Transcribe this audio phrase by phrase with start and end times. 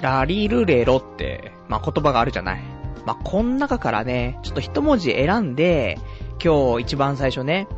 [0.00, 2.62] ラリルレロって、まあ、言葉があるじゃない。
[3.04, 5.98] まあ、こん中からね、ちょっと一文字選んで、
[6.42, 7.68] 今日一番最初ね、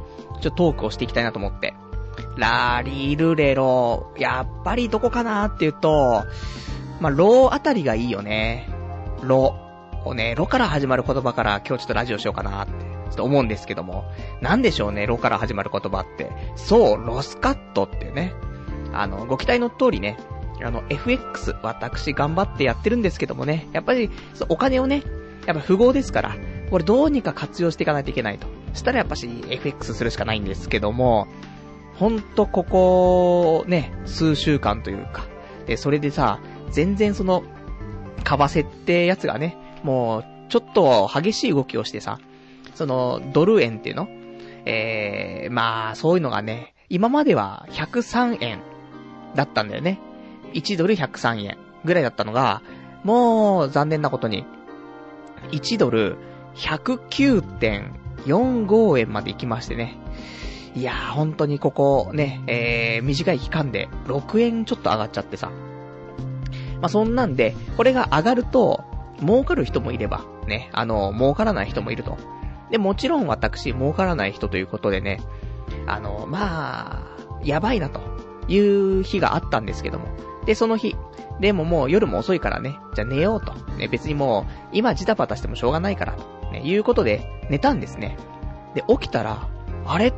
[0.41, 1.75] ちょっとトークをしていきたいなと思って。
[2.37, 6.25] ラリルレロ、やっぱりどこかなっていうと、
[7.00, 8.69] まあ、ロあたりがいいよね。
[9.23, 9.55] ロ。
[10.05, 14.05] をね、ロから始まる言葉から今日ちょっとラジオしようかなって、ちょっと思うんですけども。
[14.41, 16.30] なんでしょうね、ロから始まる言葉って。
[16.57, 18.32] そう、ロスカットってね。
[18.93, 20.16] あの、ご期待の通りね、
[20.62, 24.11] あの、FX、私頑張ってやってるんですけどもね、やっぱり、
[24.49, 25.03] お金をね、
[25.46, 26.36] やっぱ富豪ですから、
[26.71, 28.46] これどうにか活用していかないといけないと。
[28.75, 31.26] したらやっぱし FX するしかないんですけども、
[31.94, 35.27] ほんとここ、ね、数週間というか、
[35.66, 37.42] で、それでさ、全然その、
[38.25, 42.19] 為替ってやつがね、もう、ちょっと激しい動きをしてさ、
[42.75, 44.08] その、ドル円っていうの
[44.64, 48.61] えー、まあ、そういうのがね、今までは103円
[49.34, 49.98] だったんだよね。
[50.55, 52.60] 1ドル103円ぐらいだったのが、
[53.04, 54.44] もう残念なことに、
[55.52, 56.18] 1ドル
[56.55, 59.96] 109.45円まで行きましてね。
[60.74, 65.50] いやー、本当にここね、えー、短い期間で6円ちょっと上がっちゃってさ。
[66.80, 68.84] まあ、そんなんで、これが上がると、
[69.20, 72.16] 儲かる人もいれば、ね、あの、儲からない人もいると。
[72.70, 75.20] で、もちろん私、儲からない人ということでね、
[75.86, 77.06] あの、まあ、
[77.42, 78.00] やばいなと
[78.48, 80.06] いう日があったんですけども。
[80.46, 80.96] で、その日、
[81.41, 83.52] でももう夜も遅いからね、じゃあ寝ようと。
[83.77, 86.16] ね、別にもう、今ジタバタしてもしょうがないから、
[86.50, 88.16] ね、いうことで、寝たんですね。
[88.74, 89.48] で、起きたら、
[89.86, 90.12] あれ？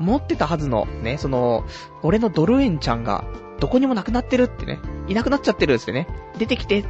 [0.00, 1.64] 持ってたはずの、ね、その、
[2.02, 3.24] 俺のドルエンちゃんが、
[3.60, 6.88] どこにもなくなってるってね、いなくなっちゃってるってね、出てきてって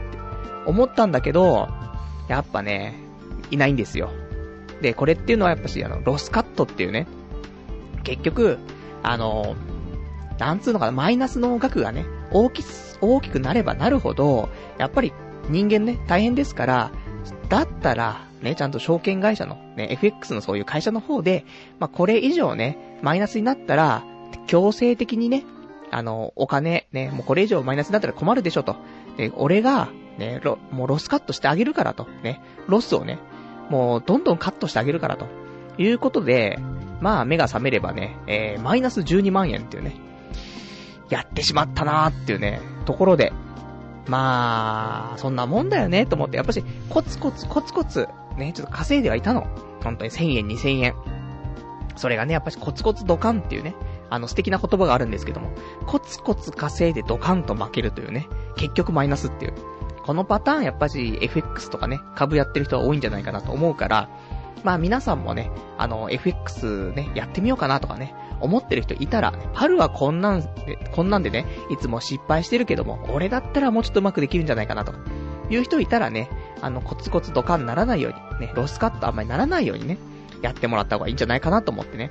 [0.67, 1.69] 思ったんだけど、
[2.29, 2.95] やっぱね、
[3.51, 4.11] いないんですよ。
[4.81, 7.07] で、これっていうのはやっぱし、あの、ロスカットっていうね、
[8.03, 8.59] 結局、
[9.03, 9.55] あの、
[10.39, 12.65] なんつうのかな、マイナスの額がね、大き、
[13.01, 15.13] 大きくなればなるほど、やっぱり
[15.49, 16.91] 人間ね、大変ですから、
[17.49, 21.45] だったら、ね、ちゃんと証券会社の、ね、FX のそういう会社の方で、
[21.79, 24.05] まあ、これ以上ね、マイナスになったら、
[24.47, 25.45] 強制的にね、
[25.91, 28.77] あの、お金、ね、もうこれ以上マイナスになったら困るでしょと。
[29.17, 32.07] で、俺が、ね、ロ、もうロスカットしてあげるからと。
[32.23, 33.19] ね、ロスをね、
[33.71, 35.27] もうどんどんカットしてあげるからと。
[35.79, 36.59] いうことで、
[37.01, 39.97] まあ目が覚めればね、えー、マイナス12万円っていうね、
[41.15, 43.33] やってしまったなーっていうね、ところで、
[44.09, 49.47] まあ、そんなもんだよね、と思って、やっぱし、コツコツコツコツ、ね、ちょっと稼いではいたの。
[49.85, 50.95] 本当に1000円、2000円。
[51.95, 53.77] それがね、やっぱしコツコツドカンっていうね、
[54.11, 55.51] あの素敵な言葉があるんですけども、
[55.87, 58.27] コツコツ稼いでドカンと負けるというね、
[58.57, 59.55] 結局マイナスっていう。
[60.05, 64.09] このパターンやっぱし FX とかね、株やってる人は多いんじゃないかなと思うから、
[64.65, 74.93] まあ皆さんもね、あの FX ね、やってみようかなとかね、思ってる人いたら、春はこんなんで、こんなんでね、いつも失敗してるけども、俺だったらもうちょっとうまくできるんじゃないかなと。
[75.51, 76.31] いう人いたらね、
[76.63, 79.99] あの、コツコツドカンならないように、ね、ロスカットあんまりならないようにね、
[80.43, 82.11] やってもらった方がいいんじゃないかなと思ってね。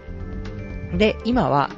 [0.94, 1.70] で、今は、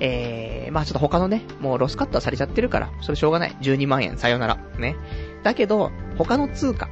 [0.00, 3.56] えー、まあちょっと他のね、もうロスカットはされちゃってるから、それしょうがない。
[3.60, 4.58] 12万円、さよなら。
[4.78, 4.96] ね。
[5.42, 6.88] だけど、他の通貨、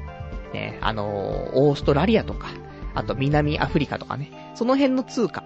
[0.52, 2.48] ね、あのー、オーストラリアとか、
[2.94, 5.44] あと南アフリカとかね、その辺の通貨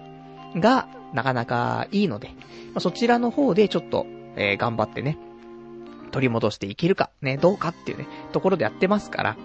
[0.55, 2.33] が、なかなかいいので、ま
[2.75, 4.05] あ、そちらの方でちょっと、
[4.35, 5.17] えー、頑張ってね、
[6.11, 9.37] 取り戻していけるか、ね、どうかっていうね、ところでやってますから。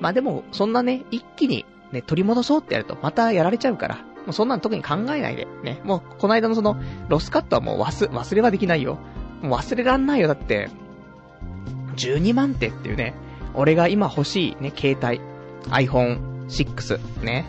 [0.00, 6.76] まあでも、そんなね、一気にね、取り戻そうってやると、またやられちゃうから、もうそんなの特に考えないで、ね、もう、この間のその、
[7.08, 8.98] ロスカットはもう忘、忘れはできないよ。
[9.42, 10.70] もう忘れらんないよ、だって、
[11.96, 13.14] 12万手っていうね、
[13.54, 15.20] 俺が今欲しいね、携帯、
[15.70, 17.46] iPhone 6、ね。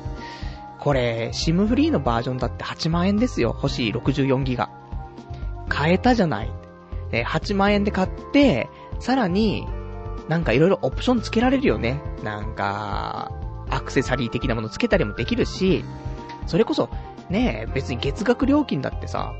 [0.85, 4.69] これ、SIM フリーのバージョンだって8万円ですよ、欲しい64ギガ。
[5.67, 6.51] 買えたじゃない。
[7.11, 8.69] え、8万円で買って、
[8.99, 9.67] さらに、
[10.29, 12.03] なんか色々オプションつけられるよね。
[12.23, 13.31] なんか、
[13.71, 15.83] アクセサリー的なものつけたりもできるし、
[16.45, 16.91] それこそ、
[17.31, 19.33] ね別に月額料金だってさ、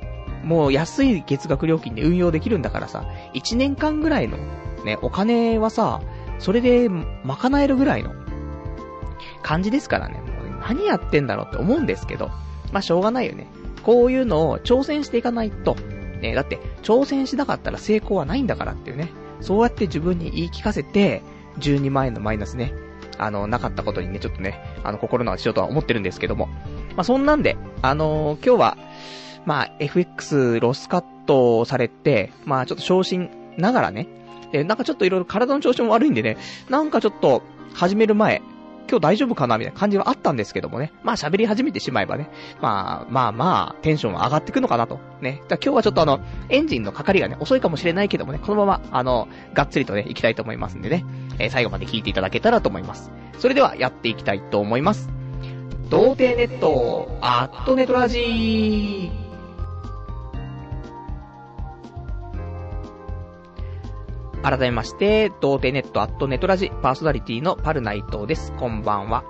[0.44, 3.06] もう安い月額料金で運用できるんだからさ、
[3.36, 4.38] 1年間ぐらいの、
[4.84, 6.02] ね、お金はさ、
[6.40, 8.16] それで賄えるぐらいの
[9.44, 10.34] 感じですからね。
[10.67, 12.29] 何やってんだろうって思うんですけど、
[12.72, 13.47] まあしょうがないよね。
[13.84, 15.76] こういうのを挑戦していかないと、
[16.22, 19.09] ね、だって挑戦しなかったら成功はないんだからっていうね。
[19.41, 21.22] そうやって自分に言い聞かせて、
[21.59, 22.73] 12万円のマイナスね、
[23.17, 26.47] あの、なかったことにね、ちょっとね、あの、心の味しようとは思ってるんですけども。
[26.96, 28.78] まあ、そんなんで、あのー、今日は、
[29.46, 34.08] まあ、FX ロスカットされて、まあ、ちょっと昇進ながらね、
[34.52, 36.38] で、なんかちょっといろいろ体の調子も悪いんでね、
[36.70, 38.41] なんかちょっと、始める前、
[38.90, 40.93] 今日大丈夫かなみたいな感じはあったんですけどもね。
[41.03, 42.29] まあ喋り始めてしまえばね。
[42.61, 44.99] まあまあまあ、テンションは上がってくのかなと。
[45.22, 45.41] ね。
[45.47, 51.05] だ今日はちょっとあの、エンジンのかかりがね、遅いかもしれないけどもね、このまま、あの、がっつりとね、行きたいと思いますんでね。
[51.40, 53.11] えー、最後まで聞いていただけたらと思います。
[53.40, 55.09] それでは、やっていきたいと思います。
[55.90, 59.25] 童貞ネット、アットネトラジー。
[64.46, 68.53] 改めまして、童貞ネットアットネトラジパーソナリティのパルナイトです。
[68.53, 69.24] こんばんは。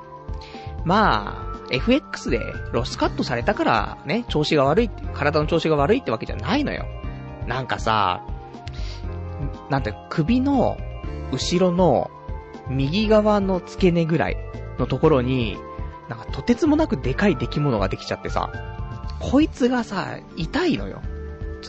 [0.84, 2.42] まあ、FX で
[2.74, 6.86] ロスカットされたからね、調子が悪いって、体の調子が悪いってわけじゃないのよ。
[7.48, 8.26] なんかさ、
[9.70, 10.76] なんて、首の
[11.32, 12.12] 後ろの
[12.70, 14.38] 右側の付け根ぐらい
[14.80, 15.58] のところに、
[16.10, 18.52] なんかとてつもなくでかい出来物ができちゃってさ、
[19.22, 21.02] こいつがさ、痛いのよ。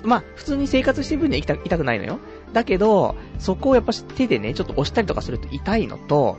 [0.03, 2.19] まあ、普通に生活してる分には痛くないのよ。
[2.53, 6.39] だけど、そこをやっぱ手でね、ちょっと押したりとかすると痛いのと、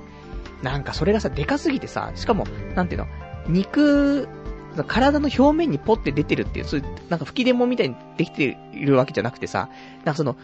[0.64, 2.46] なんかそれがさ、でかすぎてさ、しかも、
[2.76, 3.08] なんていうの、
[3.48, 4.28] 肉、
[4.88, 9.70] 体の表面にポッて出てるっていう、そういう、なんか吹き出物みたいにできているわけじゃなくてさ、
[10.06, 10.36] なんかその、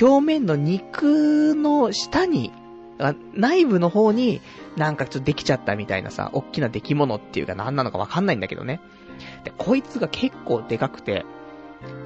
[0.00, 2.52] 表面の肉の下に、
[3.34, 4.40] 内部の方に、
[4.76, 8.80] なんかちょっとできちゃったみたいなさ、大きな出来物っていうか何なのかわかんないんだけどね。
[9.44, 11.24] で、こいつが結構でかくて、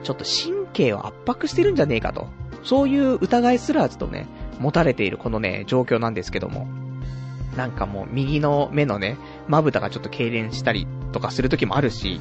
[0.05, 2.29] ちょっと神経を圧迫してるんじゃねえかと。
[2.65, 4.27] そういう疑いすらずとね、
[4.59, 6.67] 持たれているこのね、状況なんですけども。
[7.57, 9.17] なんかもう右の目のね、
[9.47, 12.21] まぶたがちょっと痙攣したりとかする時もあるし、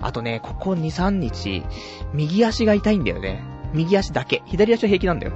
[0.00, 1.64] あとね、ここ2、3日、
[2.12, 3.42] 右足が痛いんだよね。
[3.74, 4.42] 右足だけ。
[4.46, 5.32] 左足は平気なんだよ。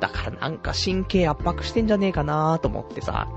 [0.00, 3.28] だからなんか神経圧迫してんじゃねえかなと思ってさ。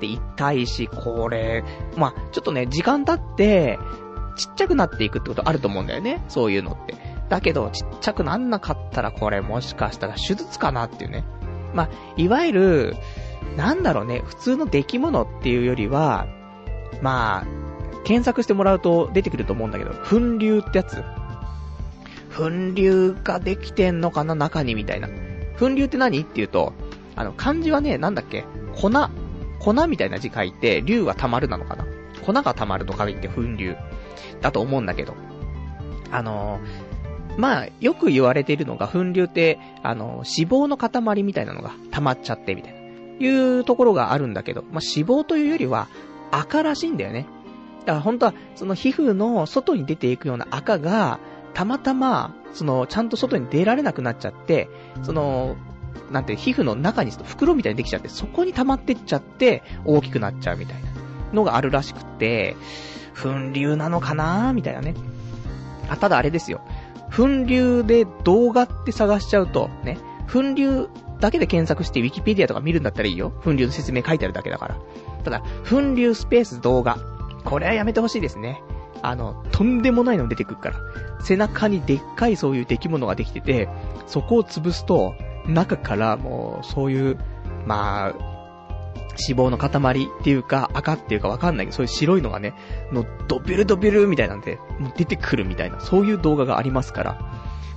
[0.00, 1.64] で、痛いし、これ、
[1.96, 3.78] まあ、ちょっとね、時間経って、
[4.36, 6.22] ちっちゃくなっていくってことあると思うんだよね。
[6.28, 6.94] そういうのって。
[7.28, 11.24] だけど、ちっちゃくなんなかったらこれもしかしたら手術かなっていうね。
[11.72, 12.96] まあ、いわゆる、
[13.56, 16.26] なんだろうね、普通の出来物っていうよりは、
[17.02, 17.46] まあ、
[18.04, 21.02] 検索してもらうと出てくると思うんだけど、粉流ってやつ
[22.36, 25.08] 粉流ができてんのかな中にみたいな。
[25.58, 26.72] 粉流って何っていうと、
[27.16, 28.44] あの、漢字はね、なんだっけ？
[28.74, 28.90] 粉。
[29.60, 31.86] 粉みたいな字書いて、流は溜まるなのかな？
[32.26, 33.76] 粉が溜まると書いて粉流。
[34.40, 35.14] だと思うんだけど。
[36.10, 36.60] あの
[37.36, 42.78] まあ、よく言われているのが、粉流って、あの、脂肪の塊みたいなのが溜まっちゃってみたいな、
[43.26, 45.88] いうところがあるんだけど、まあ、脂肪というよりは、
[46.30, 47.26] 赤らしいんだよね。
[47.80, 51.18] だから本当は、その皮膚の外に出ていくような赤が、
[51.54, 54.68] たまたま、その、ちゃんと外に出られなくなっちゃって、
[55.02, 55.56] その、
[56.10, 60.88] なんて、皮膚の中に袋みたいにできちゃって、そこに溜まってっちゃって、大きくなっちゃうみたいな
[61.32, 62.56] のがあるらしくて、
[63.20, 64.94] 粉流なのかなみたいなね。
[65.88, 66.60] あ、ただあれですよ。
[67.16, 69.98] 粉流で動画って探しちゃうと、ね、
[70.32, 70.88] 粉流
[71.20, 73.32] だけで検索してウィキペディアとか見るんだったらいいよ。
[73.44, 74.76] 粉流の説明書いてあるだけだから。
[75.22, 76.98] ただ、粉流スペース動画。
[77.44, 78.62] これはやめてほしいですね。
[79.02, 80.76] あの、とんでもないの出てくるから。
[81.20, 83.68] 背中にでっかいそういう出来物ができてて、
[84.06, 85.14] そこを潰すと、
[85.46, 87.18] 中からもう、そういう、
[87.66, 88.33] まあ、
[89.18, 92.54] 脂肪の塊っていうか、赤っていうかわかんないけど、そういう白いのがね、
[92.92, 97.18] の、ドビルドビルみたいなんで、もう出てくるみたいな、そういう動画がありますから、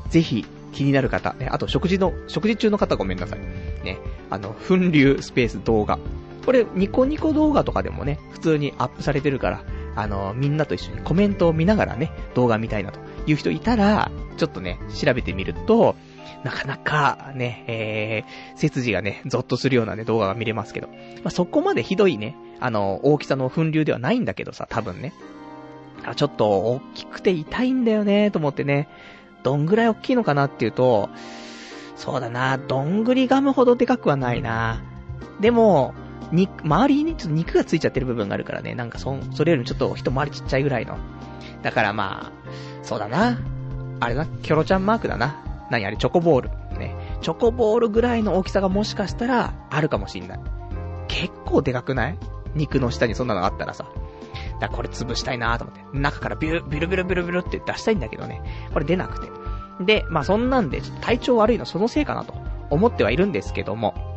[0.09, 3.39] ぜひ、気になる方、ね、あと食事の、食事中の方ごめんなさい。
[3.83, 3.97] ね、
[4.29, 5.99] あの、粉流スペース動画。
[6.45, 9.63] これ、ニコニコ動画とかでもね、普通にアップされてるから、
[9.95, 15.95] あの、みんなと一緒にコメントを見ながらね、動画見たいなという人いたら、ちょっとね、調べてみると、
[16.47, 20.87] なかなかね、えー、背筋がね、ゾッとするようなね、動画が見れますけど。
[20.87, 20.93] ま
[21.25, 25.11] あ、そこまでひどいね、あの、大きさの粉流ではないんだけどさ、多分ね。
[26.05, 28.87] あ、ちょっと大きくて痛いんだよね、と思ってね。
[29.43, 31.09] どんぐらい大きいのかなっていうと、
[31.97, 34.81] そうだな、どんぐりガムほどでかくはないな。
[35.41, 35.93] でも、
[36.31, 40.97] に、周りに、ちょっと肉がついちゃってる部分があるからね、なんかそ、それよりもちょっと一回りちっちゃいぐらいの。
[41.61, 42.31] だからまあ、
[42.83, 43.37] そうだな。
[43.99, 45.43] あれな、キョロちゃんマークだな。
[45.69, 46.49] 何あれ、チョコボール。
[46.77, 46.95] ね。
[47.21, 50.39] チョコボールぐらいの大きさがもしかしたら、あるかもしんない。
[51.07, 52.17] 結構でかくない？
[52.55, 53.85] 肉の下にそんなのあったらさ。
[54.59, 55.97] だこれ潰したいなと思って。
[55.97, 58.41] 中からビュー、ビュルビュルビュルビュルって出したいんだけどね。
[58.73, 59.27] これ出なくて。
[59.83, 62.33] で、まあそんなんで、ちょっと体調悪いのそのせいかなと
[62.69, 64.16] 思ってはいるんですけども。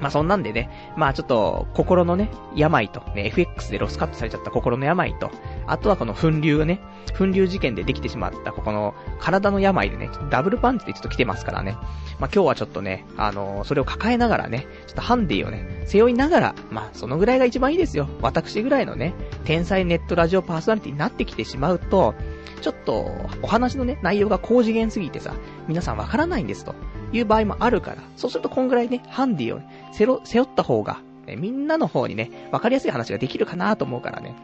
[0.00, 5.30] まあそんなんでね、まあちょっと、心のね、病と、ね、FX でロスカットされちゃった心の病と、
[5.66, 6.80] あとはこの粉流ね、
[7.16, 11.72] 粉流事件でできてしまった、ここの体の病でね、ダブルパンチでちょっと来てますからね。
[12.18, 18.08] まあ今日はちょっとね、あのー、それを抱えながらね、ちょっとハンディをね、背負いながら、まあそのぐらいが一番いいですよ。
[18.22, 19.14] 私ぐらいのね、
[19.44, 22.14] 天才ネットラジオパーソナリティになってきてしまうと、
[22.60, 23.10] ちょっと、
[23.42, 25.34] お話のね、内容が高次元すぎてさ、
[25.66, 26.74] 皆さんわからないんですと。
[27.12, 29.60] いう場合もあるから、そうするとこんぐらいね、ハンディを、
[29.92, 34.34] 背負った方が、ね、みんなの方にね、わかりやすい話ができるかなと思うからね。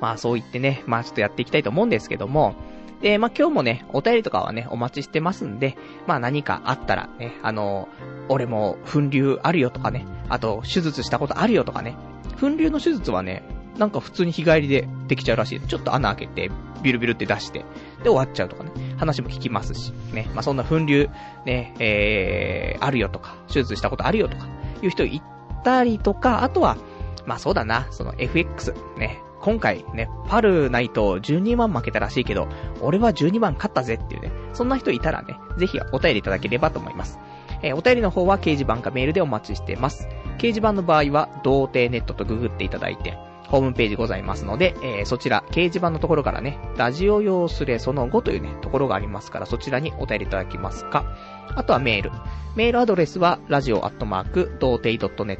[0.00, 2.54] まあそう言ってね、まあちょっとやっていきたいと思うんですけども、
[3.00, 5.76] で、まあ今日もね、お便りとかはね、お待ちしてますんで、
[6.06, 7.88] まあ何かあったらね、あの、
[8.28, 11.96] 俺も粉流あるよとかね、あと手術したことあるよとかね、
[12.40, 13.42] 粉流の手術はね、
[13.78, 15.60] なんか普通に日帰りでできちゃうらしい。
[15.60, 16.50] ちょっと穴開けて、
[16.82, 17.60] ビルビルって出して、
[18.02, 21.08] で終わっちゃうとかね、話も聞きますし、ね、まあそんな粉流、
[21.44, 24.48] ね、えー、あるよとか、手術したことあるよとか、
[24.82, 25.22] いう人い
[25.64, 26.76] たりとか、あとは、
[27.24, 32.48] まあそうだな、その FX、ね、今回ね、パルナイト12万負けたらしいけど、
[32.80, 37.18] 俺は12万勝ったぜっていうね、そんな人いたらね、ぜひお便りいただければと思います。
[37.62, 40.08] えー、お便りの方は掲示板かメールでお待ちしてます。
[40.38, 43.18] 掲示板の場合は、童貞ネットとググっていただいて、
[43.48, 51.16] ホームページございますので、えー、そちら、掲示板のところからね、ラジオ用スレその後というね、ところがありますから、そちらにお便りいただけますか。
[51.54, 52.10] あとはメール。
[52.56, 55.38] メールアドレスは、ラジオアットマーク、童貞 .net、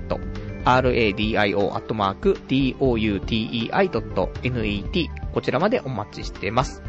[0.65, 1.45] radio ア
[1.81, 6.83] ットマーク、doutei.net、こちらまでお待ちしてます。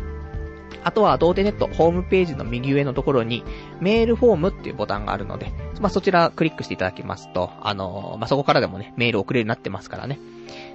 [0.85, 3.43] あとは、童貞ネットホームページの右上のところに、
[3.81, 10.17] メールフォームっていうボタンがあるので、まあ、そちらクリックしていただきますと、あのー、まあ、そこからでもね、メール送れるようになってますからね。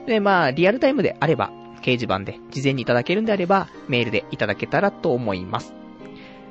[0.07, 5.75] で、まあ、リアルタイムであれば、掲示板で事前にいただけるんであれば、メールでいただけたらと思います。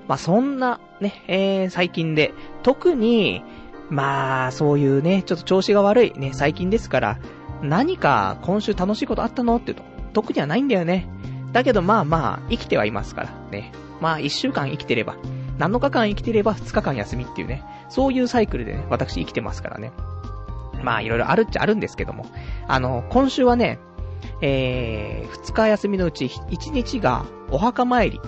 [0.08, 3.44] まあ、そんな、ね、えー、最近で、特に、
[3.90, 7.20] まあ、そういうね、ちょっと調子が悪いね、最近ですから、
[7.62, 9.56] 何か今週楽しいことあったの？
[9.56, 9.84] って言うと、
[10.14, 11.08] 特にはないんだよね。
[11.54, 13.72] だけどまあまあ、生きてはいますから、ね。
[14.02, 15.16] まあ、一週間生きてれば、
[15.60, 19.92] 7日間生きてれば2日間休みっていうね、そういうサイクルでね、私生きてますからね。
[20.84, 22.26] まあ、いろいろあるっちゃあるんですけども。
[22.68, 23.80] あの、今週はね、
[24.42, 28.20] えー、2日休みのうち1日がお墓参り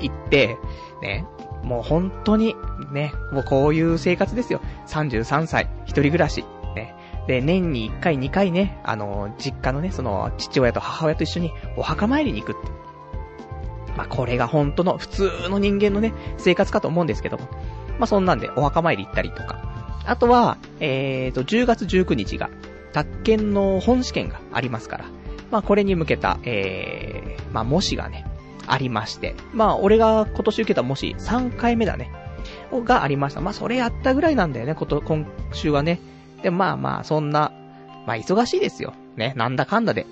[0.00, 0.56] 行って、
[1.02, 1.26] ね、
[1.62, 2.54] もう本当に、
[2.92, 4.60] ね、もうこういう生活ですよ。
[4.86, 6.94] 33歳、一人暮らし、ね。
[7.26, 12.70] で、年に1回2回ね、あの、実家のね、その、父親と母親と一緒にお墓参りに行くって。
[13.96, 17.48] まあ、これが本当の普通の人間のね、生活かと思うんですけども。
[17.98, 19.87] まあ、そんなんでお墓参り行ったりとか。
[20.08, 22.48] あとは、えーと、10月19日が、
[22.92, 25.04] 宅建の本試験がありますから。
[25.50, 28.26] まあ、これに向けた、えー、まあ、模試がね、
[28.66, 29.34] ありまして。
[29.52, 32.10] まあ、俺が今年受けた模試、3回目だね。
[32.72, 33.42] がありました。
[33.42, 36.00] まあ、それやったぐらいなんだよね、こと、今週はね。
[36.42, 37.52] で、まあまあ、そんな、
[38.06, 38.94] まあ、忙しいですよ。
[39.16, 40.06] ね、なんだかんだで。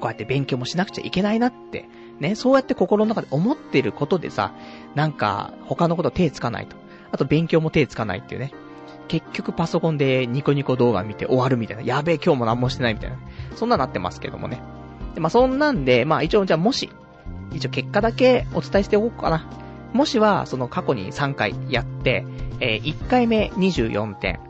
[0.00, 1.88] こうやって勉強もしなくちゃいけないなって、
[2.20, 4.52] ね、そうやって心の中で思ってることでさ、
[4.94, 6.76] なんか、他のこと手つかないと。
[7.10, 8.52] あと勉強も手つかないっていうね。
[9.08, 11.82] 結局パソコンでニコニコ動画見て終わるみたいな。
[11.82, 13.16] やべえ、今日も何もしてないみたいな。
[13.56, 14.60] そんななってますけどもね。
[15.14, 16.90] で、まあそんなんで、まあ一応じゃあもし、
[17.52, 19.46] 一応結果だけお伝えしておこうかな。
[19.92, 22.26] もしは、その過去に3回やって、
[22.60, 24.40] えー、1回目24点。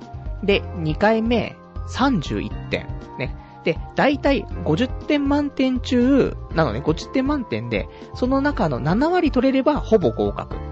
[0.42, 1.56] で、2回目
[1.88, 2.86] 31点。
[3.18, 3.34] ね。
[3.64, 10.54] で、だいたい50点満点中、なのね、50点満点で、その中の7割取れればほぼ合格。
[10.54, 10.66] だか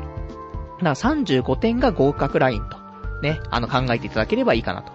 [0.81, 2.75] ら35点が合格ラインと、
[3.23, 4.92] ね、あの考えていただければいいかなと。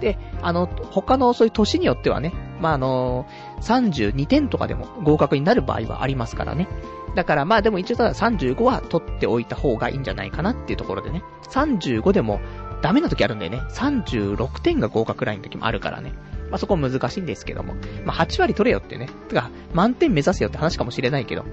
[0.00, 3.26] で、あの、他のそういう年によってはね、まあ、あの
[3.62, 6.68] 32点とかでも合格になる場合はありますからね。
[7.14, 11.22] だからまあでも一応ただ35は取っておいた方がいいんじゃないかなっていうところでね。
[11.50, 12.40] 35でも
[12.82, 13.62] ダメな時あるんだよね。
[13.70, 16.12] 36点が合格ラインの時もあるからね。
[16.50, 17.74] まあそこ難しいんですけども。
[18.04, 19.08] まあ8割取れよってね。
[19.28, 21.44] てか、満点目指せよって話かもしれないけど。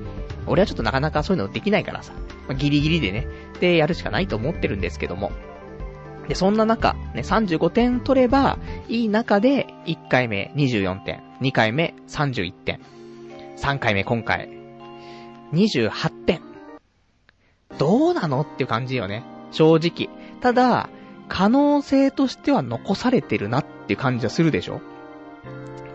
[0.46, 2.14] 俺はちょっとなかなかそういうのできないからさ。
[2.48, 3.28] まあ、ギリギリでね。
[3.60, 5.32] で、やるしかないと思ってるんですけども。
[6.28, 8.58] で、そんな中、ね、35点取れば、
[8.88, 12.80] いい中で、1回目24点、2回目31点、
[13.58, 14.50] 3回目今回、
[15.54, 16.42] 28点。
[17.78, 19.24] どうなのっていう感じよね。
[19.52, 20.10] 正直。
[20.42, 20.90] ただ、
[21.30, 24.82] 可能性としては残されてるなっていう感じはするでしょ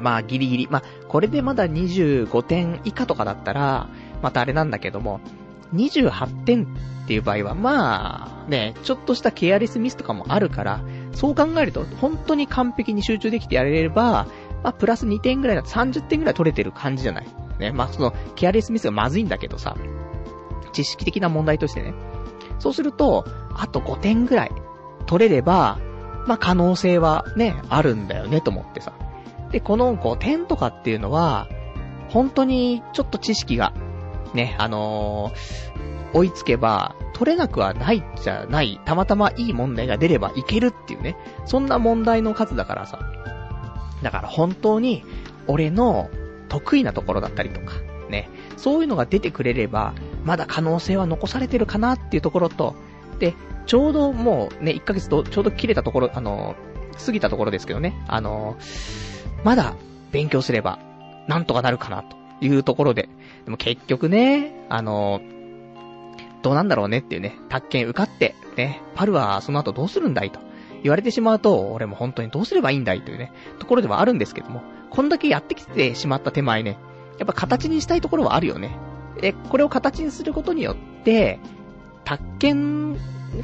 [0.01, 0.69] まあギリギリ。
[0.71, 3.89] まあ、これでまだ25点以下とかだったら、
[4.23, 5.21] またあれなんだけども、
[5.75, 6.67] 28点
[7.13, 10.81] っていう場合は、まあ、ね、ちょっとしたケアレスミスとかもあるから、
[11.13, 14.27] そう考えると、本当に完璧に集中できてやれれば、
[14.63, 17.27] まあ、プラス2点ぐらいだと30点ぐらい取れてる感じじゃない
[17.59, 17.71] ね。
[17.73, 19.77] まあ、その、ケアレスミスがまずいんだけどさ、
[20.73, 21.93] 知識的な問題としてね。
[22.59, 24.53] そうすると、あと5点ぐらい
[25.05, 25.79] 取れれば、
[26.27, 28.95] まあ、可能性はね、あるんだよね、と思ってさ。
[29.51, 31.47] で、この5点とかっていうのは、
[32.09, 33.75] 本当にちょっと知識が、
[34.33, 35.72] ね、あのー、
[36.13, 41.17] 追いつけば、取れなくはないじゃない、たまたまいい問題が出ればいけるっていうね、
[41.47, 42.99] そんな問題の数だからさ。
[44.03, 45.05] だから本当に、
[45.47, 46.11] 俺の
[46.49, 47.75] 得意なところだったりとか、
[48.09, 52.75] ね、そういうのが出てくれれば、まだ可能性は残されてるかなっていうところと、
[53.19, 53.35] で、
[53.67, 56.57] ちょうどもうね、1ヶ月とちょうど切れたところ、あの、
[57.05, 58.57] 過ぎたところですけどね、あの
[59.45, 59.75] まだ
[60.11, 60.79] 勉強すれば、
[61.27, 63.09] なんとかなるかな、というところで。
[63.45, 65.21] でも結局ね、あの
[66.43, 70.41] どうなんだろうねっていうね、宅建受かって、ね、パルはその後どうするんだいと
[70.83, 76.79] 言われてしまうと、俺も本当にどうすればいいんだいというね、ところではあるんですけども、こんだけやってきてしまった手前ね、
[77.19, 78.77] やっぱ形にしたいところはあるよね。
[79.23, 81.39] え、これを形にすることによって、
[82.05, 82.97] 宅建、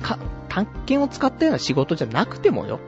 [0.02, 2.80] か、宅建を使ったような仕事じゃなくてもよ。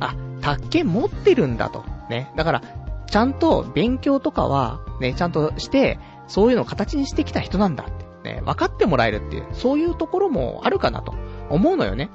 [0.00, 1.84] あ、宅建持ってるんだと。
[2.08, 2.32] ね。
[2.36, 2.62] だから、
[3.06, 8.09] ちゃんと勉強とかは、ね、ちゃんとして、そういうのを形にしてきた人なんだって。
[8.24, 11.14] ね、分かってもらえるっていう、そういうところもあるかなと
[11.48, 12.10] 思うのよね。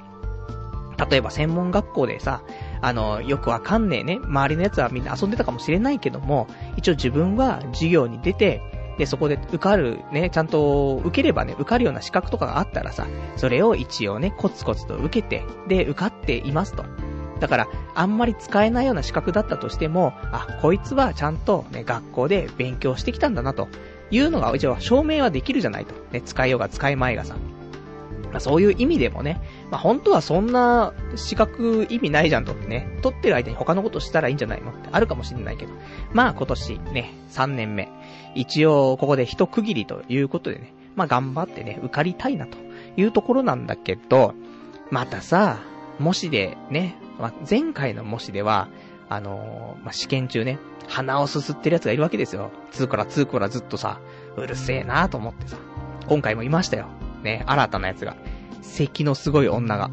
[1.10, 2.42] 例えば専門学校でさ、
[2.80, 6.46] あの、よくわかんねえね、周りのやつはみんな遊んでたかもしれないけども、
[6.76, 8.62] 一応自分は授業に出て、
[8.98, 16.84] で、そこで受かる、ね、ちゃんと受ければね、受かるような資格とかがあったらさ、それを一応ね、コツコツと受けて、で、受かっていますと。
[17.40, 23.68] だから、あんまり使えないような資格だったとしても、あ、こいつはちゃんとね、学校で勉強してきたんだなと
[24.10, 25.94] いうのが一応証明はできるじゃないと。
[26.12, 27.36] ね、使えようが使えまいがさ。
[28.30, 35.72] まあ、そういう意味でもね、まあ、本当はそんな資格意味ないじゃんとね、取ってる間に他のことしたらいいんじゃないのってあるかもしれないけど。
[36.12, 37.88] まあ今年ね、3年目。
[38.34, 42.58] 一応ここで一区切りということでね、まあ頑張ってね、受かりたいなと
[42.96, 44.34] いうところなんだけど、
[44.90, 45.58] またさ、
[45.98, 48.68] 模試でね、まあ、前回の模試では、
[49.08, 50.58] あのー、まあ、試験中ね、
[50.88, 52.50] 鼻をすすってる奴がいるわけですよ。
[52.70, 54.00] ツーからツーからずっとさ、
[54.36, 55.56] うるせえなと思ってさ。
[56.08, 56.86] 今回もいましたよ。
[57.22, 58.16] ね、新たなやつが。
[58.62, 59.90] 咳のすごい女が。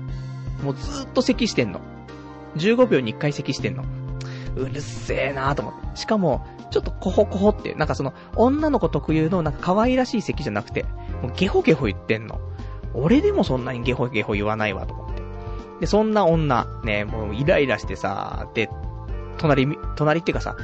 [0.63, 1.81] もうずっと咳してんの。
[2.57, 3.83] 15秒に1回咳してんの。
[4.55, 5.97] うるせえなーと思って。
[5.97, 10.83] しかも、ちょっとコホコホって、なんかその、女の子特有のなんか可愛らしい咳じゃなくて、
[11.21, 12.39] もうゲホゲホ言ってんの。
[12.93, 15.23] 俺でもそんなにゲホゲホ言わないわと思って。
[15.81, 18.69] で、そんな女、ね、もうイライラしてさ、で、
[19.37, 20.55] 隣、隣っていうかさ、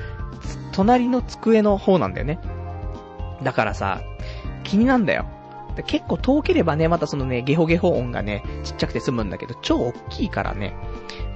[0.71, 2.39] 隣の机の方なんだよね。
[3.43, 4.01] だからさ、
[4.63, 5.25] 気になんだよ。
[5.85, 10.75] 結構遠ければね、またそのね、ゲホゲホ音がね、ちっちゃくて済むんだけど、超大きいからね、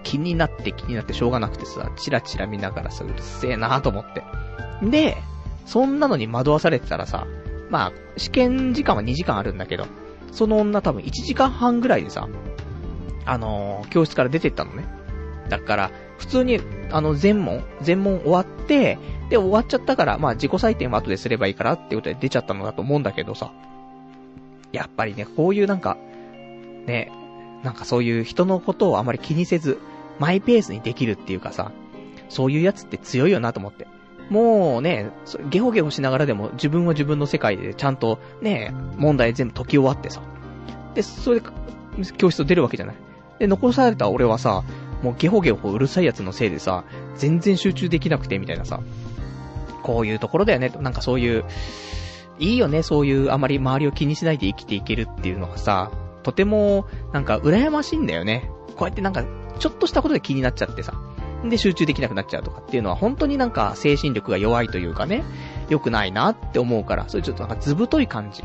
[0.04, 4.24] 気になって気になってしょうがなくてさ、チラチラ見ながらさ、うるせえなーと思って。
[4.82, 5.18] で、
[5.66, 7.26] そんなのに惑わされてたらさ、
[7.70, 9.88] まあ、試験時間は2時間あるんだけど、
[10.32, 12.28] その女多分1時間半ぐらいでさ、
[13.26, 14.86] あのー、教室から出てったのね。
[15.50, 15.92] だから、
[16.24, 18.98] 普通に、あの、全問、全問終わって、
[19.30, 23.52] で、終わっちゃったから、まあ、自己採点は後ですればいいからっていうことで出ちゃったのだと思うんだけどさ、
[24.72, 25.98] やっぱりね、こういうなんか、
[26.86, 27.12] ね、
[27.62, 29.80] なんかそういう人のことをあまり気にせず、
[30.18, 31.74] マイペースにできるっていうかさ、
[32.30, 33.86] そういうやつって強いよなと思って。
[34.30, 35.12] もうね、
[35.50, 40.22] ゲホゲホしながらでも自分は自分の世界でちゃんとね、問題全部解き終わってさ。
[40.96, 41.48] で、それで
[42.18, 42.96] 教室出るわけじゃない。
[43.40, 44.64] で、残された俺はさ、
[45.04, 46.86] もうゲホゲホうるさいやつのせいでさ、
[47.16, 48.80] 全然集中できなくてみたいなさ。
[49.84, 50.72] こういうところだよね。
[50.80, 51.44] なんかそういう、
[52.40, 55.92] いいよね、そういうあまり周りを気にしないで生きていけるっていうのがさ、
[56.24, 58.50] とても、なんか羨ましいんだよね。
[58.78, 59.24] こうやってなんか、
[59.60, 60.94] ちょっとしたことで気になっちゃってさ。
[61.44, 65.24] で、集中できなくなっちゃうとかっていうのは本当になんか精神力が弱いというかね、
[65.70, 68.44] 良くないなって思うから、それちょっとなんかずぶとい感じ。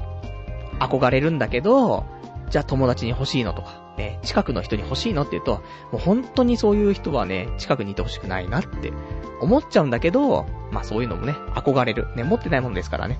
[0.81, 2.05] 憧れるんだけど、
[2.51, 5.63] じゃあ友達に欲しいのとか、ね、近くの人に欲しいのって言うと、も
[5.95, 8.93] う本当にそういう人はね、近くにいて欲しくないなって
[9.41, 12.07] 思っちゃうんだけど、まあそういうのもね、憧れる。
[12.17, 13.19] ね、持ってないもんですからね。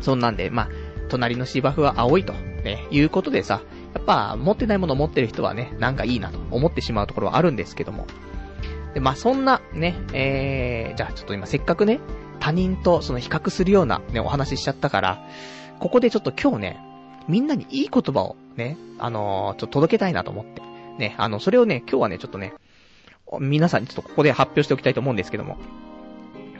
[0.00, 0.68] そんなんで、まあ、
[1.08, 3.62] 隣の芝生は青いと、ね、いうことでさ、
[3.94, 8.06] やっぱ、持ってないものを持ってる人はね、なんかいいなと思ってしまうところはあるんですけども。
[8.94, 12.00] で、まあ、そんな、ね、えー、じゃあちょっと今せっかくね、
[12.40, 15.26] 他人とその比較するようなね、お話ししちゃったから、
[15.78, 16.80] ここでちょっと今日ね、
[17.28, 20.62] みんなにいい言葉をね、あのー、ちょっと届けたいなと思って。
[20.98, 22.54] ね、あの、それをね、今日はね、ちょっとね、
[23.40, 25.58] 皆さんにちょっとここで発表しておきたいと思うんですけども。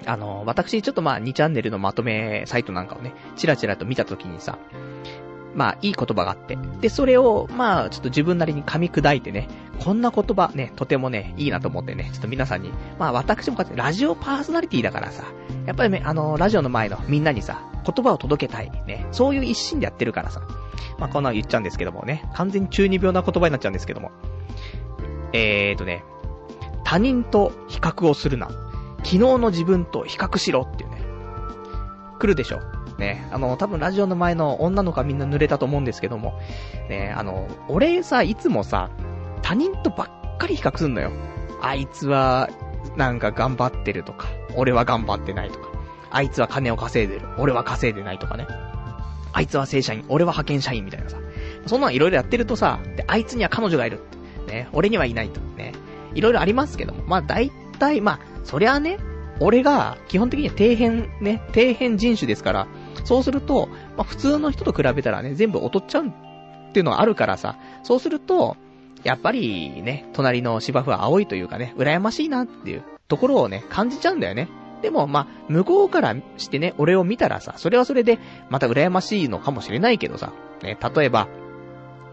[0.07, 4.59] あの、私、ちょっとまあ、2チャンネルのまとめサイトなんかをね、チラチラと見たときにさ、
[5.54, 6.58] まあ、いい言葉があって。
[6.80, 9.48] で、それを、まあ、ちょっと自分なりに噛み砕いてね、
[9.80, 15.24] こんな言葉ね、とてもね、いいなと思ってね、ちょっと皆さんに、まあ、私もこうやってラジオパーソナリティだからさ、
[15.66, 18.70] やっぱりね、あの、ラジオの前のみんなにさ、言葉を届けたい。
[18.86, 20.42] ね、そういう一心でやってるからさ、
[20.98, 24.10] まあ、こんなの言っちゃうんですけどもね、完全に中二病な言葉になっちゃうんですけども。
[25.32, 26.04] えーとね、
[26.84, 28.48] 他人と比較をするな。
[28.98, 31.02] 昨日の自分と比較しろっていうね。
[32.18, 32.60] 来るでしょ。
[32.98, 36.38] ね、あの、多分ラジオの前の女の子はみんな濡れたと思うんですけども、
[36.88, 38.90] ね、あの、俺さ、いつもさ、
[39.42, 41.11] 他人とばっかり比較すんのよ。
[41.61, 42.48] あいつは、
[42.96, 45.68] なんか頑張ってるとか、俺は頑張ってないとか、
[46.11, 48.46] あいつは金を稼いでる、俺は稼いでないとかね。
[49.33, 51.16] あいつは正社員、俺は派遣社員みたいなさ。
[51.66, 54.52] そんなんいろいろやってるとさ、で、あいつには彼女がいるって。
[54.52, 55.40] ね、俺にはいないと。
[55.57, 55.72] ね。
[56.14, 58.98] いろいろありますけども、まあ大体、まあ、そりゃあね、
[59.40, 62.66] 俺が基本的には底辺ね、底辺人種ですから、
[63.04, 66.10] そうすると、まあ普通の人と比べたらね、全部劣っちゃうっ
[66.72, 68.56] ていうのはあるからさ、そうすると、
[69.04, 74.48] やっぱりね、隣の芝生は青いというかね、羨ましいなっていうところをね、感じちゃうんだよね。
[74.82, 78.18] でも、まあ、向こうからしてね、俺を見たらさ、それはそれで、
[78.50, 81.28] また羨ましいのかもしれないけどさ、ね、例えば、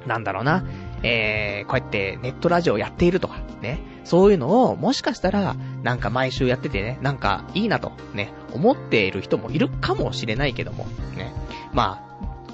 [0.08, 0.64] なんだろうな、
[1.04, 10.86] えー、こうやってネットラジオやっているとか、ね、そういうのを、もしかしたら、なんか毎週やっててね、なんかいいなと、ね、思っている人もいるかもしれないけども、
[11.16, 11.34] ね、
[11.74, 12.12] まあ、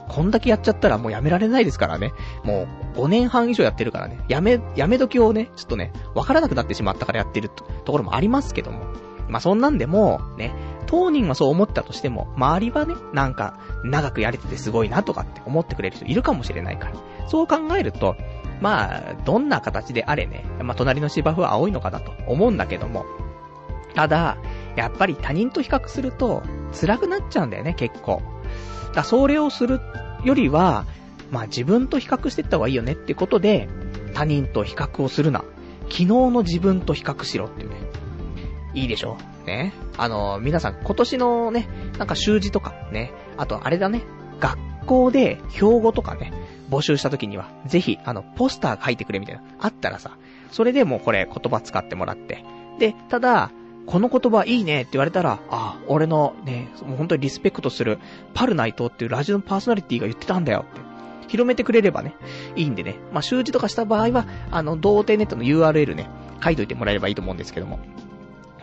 [0.07, 2.13] こんだけやっちゃったらもうやめられないですからね。
[2.43, 4.23] もう5年半以上やってるからね。
[4.29, 8.85] やめ、やめ時をね、ちょっとね、わからなくなってしまったからやってるところもありますけども。
[9.27, 10.53] まあそんなんでも、ね、
[10.85, 16.93] 当人はそう思ったとしても、周りはね、なんか、長くやれててすごいなとかって思ってくれる人いるかもしれないから。
[17.27, 18.15] そう考えると、
[18.61, 23.05] まあ、どんな形であれね、まあ隣の芝生は青いのかなと思うんだけども。
[23.95, 24.37] ただ、
[24.75, 26.43] やっぱり他人と比較すると、
[26.79, 28.21] 辛くなっちゃうんだよね、結構。
[28.93, 29.79] だそれをする
[30.23, 30.85] よりは、
[31.31, 33.67] まあ自分と比較していった方がいいよねってことで、
[34.13, 35.43] 他人と比較をするな。
[35.83, 37.75] 昨日の自分と比較しろっていうね。
[38.73, 39.17] いいでしょ？
[39.45, 39.73] ね。
[39.97, 41.67] あの、皆さん今年のね、
[41.97, 44.03] なんか習字とかね、あとあれだね、
[44.39, 46.31] 学校で標語とかね、
[46.69, 50.17] 募集した時には、ぜひ、あの、ポスター書いてくれみたいな、あったらさ、
[50.51, 52.43] それでもうこれ言葉使ってもらって。
[52.79, 53.51] で、ただ、
[53.85, 57.99] この言葉いいねって言われたら、ああ、俺のね、もう本当にリスペクトする、
[58.33, 60.81] パルナイトっていうラジオのパーソナリティが言ってたんだよって。
[61.27, 62.15] 広めてくれればね、
[62.55, 62.95] いいんでね。
[63.11, 66.09] まあ、習字とかした場合は、あの、童貞ネットの URL ね、
[66.43, 67.79] 書いといてもらえればいいと思うんですけども。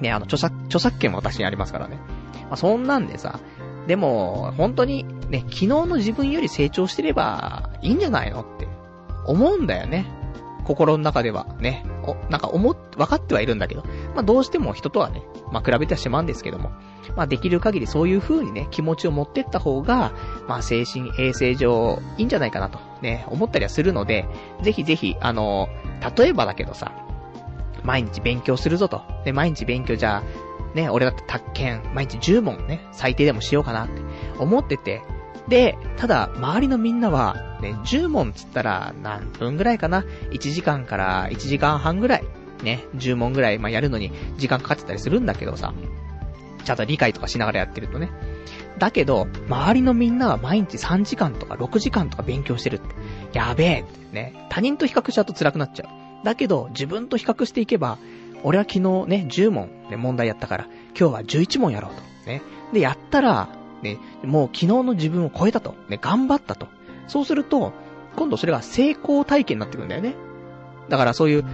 [0.01, 1.97] ね、あの、著作、著作権も私にありますからね。
[2.45, 3.41] まあ、そんなんでさ、
[3.87, 8.67] でも、本当に、ね、昨日の自分より成長してれば、いいんじゃないのって、
[9.27, 10.07] 思うんだよね。
[10.65, 11.85] 心の中では、ね。
[12.07, 13.83] お、なんか思っ、分かってはいるんだけど、
[14.15, 16.71] まあ、どうしても人とはね、まあ、比べてはしまうんですけども、
[17.17, 20.13] まあ、できる限りそういう風にね、気持ちを持ってった方が、
[20.49, 24.27] まあ、精神衛生上、いいんじゃないかなと、ね、思ったりはするので、
[24.63, 25.69] ぜひぜひ、あの、
[26.17, 26.93] 例えばだけどさ、
[27.83, 29.03] 毎日勉強するぞと。
[29.25, 30.23] で、毎日勉強じゃあ、
[30.75, 34.03] ね、俺だって宅建、毎日10問ね、最低でもしようかなって
[34.39, 35.03] 思ってて、
[35.49, 42.25] で、ただ、周りのみんなは、ね、10問つったら何分ぐらいかな ?1 時間から1時間半ぐらい、
[42.63, 45.75] ね、10問ぐらい、まあ、やるのに時間かかってたりするんだけどさ、
[46.65, 48.11] ちゃんと理解とかしながらやってるとね。
[48.79, 52.87] だけど、周りのみんなは毎日3時間とか6時間とか勉強してるって。
[53.33, 54.47] やべえってね。
[54.51, 56.25] 他人と比較しちゃうと辛くなっちゃう。
[56.25, 57.99] だけど、自分と比較していけば、
[58.43, 60.65] 俺は昨日ね、10問で問題やったから、
[60.99, 62.03] 今日は11問やろうと。
[62.29, 62.43] ね。
[62.73, 63.49] で、やったら、
[63.83, 65.75] ね、もう昨日の自分を超えたと。
[65.89, 66.67] ね、頑張ったと。
[67.07, 67.73] そうすると、
[68.17, 70.15] 今度それが成功体験になってくるんだよね。
[70.89, 71.45] だからそういう、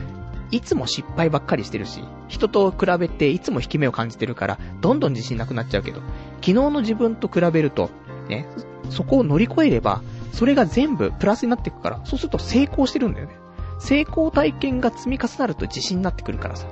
[0.50, 6.00] いつも失敗ばっかりしてるし、人と比べていつも引き目を感じてるから、どんどん自信なくなっちゃうけど、
[6.36, 7.90] 昨日の自分と比べると、
[8.28, 8.48] ね、
[8.88, 13.34] そこを乗り越えれば、それが全部プラスになっていくから、そうすると成功してるんだよね。
[13.80, 16.66] 成功体験が積み重なると自信になってくるからさ、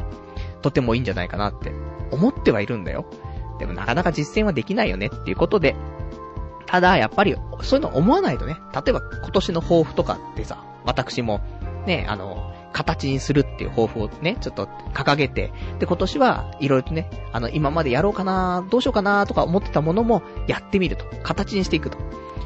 [0.62, 1.72] とてもいいんじゃないかなって
[2.10, 3.06] 思ってはいるんだよ。
[3.58, 5.74] でもなかなか実践はできないよねっていうことで、
[6.66, 11.40] ただ、やっぱり、そういうの思わないとね、例えば今年の抱負とかってさ、私も、
[11.86, 21.06] ね、あの、形にするっていう抱負をね、ちょっと掲げて、で、今年はいろいろとね、あの、今までやろうかな、どうしようかな、とか思ってたものもやってみると。
[21.22, 21.96] 形にしていくと。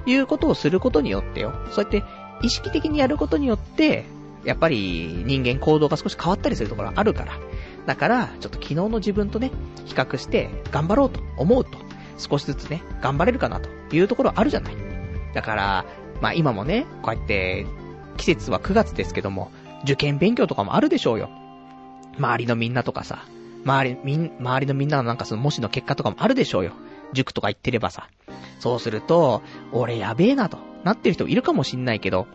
[0.07, 2.03] いうことをすることによってよ、そうやって
[2.42, 4.05] 意識的にやることによって、
[4.44, 7.35] やっぱり人間行動が少し変わったりするところあるから。
[7.86, 9.50] だから、ちょっと昨日の自分とね、
[9.84, 11.70] 比較して頑張ろうと思うと、
[12.18, 14.76] 少しずつね、頑張れるかなというところあるじゃない。
[15.34, 15.84] だから、
[16.20, 17.66] まあ今もね、こうやって、
[18.16, 19.50] 季節は9月ですけども、
[19.82, 21.30] 受験勉強とかもあるでしょうよ。
[22.18, 23.24] 周りのみんなとかさ、
[23.64, 26.72] 周り、みん、周りのみんなのなんかその模試の結果とかもあるでしょうよ。
[27.12, 28.08] 塾とか行ってればさ。
[28.60, 29.42] そうすると、
[29.72, 32.26] 俺やべえなと、なってる人いるかもしんないけど、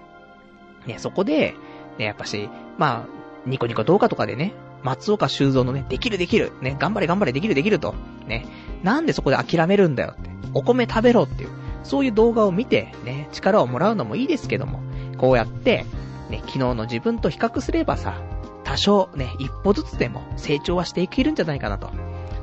[0.86, 1.56] ね、そこで、
[1.98, 3.08] ね、やっぱし、まあ、
[3.46, 4.54] ニコニコ動画とかでね、
[4.88, 7.94] 松岡修造のね、できるできる、ね、頑張れ頑張れできるできると、
[8.26, 8.46] ね、
[8.84, 11.50] なんでそこで諦めるんだよって、お米食べろっていう、
[11.84, 14.80] そういう動画を見て、ね、力をもらうのもいいですけども、
[15.18, 15.86] こうやって、
[16.30, 18.22] ね、昨日の自分と比較すればさ、
[18.64, 21.90] 多少ね、一歩ずつでも成長はしていけるんじゃないかなと。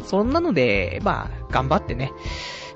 [0.04, 2.12] そんなので、まあ、頑張ってね、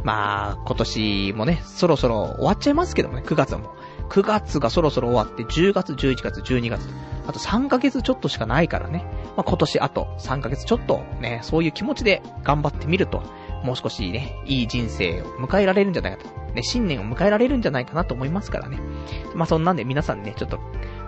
[0.02, 3.74] まあ、今年もね、そろそろ終わっちゃいますけどもね、9月も。
[4.08, 6.88] 9月がそろそろ終わって、10月、11月、12月、
[7.26, 9.04] あと3ヶ月ちょっとしかないからね。
[9.36, 13.22] まあ、今年あと3ヶ月ちょっとね、そういう気持ちで頑張ってみると、
[13.62, 16.30] もう少しね、いい人生を迎えられるんじゃないかと。
[16.54, 18.80] ね、新年を迎えられるんじゃないかなと思いますからね。
[19.34, 20.58] まあ、そんなんで皆さんね、ちょっと、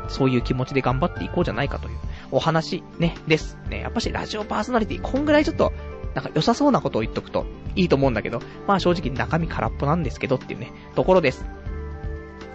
[0.09, 1.97] そういう気持ちで頑張っていこうじゃないかという
[2.33, 3.57] お話、ね、です。
[3.69, 5.73] ね、やっぱしラジオパーソナリティ、こんぐらいちょっと、
[6.15, 11.45] なんか良さそうなことを言っとくといいと思うんだけど、まあ正直中身空っぽなんですけどっていうね、ところです。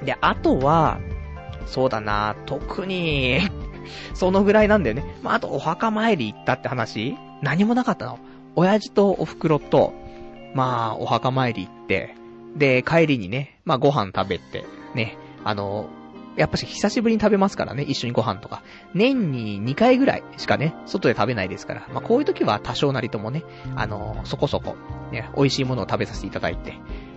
[0.04, 1.00] で、あとは、
[1.66, 3.40] そうだな、特に
[4.14, 5.04] そのぐらいなんだよね。
[5.24, 8.20] まあ、あとお墓参り行ったって話何もなかったの。
[8.56, 9.94] 親父とお袋と、
[10.54, 12.16] まあ、お墓参り行って、
[12.56, 15.90] で、帰りにね、まあご飯食べて、ね、あの、
[16.38, 18.62] やっぱし久しぶりに食べますからね、一緒にご飯とか。
[18.94, 21.88] 年に2回ぐらいしかね、外で食べないですから。
[21.94, 23.44] まあこういう時は多少なりともね、
[23.76, 24.76] あの、そこそこ、
[25.12, 26.74] ね、美味しいものを食べさせていただいて。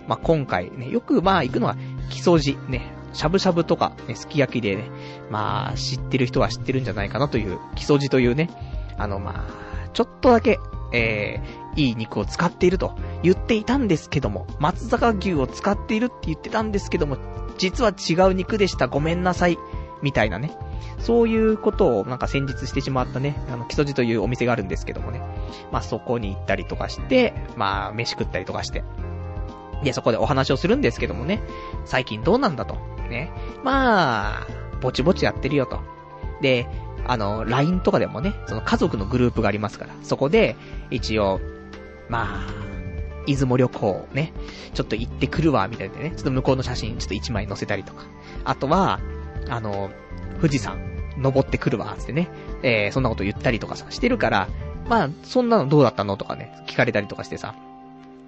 [0.07, 1.75] まあ今回ね、よくまあ行くのは、
[2.09, 4.89] 木曽路、ね、しゃぶしゃぶとか、ね、すき焼きでね、
[5.29, 8.49] まあ知ってる人は知ってるんじゃないかなという、木曽路というね、
[8.97, 10.59] あのまあ、ちょっとだけ、
[10.93, 17.17] えー、いい肉を使っていると言っていたんですけども、松坂牛を使っているって言ってたんですけども、
[17.57, 19.57] 実は違う肉でした、ごめんなさい、
[20.01, 20.51] みたいなね。
[20.99, 25.21] そういうことをなんか先日してしまったね、あの、基礎寺というお店があるんですけどもね。
[25.71, 28.83] まあそこに行ったりとかして、まあ飯食ったりとかして。
[29.83, 31.41] で、そこでお話をするんですけどもね、
[31.85, 32.75] 最近どうなんだと。
[33.09, 33.31] ね。
[33.63, 34.47] まあ、
[34.81, 35.79] ぼちぼちやってるよと。
[36.41, 36.67] で、
[37.07, 40.55] あの、LINE とかでもね、その家族のグループがありますから、そこで、
[40.91, 41.39] 一応、
[42.07, 42.47] まあ、
[43.25, 44.33] 出雲旅行ね、
[44.73, 48.03] ちょっと行ってくるわ、みたいなね、ちょっと向こうの写真ちょっと一枚載せたりとか。
[48.45, 48.99] あとは、
[49.49, 49.91] あの、
[50.37, 50.79] 富士山、
[51.17, 52.29] 登ってくるわ、つってね、
[52.63, 54.47] えー、そんなこと言ったりとかさ、してるから、
[54.87, 56.17] まあ、そんなのどうだったの？
[56.17, 57.53] とかね、聞かれたりとかしてさ、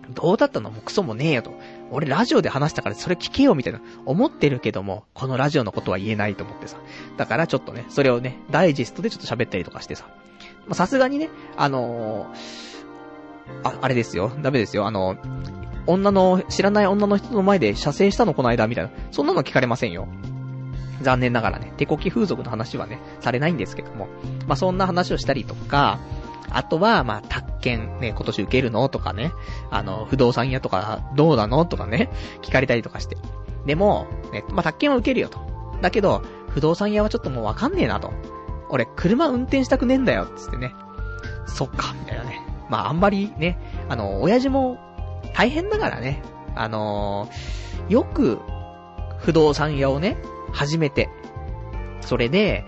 [0.10, 1.54] どうだったのもうクソもねえよと。
[1.92, 6.78] 俺ラジオで話したからそれ聞けよみたいな思ってるけども、このラジオのことは言えないと思ってさ。
[7.18, 10.08] だからちょっとね、それをね、ダイジェストでちょっと喋ったりとかしてさ。
[10.68, 14.32] まさすがにね、あのー、あ、あれですよ。
[14.42, 14.88] ダメですよ。
[14.88, 15.18] あの、
[15.88, 18.92] 女の、知らない女の人の前で射精したのこの間みたいな。
[19.12, 20.08] そんなの聞かれませんよ。
[21.02, 24.08] 残念ながらね、手こき風俗の話はね、されないんですけども。
[24.48, 26.00] まあ、そんな話をしたりとか、
[26.54, 29.32] あとは、まあ、宅建ね、今年受けるのとかね、
[29.70, 32.10] あの、不動産屋とかどうなのとかね、
[32.42, 33.18] 聞かれたりとかして。
[33.66, 35.40] でも、ね、まあ、宅建は受けるよと。
[35.82, 38.12] だけど、不動産屋はちょっともうわかんねえなと。
[38.70, 40.74] 俺、車運転したくねえんだよ、つってね。
[41.46, 42.42] そっか、みたいなね。
[42.70, 43.58] まあ、あんまりね、
[43.90, 44.80] あの、親父も
[45.34, 46.22] 大変だからね。
[46.56, 48.40] あのー、よく、
[49.20, 50.18] 不動産屋をね、
[50.52, 51.10] 始めて、
[52.02, 52.66] それで、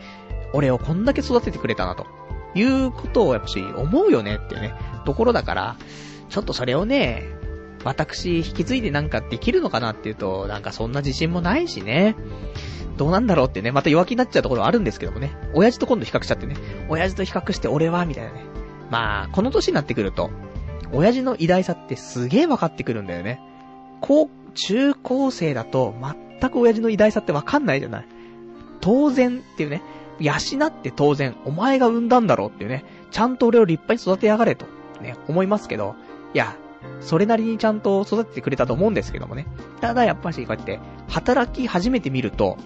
[0.54, 2.06] 俺をこんだけ育ててくれたなと。
[2.56, 4.74] いうことをやっぱし思うよねってね、
[5.06, 5.76] ところだから、
[6.30, 7.24] ちょっとそれをね、
[7.84, 12.16] 私引き継いでなんかできるのかなっていうと、なんかそんな自信もないしね。
[12.98, 15.36] どうなんだろうってね、また弱気になっちゃうところはあるんですけどもね。
[15.54, 16.56] 親父と今度比較しちゃってね。
[16.90, 18.44] 親父と比較して俺は、みたいなね。
[18.90, 20.30] まあ、この年になってくると、
[20.94, 23.42] 親父の偉大さってすげえ分かってくるんだよね。
[24.02, 25.96] 高、中高生だと
[26.40, 28.08] 全く親父の偉大さって分かんないじゃない。
[28.80, 29.82] 当然っていうね。
[30.24, 34.66] 養って当然、お前が産んだんだろうっていうね、ちゃんと俺を立派に育てやがれと、
[35.02, 35.96] ね、思いますけど、
[36.34, 36.56] いや、
[37.02, 39.48] それなりにちゃんと育ててくれたと思うんですけどもね。
[39.82, 42.58] ただやっぱし、こうやって、働き始めてみると、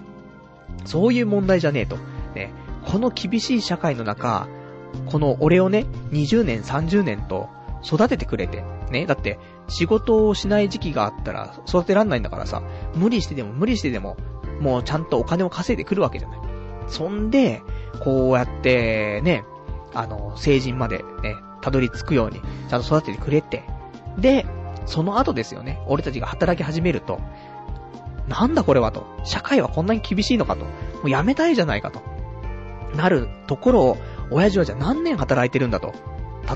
[0.84, 1.96] そういう問題じゃねえと。
[2.34, 2.52] ね、
[2.86, 4.48] この厳しい社会の中、
[5.06, 7.48] この俺をね、20年、30年と
[7.84, 12.62] 育ててくれて、ね、だって、仕事をしない時期があったら育てらんないんだからさ、
[12.94, 14.16] 無理してでも無理してでも、
[14.60, 16.47] もうちゃんとお金を稼いでくるわけじゃない。
[16.88, 17.62] そんで、
[18.00, 19.44] こうやって、ね、
[19.94, 23.64] あの、成人までね、たどり着くように、ちゃんと育ててくれて、
[24.18, 24.46] で、
[24.86, 27.20] その後ですよね、俺たちが働き始めると、
[28.28, 29.06] なんだこれはと。
[29.24, 30.64] 社会はこんなに厳しいのかと。
[30.64, 30.70] も
[31.04, 32.00] うやめたいじゃないかと。
[32.94, 33.96] なるところを、
[34.30, 35.94] 親父はじゃあ何年働いてるんだと。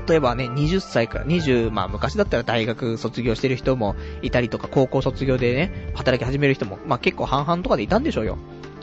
[0.07, 8.37] 例えばね、20歳から20、まあ昔だったら大学卒業してる人もいたりとか、高校卒業でね、働き始める人も、まあ結構半々とかでいたんでしょうよ。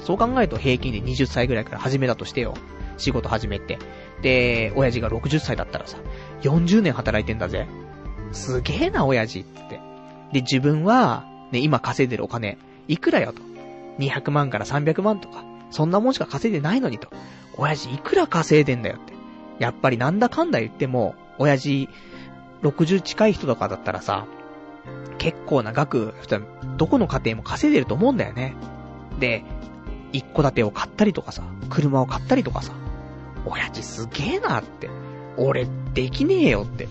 [0.04, 2.54] そう考えると平均で20歳ぐらいから始めたとしてよ。
[2.96, 3.78] 仕事始めて。
[4.22, 5.98] で、親父が60歳だったらさ、
[6.42, 7.66] 40年働いてんだぜ。
[8.32, 9.80] すげえな、親父って。
[10.32, 12.58] で、自分は、ね、今稼いでるお金、
[12.88, 13.42] いくらよと。
[13.98, 17.08] 200万から300万とか、そんなもんしか稼いでないのにと。
[17.56, 19.14] 親父いくら稼いでんだよって。
[19.58, 21.88] やっぱりなんだかんだ言っても、親父、
[22.62, 24.26] 60近い人とかだったらさ、
[25.18, 26.14] 結構な額、
[26.76, 28.54] どこの家庭も稼いでると思うんだよね。
[29.18, 29.44] で、
[30.12, 32.72] 一戸建てを買ったりとかさ、車を買ったりとかさ、
[33.46, 34.90] 親父すげえなって。
[35.36, 36.88] 俺、できねえよって。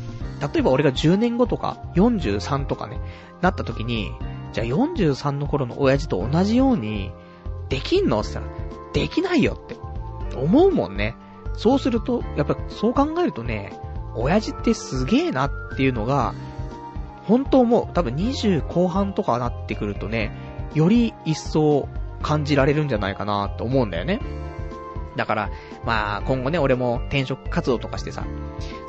[0.53, 2.99] 例えば俺が10年後とか、43とかね、
[3.41, 4.11] なった時に、
[4.53, 7.11] じゃあ43の頃の親父と同じように、
[7.69, 8.57] できんのって言ったら、
[8.93, 9.75] できないよって。
[10.35, 11.15] 思うもんね。
[11.53, 13.73] そうすると、やっぱそう考えるとね、
[14.15, 16.33] 親父ってすげえなっていうのが、
[17.25, 20.31] 本当もう、多分20後半とかなってくるとね、
[20.73, 21.87] より一層
[22.21, 24.19] 感じられるんじゃないかなって思うんだよね。
[25.15, 25.49] だから、
[25.85, 28.25] まあ、今後ね、俺も転職活動とかしてさ、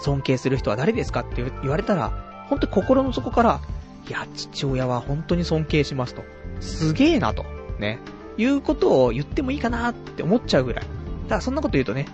[0.01, 3.61] 尊敬する人は誰ですかって言われたら、本当に心の底から、
[4.09, 6.23] いや、父親は本当に尊敬しますと。
[6.61, 7.45] すげえなと。
[7.79, 7.99] ね。
[8.37, 10.87] いうことを言ってもいいかなって思っちゃうぐらい。
[11.29, 12.07] ただそんなこと言うとね、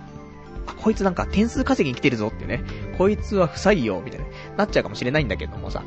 [0.65, 2.63] あ、こいつなんか点数稼ぎに来てるぞってね、
[2.97, 4.25] こいつは不採用みたいな、
[4.57, 5.83] なっちゃうかもしれないんだけどもさ。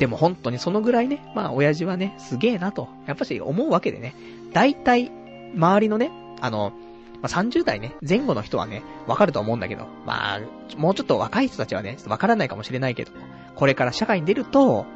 [0.00, 4.14] でも本当にそのぐらいね、まあ親父はね、すげえなと、やっぱし思うわけでね、
[4.52, 5.12] 大体、
[5.54, 6.10] 周りのね、
[6.40, 6.72] あの、
[7.20, 10.40] まあ、30代ね、前後の人はね、わかると思うんだけど、まあ、
[10.78, 13.12] もうちょっと若い人たちはね、わからないかもしれないけど、
[13.56, 14.86] これから社会に出ると、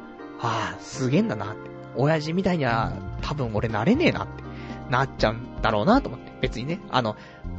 [0.41, 1.69] ああ、すげえんだなって。
[1.95, 4.43] 親父みたいには、多分俺なれねえなって、
[4.89, 6.33] なっちゃうんだろうなと思って。
[6.41, 7.15] 別にね、あの、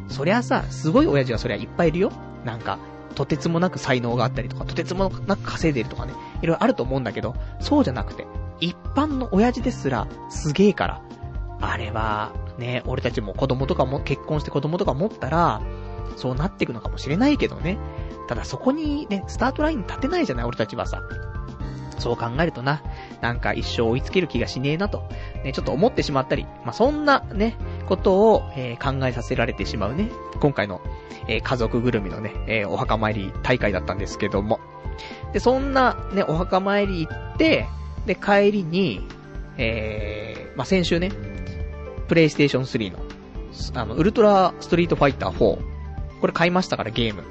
[0.09, 2.11] そりゃさ、すごい親父はそりゃいっぱいいるよ。
[2.45, 2.81] なんか、
[3.17, 8.27] とてつもなく才能があったりとか、とてつもなく稼いでるとかね、いろいろあると思うんだけど、そうじゃなくて、
[8.61, 11.03] 一般の親父ですら、すげえから、
[11.61, 15.63] あれは、ね、俺たちも子供とかも、結婚して子供とか持ったら、
[16.17, 17.79] そうなっていくのかもしれないけどね。
[18.29, 21.03] ただそこにね、スタートライン立てないじゃない、俺たちはさ。
[21.99, 22.83] そう考えるとな、
[23.21, 25.09] なんか一生追いつける気がしねえなと、
[25.45, 27.57] ね、ちょっと思ってしまったり、まあ、そんなね、
[27.87, 30.81] ことを、えー、考えさせられてしまうね、今回の、
[31.29, 34.61] えー、家族ぐるみのね、えー、お墓参り大会だったんですけども。
[35.33, 37.67] で、そんなね、お墓参り行って、
[38.07, 39.07] で、帰りに、
[39.59, 41.11] えー、まあ、先週ね、
[42.09, 42.99] プレイステーション3の、
[43.75, 45.37] あの、ウルトラストリートファイター4。
[46.21, 47.25] これ買いましたからゲーム。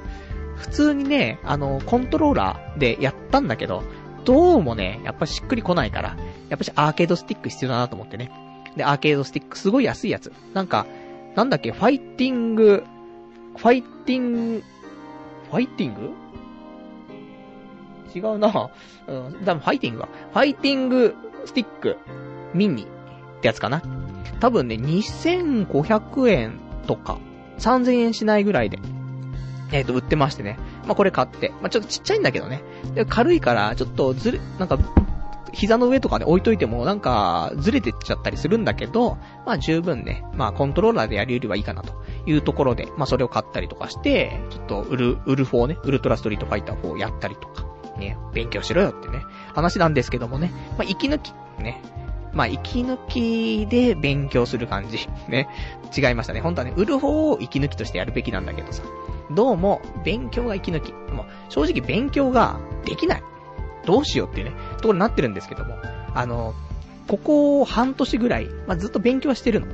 [0.56, 3.82] 普通にね、あの、コントローラーでやったんだけど、
[4.26, 6.16] どうもね、やっぱしっくりこないから、
[6.48, 8.30] やっぱしアーケードスティック必要だなと思ってね。
[8.76, 10.32] で、アーケードスティックすごい安いやつ。
[10.52, 10.84] なんか、
[11.36, 12.82] なんだっけ、ファイティング、
[13.56, 14.64] ファイティング、
[15.50, 16.10] ファイティング？
[18.14, 18.70] 違うな
[19.06, 20.08] うん、多分ファイティングは。
[20.32, 21.96] ファイティングスティック
[22.52, 23.80] ミニってやつかな。
[24.40, 26.58] 多分ね、2500円
[26.88, 27.18] とか、
[27.58, 28.80] 3000円しないぐらいで、
[29.72, 30.58] えっ、ー、と、売ってましてね。
[30.86, 31.50] まあ、これ買って。
[31.60, 32.62] まあ、ちょっとちっちゃいんだけどね。
[33.08, 34.78] 軽いから、ちょっとずれ、なんか、
[35.52, 41.94] 膝の上とかで置いといても、なんか、ずれてっちゃったりするんだけど、まあ、十分ね、まあ、コントローラーでやるよりはいいかなと
[42.26, 47.66] いうところで、まあ、それを買ったりとかして、ちょっと、ウル、ウルフォーね、ウルトラストリートファイター4やったりとか、
[47.98, 49.22] ね、勉強しろよってね、
[49.54, 51.82] 話なんですけどもね、まあ、息抜き、ね、
[52.36, 55.08] まあ、息抜きで勉強する感じ。
[55.28, 55.48] ね。
[55.96, 56.40] 違いましたね。
[56.40, 58.82] 本当はね、売る方を息抜きとしてやるべきなんだけどさ。
[59.30, 60.92] どうも、勉強が息抜き。
[61.12, 63.22] もう、正直勉強ができない。
[63.84, 65.76] どうしようっていうね、ところになってるんですけども。
[66.14, 66.54] あの、
[67.08, 69.66] ここ半年ぐらい、まあ、ずっと勉強はしてるの。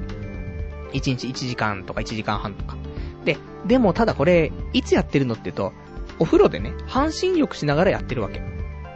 [0.92, 2.76] 1日1時間とか1時間半とか。
[3.24, 5.72] で、でもただこれ、いつやってるのって言うと、
[6.18, 8.42] お風呂でね、半身浴しながらやってるわけ。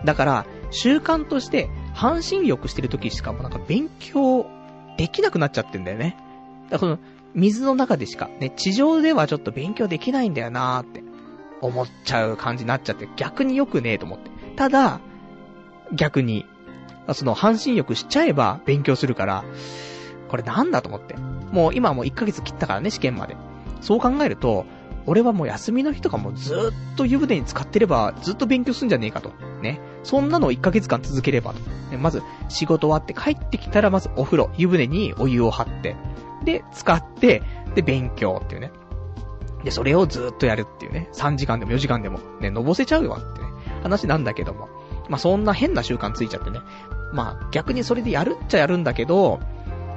[0.05, 4.47] だから、習慣として、半身浴してる時しかもなんか勉強
[4.99, 6.17] できなくなっちゃってんだよね。
[6.69, 11.05] だからこの、水の中でしか、ね、地上ではちょっと勉強できないんだよなーって、
[11.61, 14.31] 思っちゃう感じになっちゃって、逆に良くねえと思って。
[14.57, 15.01] ただ、
[15.93, 16.47] 逆に、
[17.13, 19.45] その半身浴しちゃえば勉強するから、
[20.29, 21.15] これなんだと思って。
[21.53, 23.37] もう今もう1ヶ月切ったからね、試験まで。
[23.81, 24.65] そう考えると、
[25.05, 29.33] 俺はもう休みの日とかもずっと湯船に使ってれば、ずっと勉強すんじゃねえかと。
[29.63, 29.79] ね。
[30.03, 31.61] そんなのを1ヶ月間続ければと。
[31.91, 35.97] ね、まず、仕事終わって帰ってきたら、まずお風呂、湯船にお湯を張って、
[36.47, 37.43] で、使って、
[37.75, 38.71] で、勉強っていうね。
[39.65, 41.11] で、それをずっとやるっていうね。
[41.13, 43.49] 3時間でも4時間でも、ね、のぼせちゃうわってね。
[43.83, 44.69] 話なんだけども。
[45.09, 46.61] まあ、そんな変な習慣ついちゃってね。
[47.13, 49.41] まあ、逆にそれでやるっちゃやるんだけど、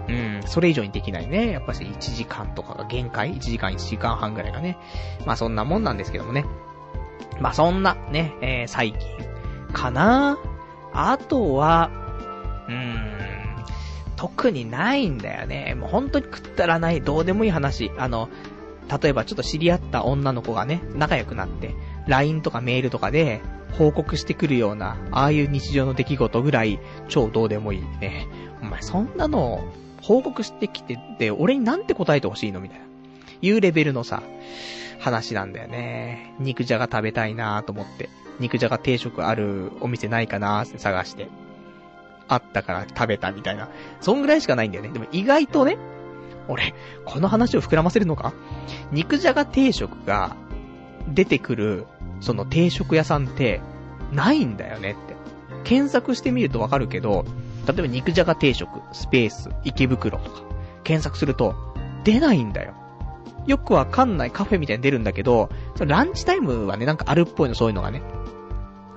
[0.08, 1.52] うん、それ以上にできないね。
[1.52, 4.78] やっぱし1時間とかが限界 ?1 時間1時間半ぐらいがね。
[5.26, 6.46] まあそんなもんなんですけどもね。
[7.40, 9.00] まあそんなね、えー、最近
[9.72, 10.40] かな
[10.94, 11.92] あとは、
[12.68, 13.09] うーん、
[14.20, 15.76] 特にないんだよね。
[15.80, 17.90] もう本当に食ったらない、どうでもいい話。
[17.98, 18.28] あの、
[19.02, 21.74] 例えばちょっと知り合った女の子がね、仲良くなって、
[22.06, 23.40] LINE とかメールとかで
[23.78, 28.28] 報告してくるような、ああいう日常の出来事ぐらい超どうでもいいね。
[28.62, 29.64] お前そんなの
[30.02, 32.60] 報告してきてて、俺になんて答えてほしいの？
[32.60, 32.86] みたいな。
[33.42, 34.22] いうレベルのさ、
[35.00, 36.36] 話なんだよね。
[36.40, 38.10] 肉じゃが食べたいなと思って。
[38.42, 41.30] 肉じゃが定食あるお店ないかなって探して。
[42.30, 43.68] あったから食べたみたいな。
[44.00, 44.90] そんぐらいしかないんだよね。
[44.92, 45.78] でも意外とね、
[46.48, 46.74] 俺、
[47.06, 48.34] この話を膨らませるのか？
[48.92, 50.36] 肉じゃが定食が
[51.08, 51.86] 出てくる、
[52.22, 53.62] その定食屋さんって、
[54.14, 55.16] ないんだよねって。
[55.64, 57.26] 検索してみるとわかるけど、
[57.68, 60.42] 例えば肉じゃが定食、スペース、池袋とか、
[60.84, 61.54] 検索すると、
[62.04, 62.74] 出ないんだよ。
[63.46, 68.02] よくわかんないカフェみたいに出るんだけど、そのランチタイムはね、なんかあるっぽいの、そういうのがね。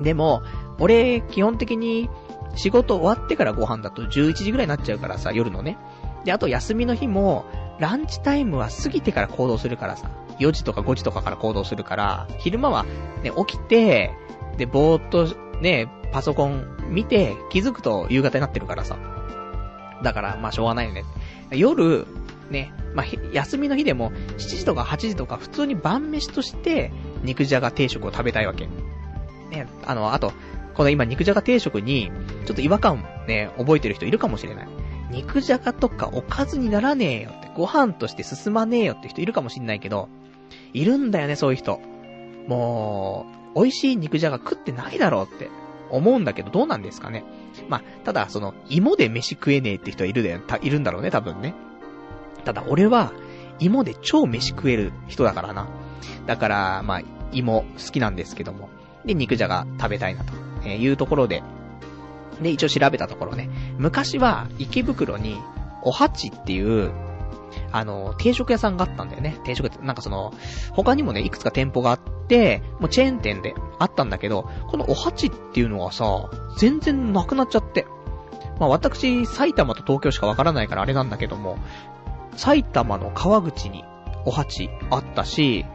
[0.01, 0.43] でも、
[0.79, 2.09] 俺、基本的に、
[2.55, 5.79] 仕事終わってからご飯だと11時ぐらいになっちゃうからさ、夜のね。
[6.25, 7.45] で、あと休みの日も、
[7.79, 12.85] ランチタイムは過ぎてから行動するからさ、4時とか5時とかから行動するから、昼間は
[13.23, 14.13] ね、起きて、
[14.57, 15.27] で、ぼーっと
[15.61, 18.99] ね、パソコン見て、気づくと夕方になってるからさ。
[20.03, 21.05] だから、まあしょうがないよね。
[21.51, 22.07] 夜、
[22.51, 26.93] ね、まあ、休みの日でも、7時とか8時とか普通に晩飯として、
[27.23, 28.69] 肉じゃが定食を食べたいわけ。
[29.51, 30.33] ね、あの、あと、
[30.75, 32.11] この今肉じゃが定食に、
[32.47, 34.69] ちょっと違和感ね、覚えてる人いるかもしれない。
[35.11, 40.09] 肉じゃがとかおかずにならねえよって、ご飯として進まねえよって人いるかもしんないけど、
[40.73, 41.81] いるんだよね、そういう人。
[42.49, 45.51] もう、美味しい肉じゃが食ってないだろうって
[45.91, 47.25] 思うんだけど、どうなんですかね。
[47.69, 51.55] まあ、ただ、その、芋で飯食えねえって人はいるだよ、いるんだろうね、多分ね。
[52.45, 53.13] ただ、俺は、
[53.59, 55.69] 芋で超飯食える人だからな。
[56.27, 57.03] だから、まあ、
[57.33, 58.71] 芋好きなんですけども。
[59.05, 60.33] で、肉じゃが食べたいなと、
[60.65, 61.43] えいうところで。
[62.41, 63.51] で、一応調べたところね。
[63.79, 65.37] 昔は、池袋に、
[65.83, 66.93] おはちっていう、
[67.71, 69.39] あの、定食屋さんがあったんだよね。
[69.45, 70.33] 定食なんかその、
[70.73, 77.87] 他にもね、いくつか店舗があって、もうチェーン店であったんだけど、このおはちっていうのはさ、全然なくなっちゃって。
[78.59, 81.59] まあ私、埼玉と東京しかわからないからあれなんだけども、
[82.37, 83.85] 埼玉の川口に
[84.25, 85.67] おはちあったし、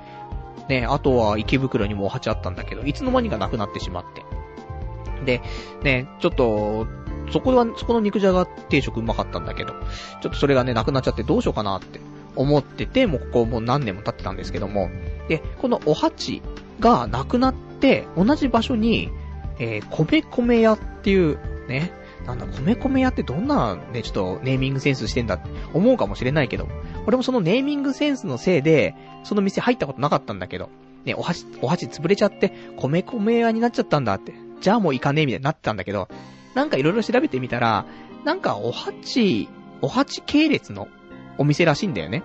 [0.70, 4.24] ね、あとは池袋にもおはちあったんだけど、いつの間にかなくなってしまって。
[5.26, 5.41] で、
[5.84, 6.88] ね、ちょっと、
[7.32, 9.74] そこは、そこの肉じゃが定食うまかったんだけど、
[10.22, 11.99] ちょっとそれがね、なくなっちゃってどうしようかなって
[12.36, 14.89] 思ってて、もうここもう何年も経ってたんですけども、
[15.28, 16.41] で、このおはち
[16.80, 19.09] がなくなって、同じ場所に、
[19.59, 21.38] えー、米米屋っていう、
[21.68, 21.91] ね、
[22.26, 26.68] なんだ、米米屋ってどんなね、ちょっとネーミングセンスしてんだって思うかもしれないけど、
[27.05, 30.70] 俺もそのネーミングセンスのせいで、その店入ったことなかったんだけど、
[31.05, 34.34] ね、お箸、お箸潰れちゃって、米米屋になっちゃったんだって。
[34.62, 36.08] じゃあもう行かねえみたいになってたんだけど、
[36.55, 37.86] なんかいろいろ調べてみたら、
[38.26, 39.47] なんかお鉢、
[39.82, 40.88] お鉢系列の
[41.38, 42.24] お店らしいんだよね。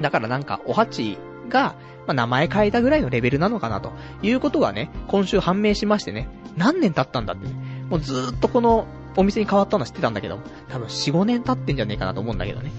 [0.00, 1.18] だからなんかお鉢
[1.48, 1.74] が、
[2.06, 7.54] まあ、名前変えたぐらいのレベルなのかなということがね、今週判明しましてね、何年経ったんだってね。
[7.88, 8.86] もうずーっとこの
[9.16, 10.38] お店に変わったのは知ってたんだけど、
[10.68, 12.70] 多分4、5年経ってんじゃねえかなと思うんだけどね。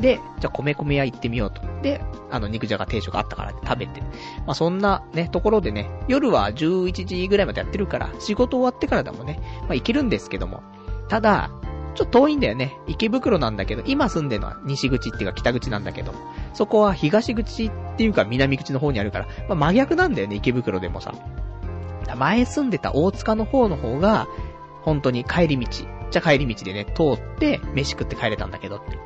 [0.00, 1.62] で、じゃあ米米屋行ってみようと。
[1.82, 4.00] で、あの肉じゃが定食あったから食べて。
[4.46, 10.62] まあ、そんなね、ところでね、夜は11時ぐらいまでやってるから、仕事終わってからでもね、まあ、行けるんですけども。
[11.08, 11.50] ただ、
[11.94, 12.78] ちょっと遠いんだよね。
[12.86, 16.14] 池袋なんだけど、今住んでるのは西口っていうか北口なんだけど、
[16.54, 21.14] そこは東口っていうか南口の方にあるから、まあ、真逆なんだよね、池袋でもさ。
[22.16, 24.28] 前住んでた大塚の方の方が、
[24.82, 25.66] 本当に帰り道。
[26.10, 28.98] じゃ帰り道でね、通って、飯食って帰れたんだけどって。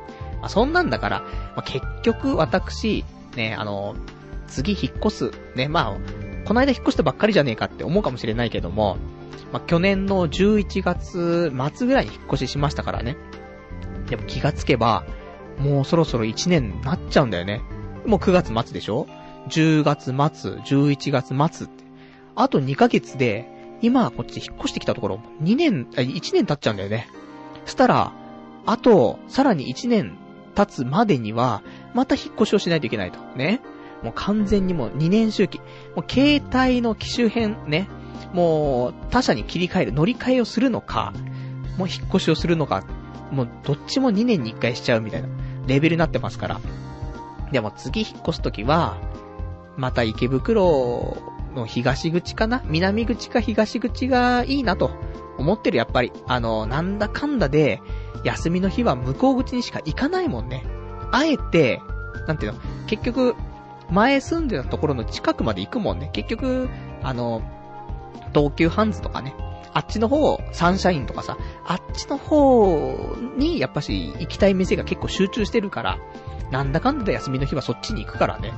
[0.45, 3.03] まあ、そんなんだから、まあ、結局私、
[3.35, 3.95] ね、あの、
[4.45, 5.31] 次引っ越す。
[5.55, 5.97] ね、まあ、
[6.45, 8.97] この間引っ越したばっかりじゃねえかって思うかもしれないけども、
[9.51, 13.17] まあ、去年の11月末ぐらいに引っ越ししましたからね。
[14.07, 15.03] でも気がつけば、
[15.57, 17.63] もうそろそろ1年なっちゃうんだよね。
[18.05, 19.07] もう9月末でしょ
[19.49, 21.83] ?10 月末、11月末って。
[22.35, 23.49] あと2ヶ月で、
[23.81, 27.07] 今こっち引っ越してきたところ、2年、1年経っちゃうんだよね。
[27.65, 28.11] したら、
[28.67, 30.17] あと、さらに1年
[30.55, 31.61] 経つまでには、
[31.93, 33.19] また引っ越しをしないといけないと。
[33.35, 33.61] ね。
[34.03, 35.59] もう完全にもう2年周期。
[35.95, 37.87] もう携帯の機種変ね。
[38.33, 41.13] もう他社に切り替える、乗り換えをするのか、
[41.77, 42.83] もう引っ越しをするのか、
[43.31, 45.29] もうどっちも2年に1回しちゃうみたいな
[45.67, 46.61] レベルになってますから。
[47.51, 48.97] でも次引っ越すときは、
[49.77, 51.17] また池袋
[51.53, 52.61] の東口かな？
[52.65, 54.91] 南口か東口がいいなと
[55.37, 56.11] 思ってる、やっぱり。
[56.27, 57.81] あの、なんだかんだで、
[58.25, 60.65] 休みの日は向こう口にしか行かないもんね。
[61.11, 61.81] あえて、
[62.27, 63.35] なんていうの、結局、
[63.89, 66.09] 前住んでたところの近くまで行くもんね。
[66.11, 66.67] 結局、
[67.03, 67.41] あの、
[68.33, 69.35] 東急ハンズとかね、
[69.73, 75.99] あっちの方、サンシャインとかさ、あっちの方に、やっぱし、行きたい店が結構集中してるから、
[76.51, 78.53] なんだかんだで休みの日はそっちに行くからね。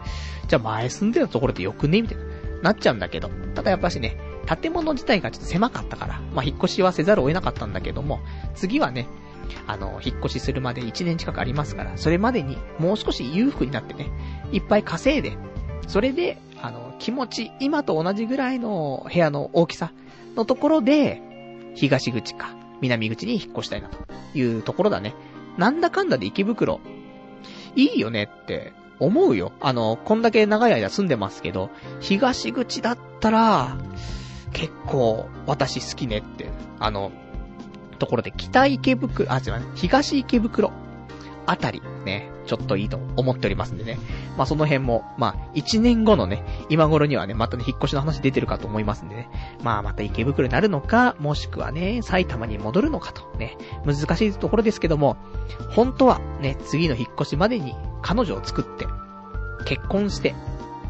[0.48, 2.02] じゃあ前住んでたところでよくね？
[2.02, 2.24] みたいな。
[2.64, 3.30] なっちゃうんだけど。
[3.56, 4.18] ただやっぱしね、
[4.62, 8.20] 建物自体がちょっと狭かったから、まあ、引っ越しはせざるを得なかったんだけども、
[8.56, 9.08] 次はね、
[9.66, 14.12] あの、引っ越しするまで1年近くありますから、それまでにもう少し裕福になってね、
[14.52, 15.38] いっぱい稼いで、
[15.88, 19.92] それで、あの、気持ち、今と同じぐらいの部屋の大きさ
[20.36, 21.22] のところで、
[21.76, 23.98] 東口か、南口に引っ越したいなと
[24.34, 25.16] いうところだね。
[25.58, 26.80] なんだかんだで池袋、
[27.76, 29.52] いいよねって思うよ。
[29.60, 31.70] あの、こんだけ長い間住んでますけど、
[32.00, 33.78] 東口だったら、
[34.54, 37.12] 結構私好きねって、あの、
[37.98, 40.72] ところで北池袋、あ、違うね、東池袋。
[41.50, 43.98] あたり、ね、ちょっといいと思っておりますんでね。
[44.38, 49.30] まあその辺も、まあ1年後のね、今頃にはね、またね、引っ越しの話出てるかと思いますんでね。
[49.64, 55.16] まあまた池袋になるのか、もしくはね、埼玉に戻るのかとね、難しいところですけども、
[55.70, 58.86] 本当はね、次の引っ越しまでに彼女を作って、
[59.64, 60.36] 結婚して、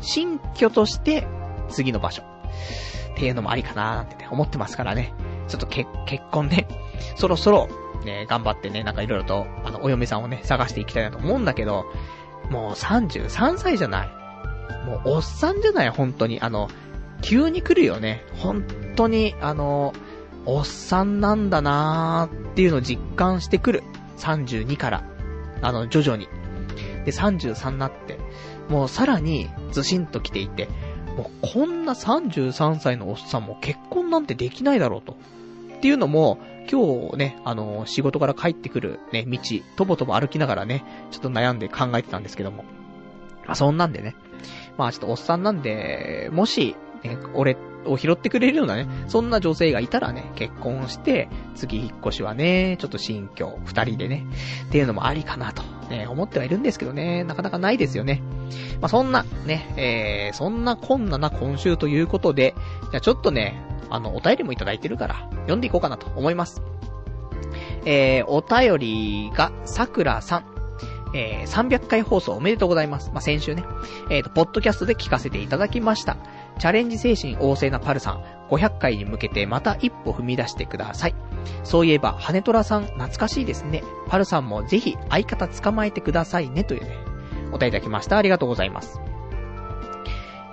[0.02, 1.28] 新居として
[1.70, 2.24] 次の場所。
[2.24, 5.14] っていうのもありかなーなんてね、思ってますからね。
[5.48, 6.68] ちょっとけ、結婚ね、
[7.16, 7.68] そろそろ、
[8.06, 11.86] ね、頑張ってね、なんかいろいろと、あの、お嫁さんをね、探していきたいなと思うんだけど、
[12.50, 14.08] もう33歳じゃない。
[14.86, 16.40] もう、おっさんじゃない、本当に。
[16.42, 16.70] あの、
[17.22, 18.24] 急に来るよね。
[18.36, 18.64] 本
[18.96, 19.94] 当に、あの、
[20.46, 23.84] おっさんなんだなーっていうのを実感してくる。
[24.18, 25.04] 32から。
[25.62, 26.30] あの、徐々に。
[27.06, 28.18] で、33になって、
[28.70, 30.70] もうさらにずしんと来ていて、
[31.18, 35.18] もうこんな33歳のおっさんも結婚なんてできないだろうと。
[35.78, 36.40] っていうのも、
[36.70, 39.40] 今日ね、あの、仕事から帰ってくるね、道、
[39.76, 42.64] とぼとぼ歩きながらね、ちょっと悩んで考えてたんですけども。
[43.46, 44.16] まあ、そんなんでね。
[44.78, 54.26] まあ、ちょっとおっさんなんで、もし、ね、俺を拾ってくれるようなね、そんな女性がいたらね、結婚して、次引っ越しはね、ちょっと新居、二人でね、
[54.68, 58.22] っていうのもありかなと、ね、思ってはいるんですけどね、なかなかないですよね。
[58.82, 62.56] まあ、そんな、ね、えー、そんなこんなな今週ということで、
[62.92, 66.62] じゃちょっとね、あの、お便りもいただいてるから、読んでいこうかなと思います。
[67.86, 70.58] えー、お便りが、さくらさん。
[71.14, 73.12] えー、300回放送おめでとうございます。
[73.12, 73.64] まあ、先週ね、
[74.10, 76.18] えっ、ー、と、ポッドキャストで聞かせていただきました。
[76.60, 81.16] チャレンジ精神旺盛なパルさん、500回に向けてまた一歩踏み出してください。
[81.64, 83.84] そういえば、羽虎さん、懐かしいですね。
[84.08, 86.98] パルさんもぜひ相方捕まえてくださいね、というね、
[87.52, 88.18] お便りいただきました。
[88.18, 89.00] ありがとうございます。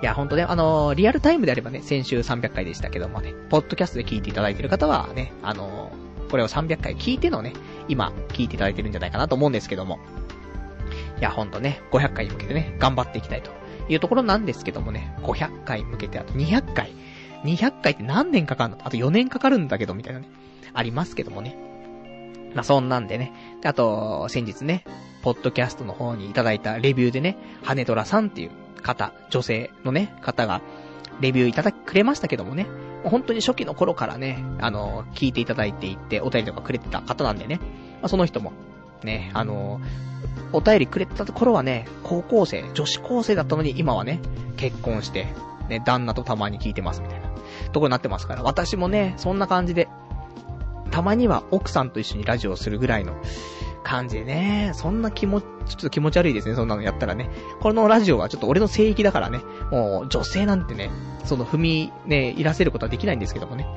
[0.01, 7.53] いや、ほんとね、あのー、リアルタイムであればね、先週300回でしたけどもね、ポッドキャストで聞いていただいてる方はね、あのー、これを300回聞いてのね、
[7.87, 9.99] 今、聞いていただいてるんじゃないかなと思うんですけども。
[11.19, 13.51] いや、ほんとね、500回に向けてね、頑張っていきたいと
[13.87, 16.91] いうところなんですけどもね、500回向けてあと200回。
[17.45, 18.77] 200回って何年かかるの？
[18.83, 20.27] あと4年かかるんだけど、みたいなね、
[20.73, 21.55] ありますけどもね。
[22.53, 23.33] まあ、そんなんでね。
[23.61, 24.83] で、あと、先日ね、
[25.21, 28.51] ポッドキャストの方にいただいたレビューでね、羽虎さんっていう
[28.85, 30.61] 方、女性のね、方が、
[31.19, 32.67] レビューいただくれましたけどもね、
[33.03, 37.59] 本当に初期の頃からね、あの、聞いていただいていて、お便りとかくれてた方なんでね、
[38.01, 38.53] まあ、その人も、
[39.03, 39.81] ね、あの、
[40.53, 44.19] お便りくれてた頃はね、高校生、女子高生だったのに今はね、
[44.57, 45.27] 結婚して、
[45.67, 47.29] ね、旦那とたまに聞いてますみたいな、
[47.71, 49.87] とこになってますから、私もね、そんな感じで、
[50.91, 53.15] たまには奥さんと一緒にラジオをするぐらいの
[53.85, 57.29] 感じでね、そんな気持ち、ちょっと気持ち悪いですね、そんなのやったらね。
[57.61, 59.39] このラジオはちょっと俺の聖域だからね、
[59.71, 60.89] もう女性なんてね、
[61.23, 63.67] その踏み、ね、いらせることはできないんですけどもね。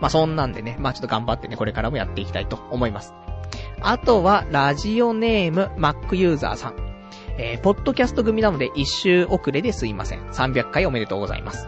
[0.00, 3.12] まあそんなんでね、まあちょっと頑張ってね、これからもやっていきたいと思います。
[3.80, 6.74] あとは、ラジオネーム、Mac ユーザーさん。
[7.38, 10.20] えー、ポッドキャスト組なので一周遅れですいません。
[10.30, 11.66] 300回おめでとうございます。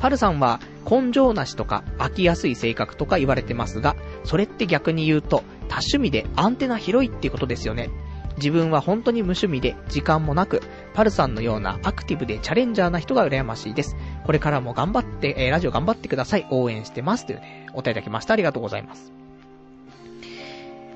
[0.00, 7.90] パルさんは、根性なしとか飽きやすい性格とか言われてますが、それって逆に言うと、多趣味でアンテナ広いっていうことですよね。
[8.36, 10.62] 自分は本当に無趣味で時間もなく、
[10.94, 13.96] パルさんのようなアクティブでチャレンジャーな人が羨ましいです。
[14.24, 16.46] これからも頑張って、えー、ラジオ頑張ってください。
[16.50, 17.26] 応援してます。
[17.26, 18.34] というね、お答えいただきました。
[18.34, 19.12] ありがとうございます。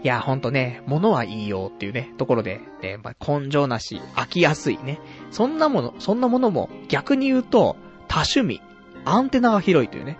[0.02, 4.98] いや、ほんとね、物はいいよっていうね、ところで、ね、まあ、根性なし、飽きやすいね。
[5.30, 7.76] そんなもの、そんなものも逆に言うと、
[8.08, 8.62] 多趣味、
[9.04, 10.18] アンテナが広いというね。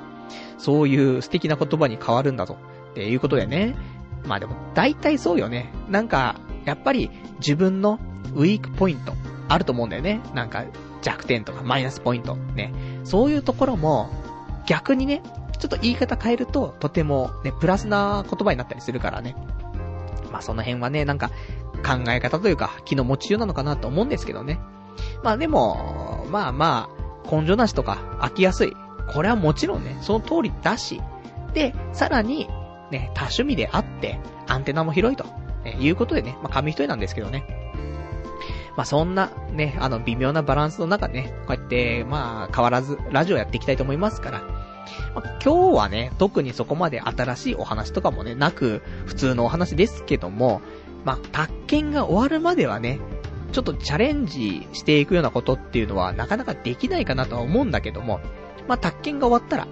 [0.59, 2.55] そういう素敵な言葉に変わるんだと。
[2.55, 2.57] っ
[2.95, 3.75] ていうことでね。
[4.27, 5.73] まあでも、大体そうよね。
[5.89, 7.99] なんか、やっぱり自分の
[8.35, 9.15] ウィークポイント、
[9.49, 10.21] あると思うんだよね。
[10.35, 10.65] なんか、
[11.03, 12.37] 弱点とかマイナスポイント。
[12.55, 12.73] ね。
[13.05, 14.11] そういうところも、
[14.67, 15.23] 逆にね、
[15.59, 19.37] ちょっと言い方変えると、とてもね、プラスな言葉になったりするからね。
[20.31, 21.31] まあその辺はね、なんか
[21.85, 24.61] 考え方というか気の持ちようなのかなと思うんですけどね。
[25.23, 28.77] まあでも、まあまあ、根性なしとか飽きやすい。
[29.13, 31.01] これはもちろんね、その通りだし。
[31.53, 32.49] で、さらに、
[32.91, 35.25] ね、多趣味であって、アンテナも広いと、
[35.65, 37.45] ね、いうことでね、まあ紙一重なんですけどね。
[38.77, 44.43] まあそんなね、あの微妙なバランスの中ね、こうやって、まあ変わらずラジオやっていきたいと思いますから、
[45.15, 50.61] まあ、今日はね、特にそこまで新しいお話とかもね、なく、普通のお話ですけども、
[51.05, 53.01] まあ、宅建が終わるまではね、
[53.53, 58.21] ちょっとチャレンジしていくようなことっていうのはなかなかできないかなとは思うんだけども、
[58.69, 59.67] まあ、宅建が終わったら、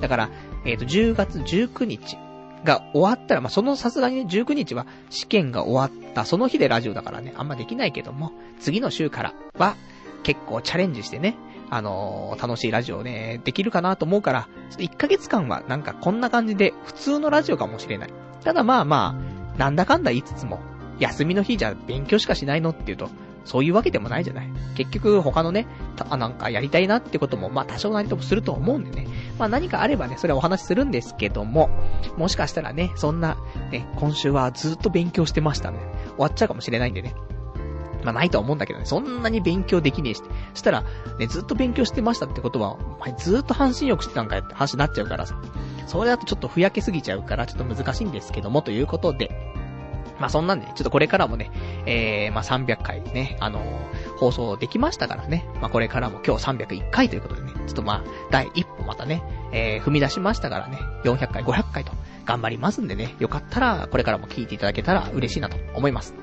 [0.00, 0.30] だから、
[0.64, 2.16] えっ、ー、と、10月19日
[2.64, 9.76] が終わったら、まあ、そのさすがにね、19日は試験が終わった、その日でラジオだからね、あんまできないけども、次の週からは
[10.22, 11.36] 結構チャレンジしてね、
[11.70, 18.12] あのー、楽しいラジオね、できるかなと思うから、ちょっと1ヶ月間はなんかこんな感じで普通のラジオかもしれない。
[18.42, 19.18] ただまあま
[19.56, 20.60] あ、なんだかんだ言いつつも、
[20.98, 23.10] 休みの日じゃ勉強しかしないのって言うと、
[23.44, 24.50] そういうわけでもないじゃない。
[24.74, 25.66] 結局他のね、
[25.96, 29.08] たなんかやりたいなってことも、まあ多少なりともすると思うんでね。
[29.38, 31.70] まあ何かあればね、それはお話しするんですけども、
[32.16, 33.36] もしかしたらね、そんな、
[33.70, 35.78] ね、今週はずっと勉強してましたね。
[36.16, 37.14] 終わっちゃうかもしれないんでね。
[38.04, 40.22] まあないとは思うんだけどね、そんなに勉強できねえし。
[40.52, 40.84] そしたら、
[41.18, 45.40] ね、ずっと勉強してましたってことは、お前ずっと半身浴してたんかよって話になっちゃうからさ。
[45.86, 49.30] それだとちょっとふやけすぎちゃうから、ちょっと難しいんですけども、ということで。
[50.18, 51.50] まあそんなんで、ちょっとこれからもね、
[51.86, 55.46] えー、まあ300回ね、あのー、放送できましたからね。
[55.60, 61.92] まあこれからも今日301回ということでね、ちょっとまあ、第一歩またね、えー、踏み出しましたからね、400回、500回と
[62.24, 66.14] 頑張りますんでね、よかったら、これからも聞いていただけたら嬉しいなと思います。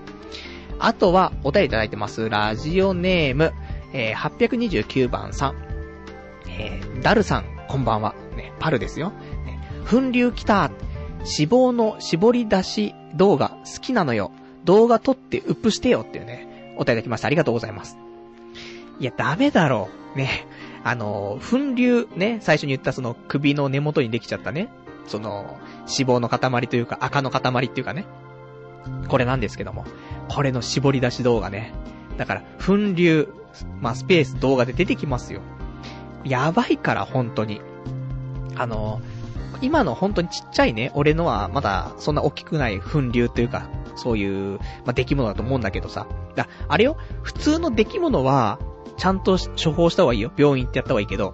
[0.80, 2.30] あとは、お便りいただいてます。
[2.30, 3.54] ラジオネーム、
[3.94, 5.56] えー、829番さん。
[6.48, 8.14] えー、ダルさん、こんばんは。
[8.36, 9.12] ね、パルですよ。
[9.46, 10.72] ね、粉流来た。
[11.26, 14.32] 脂肪の絞り出し動画好きなのよ。
[14.64, 17.28] 動画撮ってウップしてよっていうね、お便りいただきました。
[17.28, 17.98] ありがとうございます。
[19.00, 20.18] いや、ダメだろう。
[20.18, 20.48] ね。
[20.84, 24.70] あの、粉流、ね、最初に言ったその首の根元にできちゃったね。
[25.08, 28.06] その、脂肪の塊というか赤の塊っていうかね。
[29.08, 29.86] これなんですけども。
[30.30, 31.74] これの絞り出し動画ね。
[32.18, 33.30] だから、粉流、
[33.82, 35.42] まあ、スペース動画で出てきますよ。
[36.24, 37.62] やばいから、本当に。
[38.56, 39.02] あの、
[39.62, 46.08] 今の本当にちっちゃいね、俺のはまだそんな大きくない粉流というか、そういう、まあ、出来物だと思うんだけどさ。
[46.36, 48.60] だ、あれよ、普通の出来物は、
[48.98, 50.32] ちゃんと処方した方がいいよ。
[50.36, 51.34] 病院ってやった方がいいけど、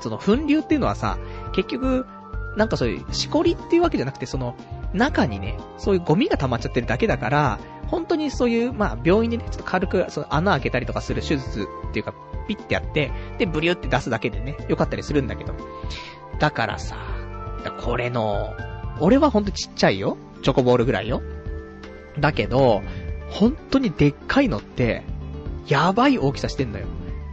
[0.00, 1.18] その粉流っていうのはさ、
[1.52, 2.06] 結局、
[2.56, 4.54] なんかそういう、しこりっていうわけじゃなくて、その、
[4.92, 7.58] 中にね、そういうゴミが溜まっちゃってるだけだから、
[7.88, 12.14] 本当にそういう、まあ、病院でね、ちょっと軽く、その穴開けたりとかする手術っていうか、
[12.46, 15.54] ピッてやって、で、ブリューって出すだけでね、よかったりするんだけど。
[16.38, 16.96] だからさ、
[17.80, 18.54] これの、
[19.00, 20.16] 俺はほんとちっちゃいよ。
[20.42, 21.22] チョコボールぐらいよ。
[22.18, 22.82] だけど、
[23.30, 25.02] 本当にでっかいのって、
[25.66, 26.86] やばい大きさしてんのよ。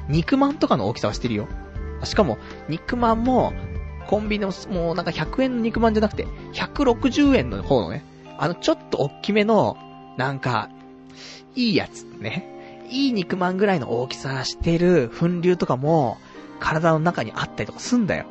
[0.10, 1.48] 肉まんとかの大きさはしてるよ。
[2.04, 3.54] しかも、肉まんも、
[4.08, 8.04] コンビニの、もうなんか100円の肉まんじゃなくて、160円の方のね、
[8.38, 9.78] あのちょっと大きめの、
[10.18, 10.70] なんか、
[11.56, 12.52] いいやつ、ね。
[12.92, 16.18] いい肉まんぐらいの大きさしてる粉流とかも、
[16.60, 18.26] 体の中にあったりとかすんだよ。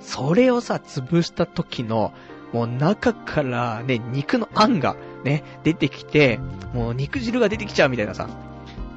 [0.00, 2.12] それをさ、潰した時の、
[2.52, 6.40] もう中からね、肉のあんがね、出てきて、
[6.72, 8.28] もう肉汁が出てきちゃうみたいなさ、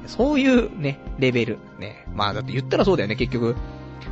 [0.06, 1.58] そういうね、レベル。
[1.78, 2.06] ね。
[2.14, 3.56] まあだって言ったらそうだよね、結局。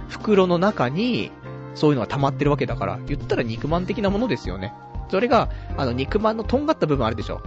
[0.09, 1.31] 袋の中に、
[1.75, 4.73] そういうのが溜まってるわけだから、言ったら肉まん的なものですよね。
[5.11, 7.41] それが、あの、肉まんのとんがった部分あるでしょ。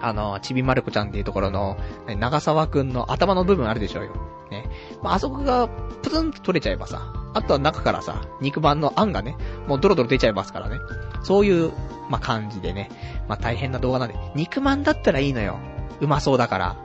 [0.00, 1.76] あの、ちびまる子ちゃんっていうところの、
[2.18, 4.12] 長沢くんの頭の部分あるでしょうよ。
[4.50, 4.68] ね。
[5.02, 5.68] まあ、あそこが、
[6.02, 9.36] プツンと取れちゃえばさ、あとは中からさ、肉まんのあんがね、
[9.66, 10.78] もうドロドロ出ちゃいますからね。
[11.22, 11.72] そういう、
[12.08, 12.90] まあ、感じでね。
[13.28, 15.58] まあ、大変な動画なんで、肉まんだったらいいのよ。
[16.00, 16.76] うまそうだから。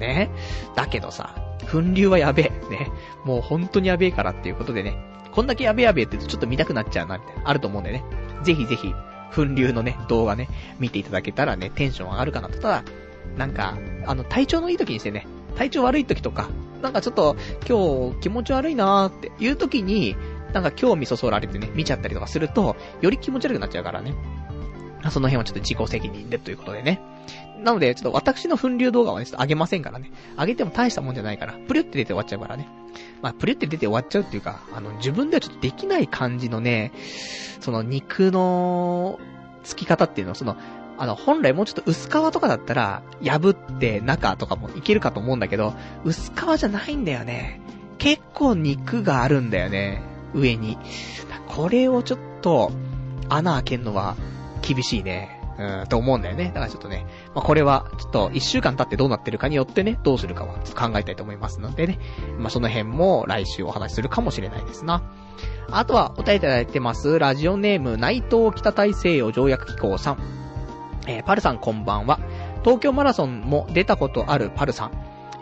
[0.00, 0.30] ね。
[0.74, 1.34] だけどさ、
[1.70, 2.70] 粉流はやべえ。
[2.70, 2.90] ね。
[3.24, 4.96] もう本当にやべえからっていうことでね。
[5.32, 7.42] こんだけやべえやべえって言うとちょっと見たくなっちゃうな、みたいな。
[7.48, 8.04] あると思うんでね。
[8.42, 8.92] ぜひぜひ、
[9.34, 10.48] 粉流のね、動画ね、
[10.78, 12.58] 見ていただけたらね、テンション上がるかなと。
[12.58, 12.84] ただ、
[13.36, 15.26] なんか、あの、体調のいい時にしてね、
[15.56, 16.48] 体調悪い時とか、
[16.82, 17.36] なんかちょっと、
[17.68, 20.16] 今日気持ち悪いなーっていう時に、
[20.52, 24.14] なんか興味そそられてね、見ちゃったりとかすると、より気持ち悪くなっちゃうからね。
[25.10, 27.00] その辺はちょっと自己責任でということでね。
[27.62, 30.10] なので、ちょっと私の粉流動画はね、ちょっと上げませんからね。
[30.36, 32.68] 上げても大したもんじゃないから、プリュって出て終わっちゃうからね。
[33.20, 36.92] まあ、プリュって出て終わっちゃうっていうか、あの、自分ではちょっとできない感じのね、
[37.60, 39.18] その肉の、
[39.62, 40.56] つき方っていうのは、その、
[41.02, 45.74] あの、本来もうちょっと薄皮とかだったら、破って中とかもいけるかと思うんだけど、
[46.04, 47.60] 薄皮じゃないんだよね。
[47.98, 50.00] 結構肉があるんだよね。
[50.32, 50.78] 上に。
[51.48, 52.70] これをちょっと、
[53.28, 54.14] 穴開けんのは、
[54.60, 55.40] 厳しいね。
[55.58, 56.52] うん、と思うんだよね。
[56.54, 61.98] だからちょっとね、まあ、これは、ちょっと一週間経ってどうなってるかによってね、どうするかは、ちょっと考えたいと思いますのでね。
[62.38, 65.02] まあ、その辺も来週お話しするかもしれないですな。
[65.68, 67.18] あとは、お便りいただいてます。
[67.18, 70.42] ラジオネーム、内藤北大西洋条約機構さん。
[71.06, 72.20] えー、パルさんこんばんは。
[72.62, 74.92] 東京マラソンも出たことあるパルさん。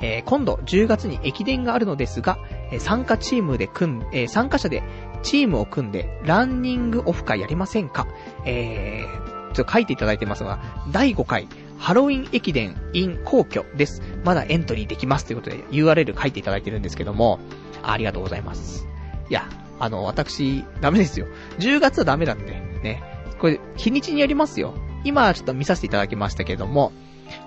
[0.02, 2.38] えー、今度10月に駅伝があるのですが、
[2.70, 4.82] えー、参加チームで組ん、えー、参加者で
[5.22, 8.06] チームを組んで、ランニングオフ会やりませんか？
[8.46, 11.46] えー、ちょっと書いていただいてますが、第5回、
[11.78, 14.00] ハロウィン駅伝 in 皇居です。
[14.24, 17.38] まだエントリーできますということで URL 書いていただいてるんですけども、
[17.82, 18.86] ありがとうございます。
[19.28, 19.46] いや、
[19.78, 21.26] あの、私、ダメですよ。
[21.58, 22.52] 10月はダメだって。
[22.82, 23.02] ね。
[23.38, 24.74] これ、日にちにやりますよ。
[25.04, 26.92] 今、ちょっと見させていただきましたけども、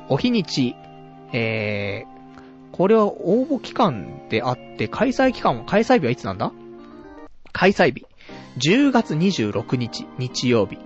[0.10, 0.76] お日にち、
[1.32, 6.52] えー、これは応募期間であって、開催期間は、開催日はいつなんだ？
[7.52, 8.06] 開催日。
[8.58, 10.78] 10月26日、日曜日。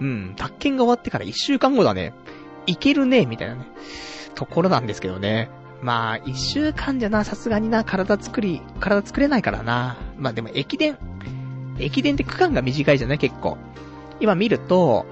[0.00, 2.14] うん、宅建が終わってから1週間後だね。
[2.66, 3.66] いけるね、みたいなね、
[4.34, 5.50] ところなんですけどね。
[5.82, 9.98] まあ、一週間じゃな、さすがにな、体作り、体作れないからな。
[10.18, 10.98] まあでも駅伝、
[11.78, 13.18] 駅伝って区間が短いじゃない？
[13.18, 13.58] 結構。
[14.20, 15.06] 今見ると、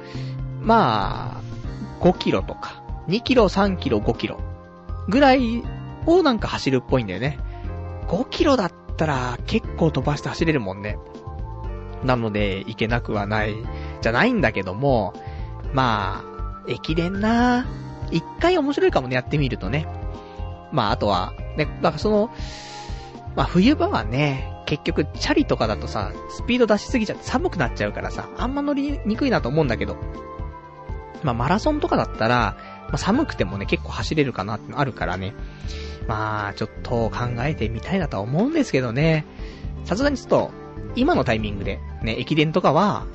[0.61, 4.40] まあ、5キロとか、2キロ、3キロ、5キロ、
[5.09, 5.62] ぐらい
[6.06, 7.38] をなんか走るっぽいんだよね。
[8.09, 10.98] 5キロだったら結構飛ばして走れるもんね。
[12.04, 13.54] なので、行けなくはない、
[14.00, 15.14] じゃないんだけども、
[15.72, 17.66] まあ、駅伝な
[18.11, 19.86] 一回面白いかもね、やってみるとね。
[20.72, 22.30] まあ、あとは、ね、だからその、
[23.36, 29.96] まあ、冬場はね、結局、チャリとかだとさ、スピード出しすぎちゃって寒くなっちゃうからさ、あんま乗りにくいなと思うんだけど、
[31.22, 32.56] まあ、マラソンとかだったら、
[32.88, 35.34] まあ、寒くてもね、結構走れるかなってのあるからね。
[36.06, 37.10] まあ、ちょっと考
[37.40, 39.26] えてみたいなとは思うんですけどね。
[39.84, 40.50] さすがにちょっと、
[40.96, 43.06] 今のタイミングで、ね、駅伝とかは、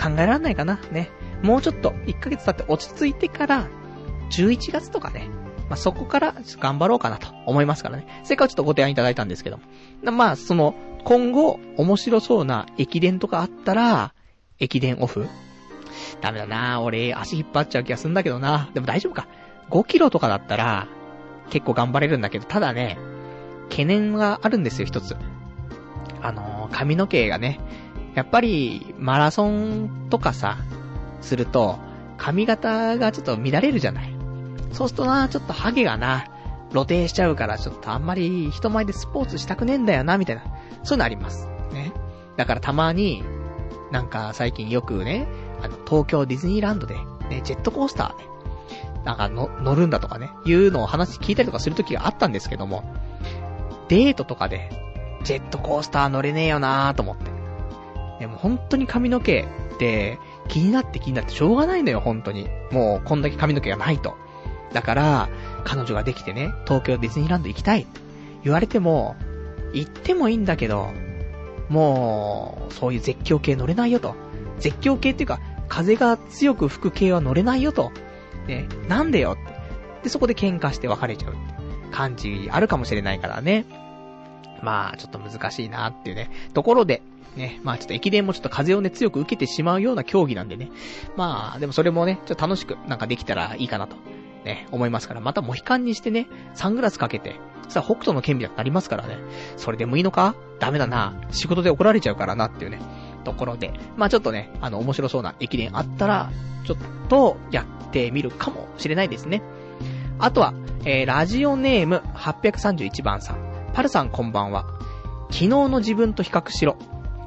[0.00, 0.80] 考えられないかな。
[0.90, 1.10] ね。
[1.42, 3.68] もうちょっと、1ヶ月経って落ち着いてから、
[4.30, 5.28] 11月とかね。
[5.68, 8.06] まあ、そこから、頑張ろうかなと思いますからね。
[8.24, 10.12] せっかくちょっとご提案いただいたんですけども。
[10.12, 14.14] まあ、その、今後、面白そうな駅伝とかあったら、
[14.58, 15.26] 駅伝オフ
[16.20, 19.26] ダメだな俺、足引っ張っちゃう気がすんだけどなでも大丈夫か。
[19.70, 20.86] 5キロとかだったら、
[21.50, 22.98] 結構頑張れるんだけど、ただね、
[23.70, 25.16] 懸念があるんですよ、一つ。
[26.20, 27.58] あのー、髪の毛がね、
[28.14, 30.58] やっぱり、マラソンとかさ、
[31.20, 31.78] すると、
[32.18, 34.14] 髪型がちょっと乱れるじゃない。
[34.72, 36.26] そうするとな、ちょっとハゲがな、
[36.70, 40.42] 露呈しちゃうから、ちょっとあんまり人前でスポーツしたくねえんだよな、みたいな。
[40.82, 41.48] そういうのあります。
[41.72, 41.92] ね。
[42.36, 43.24] だからたまに、
[43.90, 45.26] なんか最近よくね、
[45.62, 46.94] あの、東京ディズニーランドで、
[47.30, 48.24] ね、ジェットコースターね、
[49.04, 52.84] なんかの、乗るんだとかね、いうのを話聞いたりとかするときがあったんですけども、
[53.88, 54.70] デートとかで、
[55.24, 57.30] ジェットコースター乗れねえよなーと思って。
[58.18, 59.40] でも本当に髪の毛
[59.74, 62.48] って気になって気になってしょうがないのよ、本当に。
[62.70, 64.16] もうこんだけ髪の毛がないと。
[64.72, 65.28] だから、
[65.64, 68.00] 彼女ができてね、東京ディズニーランド行きたいって
[68.44, 69.16] 言われても、
[69.72, 70.90] 行ってもいいんだけど、
[71.68, 74.14] もう、そういう絶叫系乗れないよと。
[74.58, 75.40] 絶叫系っていうか、
[75.72, 77.92] 風が強く吹く系は乗れないよと。
[78.46, 79.54] ね、なんでよって。
[80.02, 81.34] で、そこで喧嘩して別れちゃう
[81.90, 83.64] 感じあるかもしれないからね。
[84.62, 86.30] まあ、ちょっと難しいなっていうね。
[86.52, 87.00] ところで、
[87.36, 90.70] ね、まあちょっと駅伝もちょっと風をね、強く受けてしまうような競技なんでね。
[91.16, 93.96] まあ、でもそれもね、ちょっと楽しくなんかできたらいいかなと、
[94.44, 97.36] ね、思いますから、またモヒカンにしてね、サングラスかけて、
[97.68, 99.16] さあ北斗の剣美だってありますからね。
[99.56, 100.34] それでもいいのか？
[100.58, 101.14] ダメだな。
[101.30, 102.78] 仕事で怒られちゃうからなっていうね。
[103.22, 106.30] ところで、まあちょっとね、あの、面白そうな駅伝あったら、
[106.64, 106.76] ちょっ
[107.08, 109.42] とやってみるかもしれないですね。
[110.18, 110.54] あとは、
[110.84, 113.70] えー、ラジオネーム831番さん。
[113.72, 114.66] パルさんこんばんは。
[115.30, 116.76] 昨日の自分と比較しろ。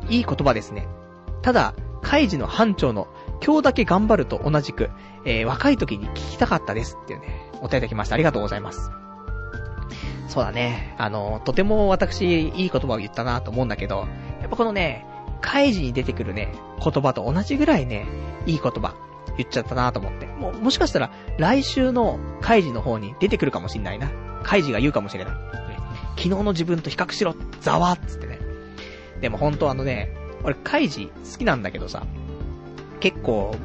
[0.09, 0.87] いい言葉ですね。
[1.41, 3.07] ただ、カイジの班長の
[3.43, 4.91] 今日だけ頑張ると同じく、
[5.25, 8.15] えー、若い時に聞きたかったですっていうね、お便りきました。
[8.15, 8.91] ありがとうございます。
[10.27, 10.95] そうだね。
[10.97, 14.07] あの、とても私、いい言葉を言ったなと思うんだけど、
[14.41, 15.05] やっぱこのね、
[15.45, 16.51] カイジに出てくるね、
[16.83, 18.07] 言葉と同じぐらいね、
[18.47, 18.95] いい言葉、
[19.37, 20.25] 言っちゃったなと思って。
[20.25, 24.09] もう、もしかしたら、来週のカイジの方に出てくるかもしんないな。
[24.41, 25.33] カイジが言うかもしれない。
[26.17, 28.39] 昨日の自分と比較しろ、ざわっつってね。
[29.21, 32.07] でも本当あのね、俺カイジ好きなんだけどさ、
[32.99, 33.55] 結構、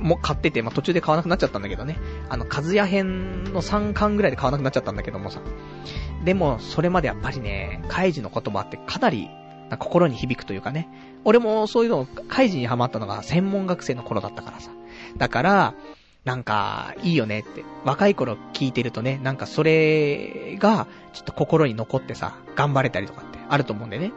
[0.00, 1.98] も買ってて、まあ、途中で買わなくなっちゃったんだけどね。
[2.28, 5.40] あの、カズヤ編の3巻ぐらいで買わなくなっちゃったんだけどもさ。
[6.24, 9.28] でも、それまでやっぱりね、カイジの言葉ってかなり、
[9.76, 10.88] 心に響くというかね。
[11.24, 14.70] 俺もそういうの、カイジにハマったのが専門学生の頃だったからさ。
[15.16, 15.74] だから、
[16.24, 17.64] なんか、いいよねって。
[17.84, 24.12] 若い頃聞いてるとね、なんかそれが、ちょっと心に残ってさ、頑張れたりとかってあると思うんでね。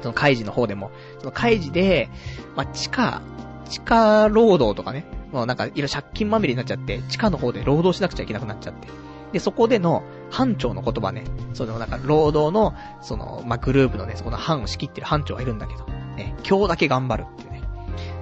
[0.00, 2.08] そのカイジの方でも、そのカイジで、
[2.56, 3.22] まあ、地下、
[3.68, 8.88] 地下労働とかね、もうなんかいろいろ借金まみれになっちゃって、地下の方で労働しなくちゃいけなくなっちゃって。
[9.32, 11.24] で、そこでの、班長の言葉ね、
[11.54, 15.84] そのなんか、労働の、その、まあ、グループのね、そこの班を仕切ってる班長がいるんだけど、
[16.16, 17.62] ね、今日だけ頑張るっていうね。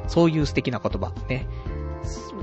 [0.06, 1.46] そういう素敵な言葉、ね。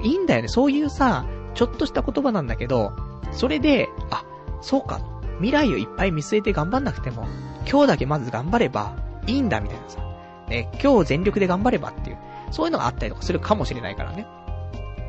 [0.03, 0.47] いいんだよね。
[0.47, 2.93] そういうさ、ちょっとした言葉なんだけど、
[3.31, 4.23] それで、あ、
[4.61, 5.01] そうか。
[5.37, 7.27] 未来をいっぱい見据えて頑張んなくても、
[7.69, 8.95] 今日だけまず頑張れば、
[9.27, 9.99] いいんだみたいなさ。
[10.47, 12.17] ね、今日全力で頑張ればっていう、
[12.51, 14.27] そういうのがあったりとかするかもしれないからね。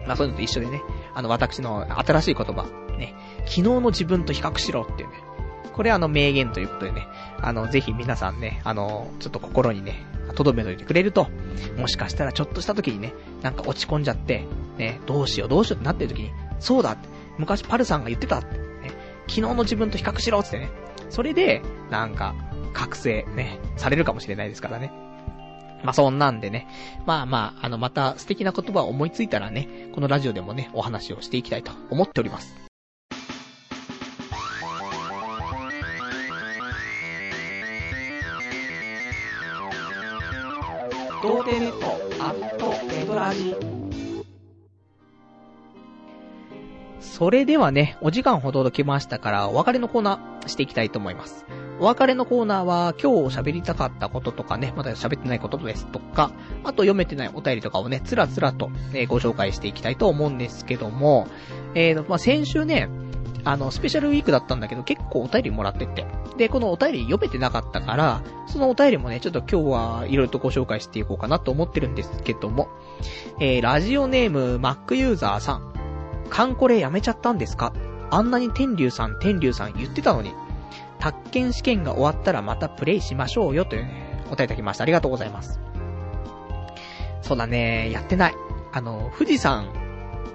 [0.06, 0.82] まあそういうのと一緒でね、
[1.14, 2.64] あの私の新しい言葉、
[2.96, 3.14] ね、
[3.46, 5.14] 昨日の自分と比較しろっていうね。
[5.72, 7.06] これあの名言ということでね、
[7.40, 11.28] あの、ぜひ皆さんね、あの、ちょっと心にね、留めといてくれると、
[11.76, 14.46] もしかしたらちょっとした時にね、なんか落ち込んじゃって、
[14.78, 16.30] ね、どうしようどうしようってなってる時に、
[16.60, 18.58] そうだって、昔パルさんが言ってたって、ね、
[19.28, 20.70] 昨日の自分と比較しろってね、
[21.10, 22.34] それで、なんか、
[22.72, 24.92] 覚醒ね、されるかもしれないですからね。
[25.82, 26.66] まあ、そんなんでね。
[27.06, 32.65] まあまあ、あの、また素敵な言葉を思いついたらね、このラジオでもね、お話をしていきたいと思っております。
[41.26, 41.86] 童貞ネット
[42.24, 43.56] アットネトラジ
[47.00, 51.44] それではね、お時間ほどときましたから、お別れのコーナーしていきたいと思います。
[51.80, 56.30] お別れのコーナーは、今日喋りたかったこととかね、まだ喋ってないことですとか、
[56.62, 61.26] あと読めてないお便りとかをね、つらつらと、えー、ご紹介していきたいと思うんですけども、
[61.74, 62.88] えー、まあ、先週ね、
[63.46, 66.04] あの、スペシャルウィークだったんだけど、結構お便りもらってって。
[66.36, 72.68] で、このお便り読めてなかったから、そのお便りもね、ちょっと今日はいろいろとご紹介していこうかなと思ってるんですけども、
[73.40, 75.72] えー、ラジオネーム、Mac ユーザーさん。
[76.28, 77.72] カンコレやめちゃったんですか？
[78.10, 80.34] あんなに天竜さん、天竜さん言ってたのに。
[80.98, 84.82] 宅建試験が終わったらまたプレイしましょうよというね、お便りいただきました。
[84.82, 85.60] ありがとうございます。
[87.22, 88.34] そうだね、やってない。
[88.72, 89.68] あの、富士山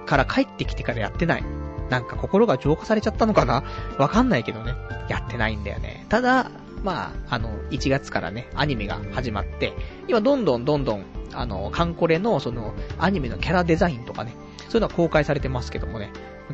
[0.06, 1.44] から帰ってきてからやってない。
[1.92, 3.64] なんか心が浄化されちゃったのかな？
[4.00, 4.74] わかんないけどね。
[5.10, 6.06] やってないんだよね。
[6.08, 6.50] ただ、
[6.84, 9.74] まあ、あの、1月からね、アニメが始まって、
[10.08, 14.34] 今どんどんどんどん、あの、カンコレの、その、アニメのキャラデザインとかね、
[14.70, 16.12] そういうのは公開されてますけどもね、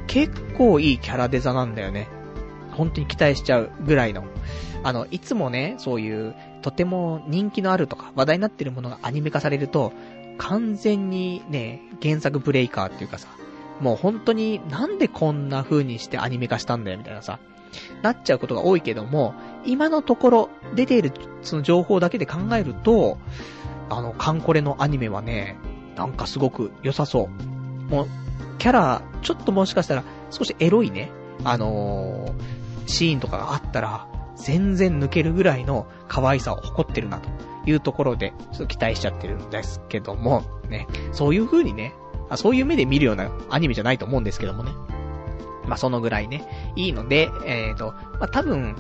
[0.08, 2.10] 結構いいキャラデザなんだよね。
[2.72, 4.24] 本当に期待しちゃうぐらいの。
[4.84, 9.94] あの、いつもね、そういう、とても人気のあるとか、話題になってるものがアニメ化されると、
[10.40, 13.28] 完全にね、原作ブレイカーっていうかさ、
[13.80, 17.40] もう本当になんでこんな風にしてアニメ化したんだよみたいなさ、
[18.02, 19.34] なっちゃうことが多いけども、
[19.66, 21.12] 今のところ出ている
[21.42, 23.18] その情報だけで考えると、
[23.90, 25.58] あの、カンコレのアニメはね、
[25.96, 27.30] なんかすごく良さそ
[27.90, 27.92] う。
[27.92, 28.08] もう、
[28.58, 31.12] キャラ、ちょっともしかしたら少しエロいね、
[31.44, 37.30] あのー、シーンとかがあったら、全然抜けるぐらいの可愛さを誇ってるなと
[37.66, 41.94] いうところで、ちょっと期待しちゃってるんですけども、ね、そういう風にね、
[42.30, 44.72] あそういう目で見るようなアニメじゃないと思うんですけどもね。
[45.66, 48.76] まあ、そのぐらいね、いいので、えっ、ー、と、まあ、多分、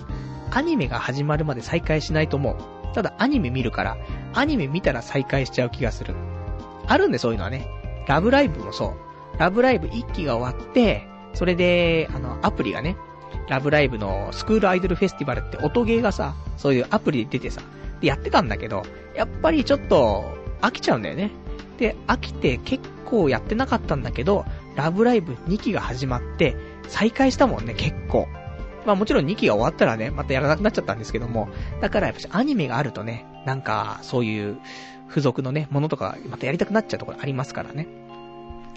[0.51, 2.95] アニメが始まるまで再開しないと思う。
[2.95, 3.97] ただ、アニメ見るから、
[4.33, 6.15] アニメ見たら再開しちゃう気がする。
[6.87, 7.67] あるんで、そういうのはね。
[8.07, 8.95] ラブライブもそ
[9.35, 9.37] う。
[9.37, 12.95] ラブライブ1期が終わって、それで、あの、アプリがね、
[13.49, 17.61] ラブライブのスクールアイドルフェスティバルって音ゲーがさ、そういうアプリで出てさ、
[18.01, 18.83] でやってたんだけど、
[19.15, 20.25] やっぱりちょっと
[20.61, 21.31] 飽きちゃうんだよね。
[21.77, 26.55] で、飽きて結構やってなかったんだけど、ラブライブ2期が始まって、
[26.87, 28.27] 再開したもんね、結構。
[28.85, 31.49] まあもちろん2期が終わったらね、またやらなくなっちゃったんですけども、
[31.81, 34.57] だからやっぱしアニメがあるとね、なんか、そういう
[35.09, 37.87] 付属のね、ものとか、またやりたくなっちゃうところありますからね。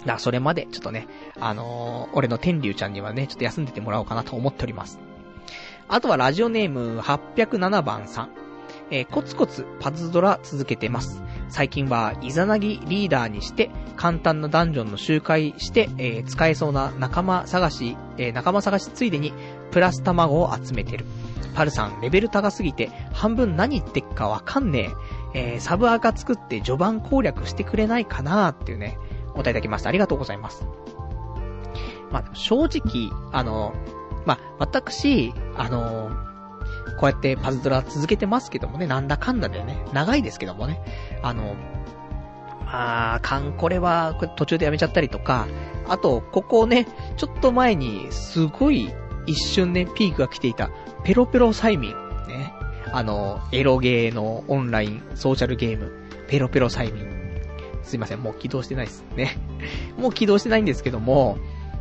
[0.01, 1.07] だからそれまで、ちょっとね、
[1.39, 4.99] あのー、俺の天竜ちゃんにはね、ちょっと休んでてもらおうかなと思っております。
[5.87, 8.29] あとはラジオネーム807番さん。
[8.89, 11.21] えー、コツコツパズドラ続けてます。
[11.51, 19.33] 最近はイザナギリーダーにして、簡単なダンジョンの周回して、えー、使えそうな仲間探し、えー、仲間探しついでに、
[19.69, 21.05] プラス卵を集めてる。
[21.53, 24.91] パルさん、レベル高すぎて、半分何言ってっかわかんね
[25.33, 25.53] え。
[25.53, 28.97] えー、サブアカ作って序盤攻略してくれないかなーっていうね、
[29.33, 29.89] お答えいただきました。
[29.89, 30.65] ありがとうございます。
[32.11, 33.73] まあ、正直、あの、
[34.25, 36.11] まあ、私、あの、
[36.99, 40.81] こうやってパズドラ続けてますけどもね、なんだかんだでね、長いですけどもね、
[41.21, 41.55] あの、
[42.65, 45.47] まあ、カンコレは途中でやめちゃったりとか、
[45.87, 48.89] あと、ここね、ちょっと前に、すごい
[49.25, 50.69] 一瞬ね、ピークが来ていた、
[51.03, 51.91] ペロペロ催眠。
[52.27, 52.53] ね。
[52.93, 55.91] あの、エロゲーのオンライン、ソーシャルゲーム、
[56.27, 57.21] ペロペロ催眠。
[57.83, 59.37] すいません、もう起動してないですね。
[59.97, 61.37] もう起動してないんですけども、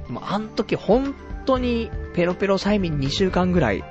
[0.08, 1.14] もあの時本
[1.46, 3.84] 当にペロペロ催眠2週間ぐらい、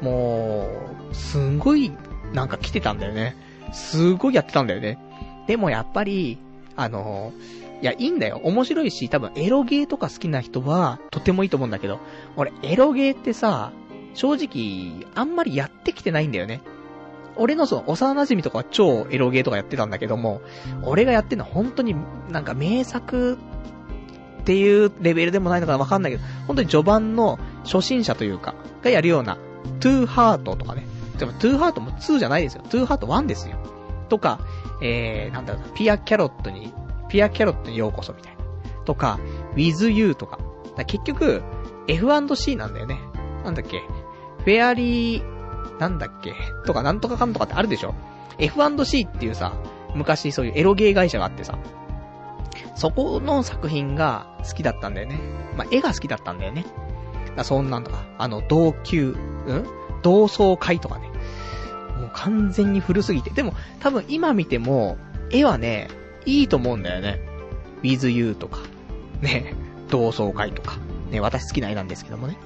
[0.00, 0.68] も
[1.10, 1.92] う、すんごい、
[2.32, 3.36] なんか来てたんだよね。
[3.72, 4.98] すごいやってたんだよね。
[5.46, 6.38] でもやっぱり、
[6.76, 7.32] あの、
[7.82, 8.40] いや、いいんだよ。
[8.42, 12.00] 面白いし、多分エロゲーとか好きな人は、とてもいいと思うんだけど、
[12.36, 13.72] 俺、エロゲーってさ、
[14.14, 16.62] 正直、あんまりやってきてないんだよね。
[17.36, 20.40] 俺のその幼馴染とかは超エロゲーとかやってたんだけども、
[20.82, 21.94] 俺がやってんのは本当に
[22.30, 23.38] なんか名作
[24.40, 29.36] っていうレベルでもないのかわかんないけど、本当に序盤の初心者というか、がやるような、
[29.80, 30.86] トゥーハートとかね。
[31.18, 32.62] でもトゥーハートも2じゃないですよ。
[32.68, 33.56] トゥーハート1ですよ。
[34.08, 34.40] とか、
[34.82, 36.72] えー、なんだろうなピアキャロットに、
[37.08, 38.38] ピアキャロットにようこそみたいな。
[38.84, 39.18] とか、
[39.54, 40.38] with you とか。
[40.76, 41.42] か結局、
[41.88, 42.98] F&C なんだよね。
[43.44, 43.80] なんだっけ。
[44.38, 46.34] フェアリー、なんだっけ
[46.66, 47.94] とか、なんとかかんとかってあるでしょ
[48.38, 49.54] ?F&C っていうさ、
[49.94, 51.58] 昔そういうエロゲー会社があってさ、
[52.74, 55.18] そこの作品が好きだったんだよね。
[55.56, 56.64] まあ、絵が好きだったんだよね。
[57.36, 59.66] だそんなんとか、あの、同級、うん？
[60.06, 61.08] 同窓会とかね。
[61.98, 63.30] もう完全に古すぎて。
[63.30, 64.98] でも、多分今見ても、
[65.32, 65.88] 絵はね、
[66.24, 67.20] いいと思うんだよね。
[67.82, 68.60] with you とか、
[69.20, 69.54] ね、
[69.90, 70.76] 同窓会とか、
[71.10, 72.38] ね、私好きな絵なんですけどもね。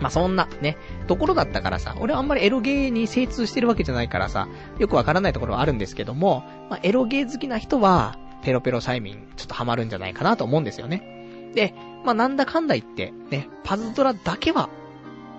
[0.00, 4.46] まあ、そんな、ね、ところだったからさ、俺はあんまりエロゲーに精通してるわけじゃないからさ、
[4.78, 11.50] よくわからないところはあるんですけども、まあ、エロゲー好きな人は、ペロペロ催眠、ちょっとハマるんじゃないかなと思うんですよね。
[11.54, 14.68] で、まあ、なんだかんだ言って、ね、パズドラだけは、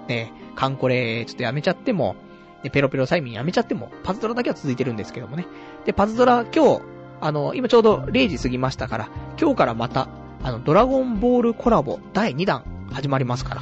[0.08, 2.18] ね、カンコレちょっとやめちゃっても、
[2.64, 5.47] で、ペロペロ催眠やめちゃっても、パズドラだけは続いてるんですけどもね。
[5.86, 6.82] で、パズドラ今日、
[7.22, 10.10] あの、今ちょうど0時過ぎましたから、今日からまた、
[10.43, 13.62] あの、ドラゴンボールコラボ第2弾始まりますから。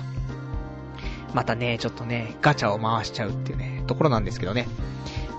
[1.36, 4.68] またね、ちょっとね、ガチャを回しちゃうっていうね、ところなんですけどね。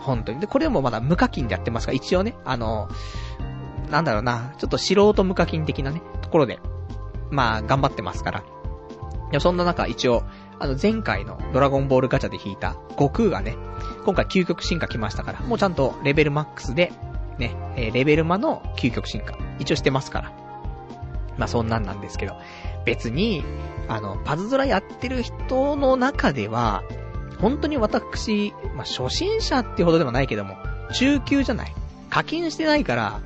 [0.01, 0.39] 本当に。
[0.39, 2.89] で、これでもまだ無課金でやってますが、一応ね、あの、
[3.91, 6.61] なんだろうな、ちょっと素人無課金的なね、ところで、
[7.33, 8.45] まあ、頑張ってますから。
[9.33, 10.23] でもそんな中、一応、
[10.61, 13.57] あの、前回のドラゴンボールガチャで引いた悟空がね、
[14.05, 16.93] 今回究極進化来ましたから、もうちゃんとレベルマックスで、
[17.39, 20.33] ね、え、レベルマの究極進化、一応してますから。
[21.37, 22.35] まあ、そんなんなんですけど、
[22.85, 23.45] 別に、
[23.87, 26.83] あの、パズドラやってる人の中では、
[27.41, 30.57] 本当に私、まあ、初心者ってほどでもないけども、
[30.93, 31.73] 中級じゃない。
[32.11, 33.21] 課金してないから、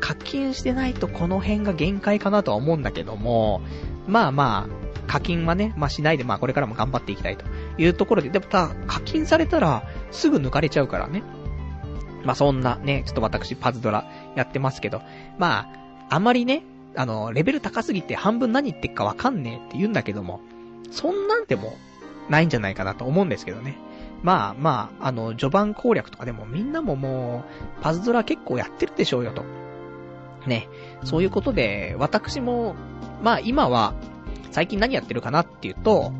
[0.00, 3.60] 課金してないとこの辺が限界かなとは思うんだけども、
[4.06, 7.44] まあまあ、課金はね、まあしないで、まあこれからも頑張っていきたいと
[7.78, 11.22] いうところで、でもた、課金されたら、すぐ抜かれちゃうからね。
[12.24, 15.02] まあそんなね、ちょっと私パズドラやってますけど、
[15.38, 15.68] ま
[16.10, 16.62] あ、あまりね、
[16.96, 20.40] あの、レベル高すぎて半分何言ってっかわかんねえって言うんだけども、
[20.90, 21.76] そんなんでも
[22.28, 23.76] ないんじゃないかなと思うんですけどね。
[24.22, 27.44] まあまあ、あの、序盤攻略とかでもみんなもも
[27.80, 29.44] う、パズドラ結構やってるでしょうよと。
[30.46, 30.68] ね。
[31.04, 32.74] そういうことで、私も、
[33.22, 33.94] まあ今は、
[34.54, 36.12] 最近何やってるかなっていうと、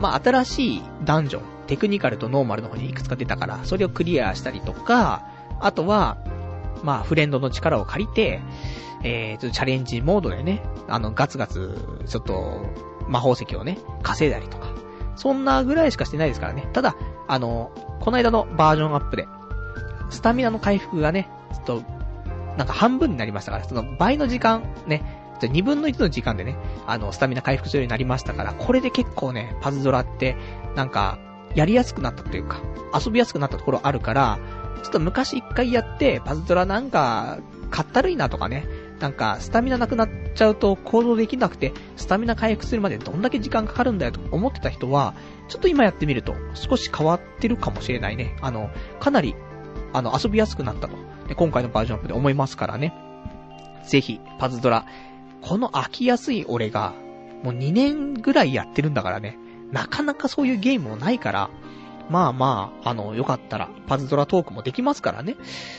[0.00, 5.28] まあ、新しいダンジョン、テクニカルとノーマルの方にいくつか出たから、それをクリアしたりとか、
[5.60, 6.16] あとは、
[6.82, 8.40] まあ、フレンドの力を借りて、
[9.04, 11.76] えー、ちょっとチャレンジモードでね、あの、ガツガツ、
[12.06, 12.62] ちょっと、
[13.08, 14.68] 魔法石をね、稼いだりとか。
[15.14, 16.66] そんなぐらいしかしてないですからね。
[16.72, 19.28] ただ、あの、この間のバージョンアップで、
[20.08, 21.82] スタミナの回復がね、ちょっと、
[22.56, 30.36] なんか半分になりましたから、その倍の時間、ね、じゃ2分の1の時間でね、あの、スタミナ回復するようになりましたから、これで結構ね、パズドラって、
[30.74, 31.18] なんか、
[31.54, 32.60] やりやすくなったというか、
[32.94, 34.38] 遊びやすくなったところあるから、
[34.82, 37.38] ちょっと昔一回やって、パズドラなんか、
[37.70, 38.66] かったるいなとかね、
[39.00, 45.14] なんか、スタミナなくなっちゃうと行動できなくて、スタミナ回復するまでどんだけ時間かかるんだよと思ってた人は、
[45.48, 48.36] ちょっと今やってみると、少し変わってるかもしれないね。
[48.40, 48.70] あの、
[49.00, 49.34] かなり、
[49.92, 50.96] あの、遊びやすくなったと。
[51.36, 52.94] 今回のバージョンアップで思いますからね。
[53.86, 54.84] ぜひ、パズドラ、
[55.42, 56.94] この飽きやすい俺が、
[57.42, 59.38] もう2年ぐらいやってるんだからね。
[59.72, 61.50] なかなかそういうゲームもないから、
[62.10, 65.36] まあまあ、あの、よかったら、パズドラトークもできますからね。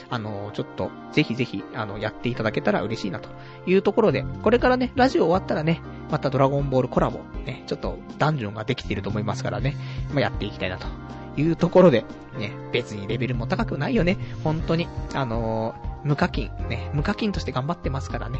[0.10, 3.30] あの、ちょっと、ぜひぜひ、あの、やっていただけたら嬉しいなと
[3.66, 5.82] いうところで、これからね、ラジオ終わったらね、
[6.12, 9.76] またドラゴンボールコラボ、ね、ちょっと、ダンジョンができていると思いますからね、
[10.12, 10.88] まあ、やっていきたいなと
[11.36, 12.05] いうところで、
[12.38, 14.18] ね、別にレベルも高くないよね。
[14.43, 18.39] 本当に、あの、無課金、ね、無課金として頑張ってますからね。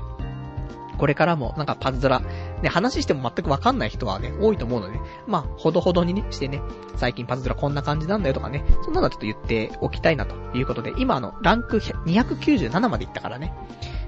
[1.00, 2.20] これからもなんかパズドラ、
[2.62, 6.62] ね、話しても全くわかんない人はね、多いと思うので、まあ、ほどほどにね、してね、
[6.98, 13.54] 最近パズドラこんな感じなんだよとかね、そんなのはちょっと言っておきたいなということで、今あの、ランク297までいったからね、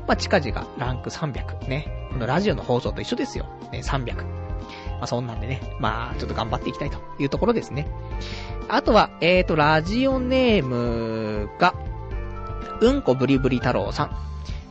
[0.08, 3.46] まあ、近々ランク300ね、このラジオの放送と一緒ですよ。
[3.72, 4.16] ね、300。
[4.16, 7.88] まあ、そんなんでね、まあ、ちょっと頑張っていきたいというところですね。
[8.68, 11.74] あとは、えーと、ラジオネームが、
[12.82, 14.12] うんこブリブリ太郎さん。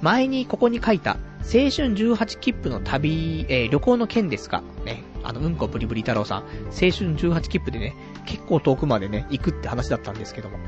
[0.03, 7.95] 前にここに書いた、青春18切符の旅、えー、旅行の件ですが、ね、あの、うんこブリブリ太郎さん、青春18切符でね、
[8.27, 10.59] 結構遠くまでね、行くって話だったんですけども、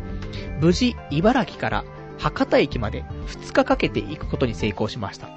[0.60, 1.84] 無事、茨城から
[2.18, 5.28] 博多駅まで2日かけて行くことに成功しました。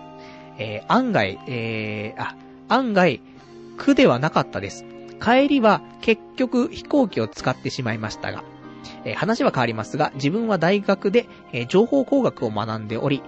[0.57, 2.35] えー、案外、えー、あ、
[2.69, 3.21] 案外、
[3.77, 4.85] 苦ではなかったです。
[5.21, 8.43] 帰りは結局飛行機を使ってしまいましたが、
[9.03, 13.21] えー、話は変わりますが、自分は大学で、えー、情報工学を学んでおり、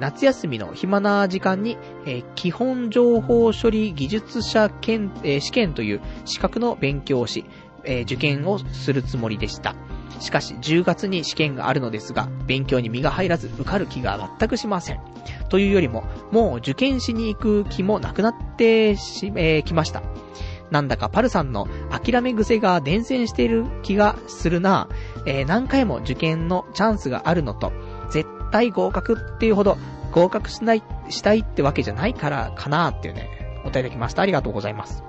[0.00, 1.76] 夏休みの暇な時間に、
[2.06, 7.44] え、基本情報処理技術者検、え、試験という資格の勉強をし、
[7.84, 9.74] え、受験をするつもりでした。
[10.20, 15.00] しかし、10月に試験があるのですが、勉強に身が入らず受かる気が全くしません。
[15.48, 20.02] というよりも、もう受験しに行く気もなくなってし、えー、きました。
[20.70, 24.88] なんだかパルさんの諦め癖が伝染している気がするな。
[25.26, 27.72] えー、何回も受験のチャンスがあるのと、
[28.52, 29.76] 対合格っていうほど
[30.12, 33.28] 合格しない、したいってわけじゃないからかなっていうね、
[33.64, 34.22] お答えいただきました。
[34.22, 35.02] ありがとうございます。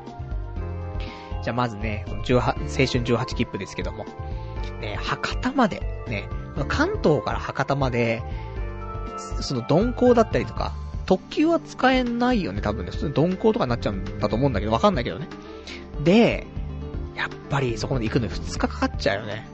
[1.44, 4.06] じゃあまずね、18、青春18切符ですけども。
[4.80, 6.28] ね、博多まで、ね、
[6.68, 8.24] 関東から博多まで、
[9.42, 10.72] その鈍行だったりとか、
[11.06, 12.92] 特急は使えないよね、多分ね。
[12.92, 15.28] 普通に鈍行とかになっちゃうんだと思うんだけど、わかんないけどね。
[16.04, 16.48] で、
[17.16, 19.46] やっぱりそこまで行くのに2日かかっちゃうよね。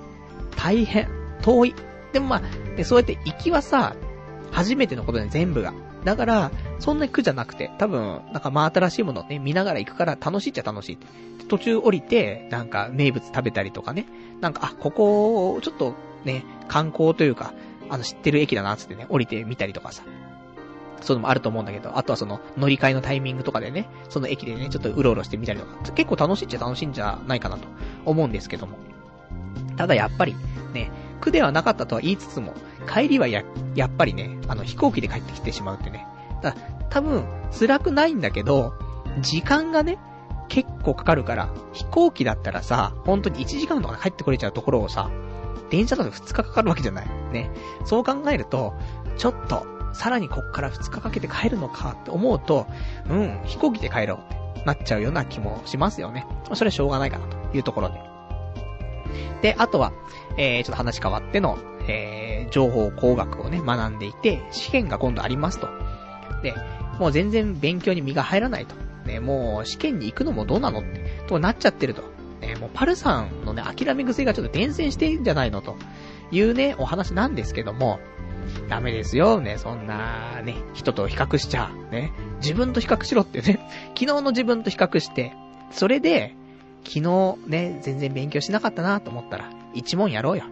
[0.55, 1.09] 大変。
[1.41, 1.75] 遠い。
[2.14, 2.41] でもまあ、
[2.76, 3.95] でそうやって行きはさ、
[4.51, 5.74] 初めてのことで全部が。
[6.03, 10.97] だから、そんなに苦じゃなくて、多分、なんか真新しいものをね、見ながら行くから楽しいっちゃ楽しい。
[11.49, 14.05] 途中降りて、なんか名物食べたりとかね。
[14.39, 17.53] なんか、あ、ここを、ちょっとね、観光というか、
[17.89, 20.03] あの、知ってる駅だな、つってね、降りてみたりとかさ。
[21.01, 27.68] そういうのもあると思うんだけど、あとはその、乗り換えのタイミングとかでね、その駅でね、ちょっとうろうろしてみたりとか、結構楽しいっちゃ楽しいんじゃないかなと
[28.05, 28.78] 思うんですけども。
[29.78, 30.36] ただやっぱり、
[30.74, 32.53] ね、苦ではなかったとは言いつつも、
[32.91, 33.43] 帰りはや、
[33.76, 36.07] やっぱりね、あの、飛行機で帰ってきてしまうってね。
[36.41, 36.55] だ
[36.89, 37.26] 多分、
[37.57, 38.74] 辛くないんだけど、
[39.22, 39.97] 時間がね、
[40.47, 45.09] 結構かかるから、飛行機だったらさ、本当に1時間とかで帰ってこれちゃうところをさ、
[45.70, 47.07] 電車だと2日かかるわけじゃない。
[47.32, 47.51] ね。
[47.86, 48.74] そう考えると、
[49.17, 52.67] ちょっと、さらにこっから2日かけて帰るのかって思うと、
[53.09, 56.26] うん、飛行機で帰ろうってなっちゃうような気もしますよね。
[56.53, 58.01] それはしょうがないかなというところで。
[59.41, 59.91] で、あとは、
[60.39, 65.67] えー、ちょっと話変わっての、えー、情報工学をね、学んでいて、試験が今度ありますと。
[66.41, 66.55] で、
[66.97, 68.75] もう全然勉強に身が入らないと。
[69.05, 72.03] ね、もう試験に行くのもどうなのって、となっちゃってると。
[72.39, 75.75] ね、もうパルさんのね、諦め癖がちょっと伝染してんじゃないのと
[76.31, 77.99] いうね、お話なんですけども、
[78.69, 82.13] ダメですよ、ね、そんな、ね、人と比較しちゃう、ね。
[82.41, 83.59] 自分と比較しろってね、
[83.93, 85.33] 昨日の自分と比較して、
[85.71, 86.35] それで、
[86.85, 90.45] 昨日ね、全然勉強しなかったなと思ったら、一問やろうよ。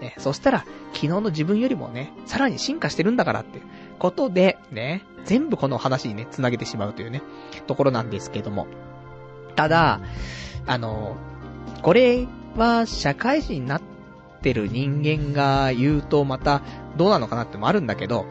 [0.00, 0.58] ね、そしたら、
[0.92, 3.60] 昨日の自分よりもね、さらに進化してるんだからって
[3.98, 7.22] ことで、ね、全部この話にね、繋げてしまうというね、
[7.66, 8.66] ところなんですけども。
[9.56, 10.00] ただ、
[10.66, 11.16] あの、
[11.82, 13.82] これは社会人になっ
[14.42, 16.62] てる人間が言うとまた
[16.96, 18.26] どうなのかなってもあるんだけど、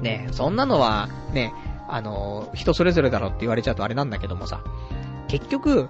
[0.00, 1.52] ね、そんなのは、ね、
[1.88, 4.62] あの、人それぞれだろって言われちゃうとあれなんだけどもさ、
[5.28, 5.88] 結局、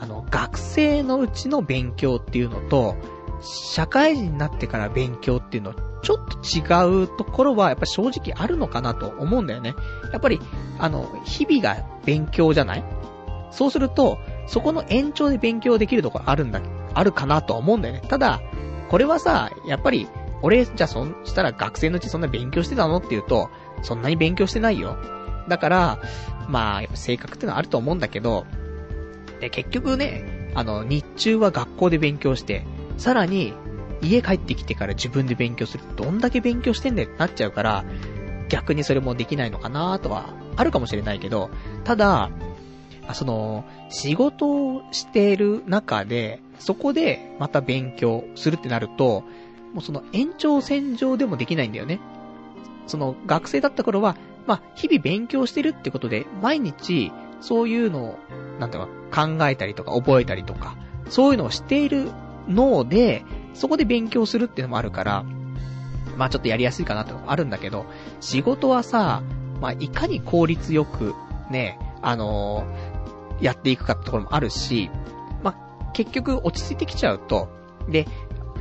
[0.00, 2.96] あの、学生のうちの勉強っていうのと、
[3.42, 9.74] 社会人になってから勉強っていうのは、ちょっと違うところはやっぱ正直あるのかなと思うんだよね。
[10.12, 10.40] やっぱり、
[10.78, 12.84] あの、日々が勉強じゃない？
[13.50, 16.60] そうすると、そこの延長で勉強できるところあるんだ、
[16.94, 18.02] あるかなと思うんだよね。
[18.08, 18.40] ただ、
[18.88, 20.08] これはさ、やっぱり、
[20.42, 23.50] 俺、じゃあそん、したら学生のうちそんな勉強してたのって言うと、
[23.82, 24.96] そんなに勉強してないよ。
[25.48, 25.98] だから、
[26.48, 28.46] まあ、性格ってのはあると思うんだけど、
[29.40, 32.64] で、結局ね、あの、日中は学校で勉強して、
[32.98, 33.54] さらに、
[34.02, 35.84] 家帰ってきてから自分で勉強する。
[35.96, 37.84] どんだけ勉強してんだよってなっちゃうから、
[38.48, 41.50] 逆にそれもできないのかなとは、あるかもしれないけど、
[41.84, 42.30] ただ、
[43.14, 49.24] その、仕事をしている中で、そこでまた勉強するってなると、
[49.72, 52.00] もうその延長線上でもできないんだよね。
[52.86, 54.16] その学生だった頃は、
[54.46, 58.18] まあ、日々勉強してるってことで、毎日、そういうのを、
[58.58, 60.76] なんていうか、考えたりとか覚えたりとか、
[61.08, 62.10] そういうのをしている
[62.48, 63.24] 脳で、
[63.54, 65.24] そこで勉強するっていうのもあるから、
[66.16, 67.86] まあちょっとやりやすいかなってのもあるんだけど、
[68.20, 69.22] 仕事はさ、
[69.60, 71.14] まあいかに効率よく、
[71.50, 74.90] ね、あのー、やっていくかってところもあるし、
[75.42, 77.48] まあ結局落ち着いてきちゃうと、
[77.88, 78.06] で、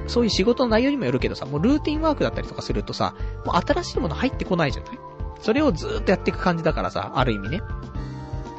[0.07, 3.13] そういう仕事の内容にもよるけどさ、もうルーティンワークだったりとかするとさ、
[3.45, 4.99] もう新しいもの入ってこないじゃない？
[5.41, 7.61] それをずーっとやっていく感じだからさ、ある意味ね。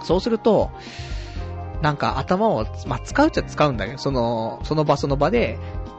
[0.02, 0.70] そうすると、
[1.82, 5.58] なんか頭を、まあ、使うっちゃ使うんだけど、その、その場その場で、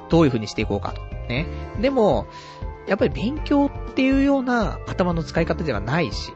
[0.09, 1.01] どういう風にしていこうかと。
[1.27, 1.47] ね。
[1.81, 2.27] でも、
[2.87, 6.33] やっぱり勉強っていうような頭の使い方ではないし、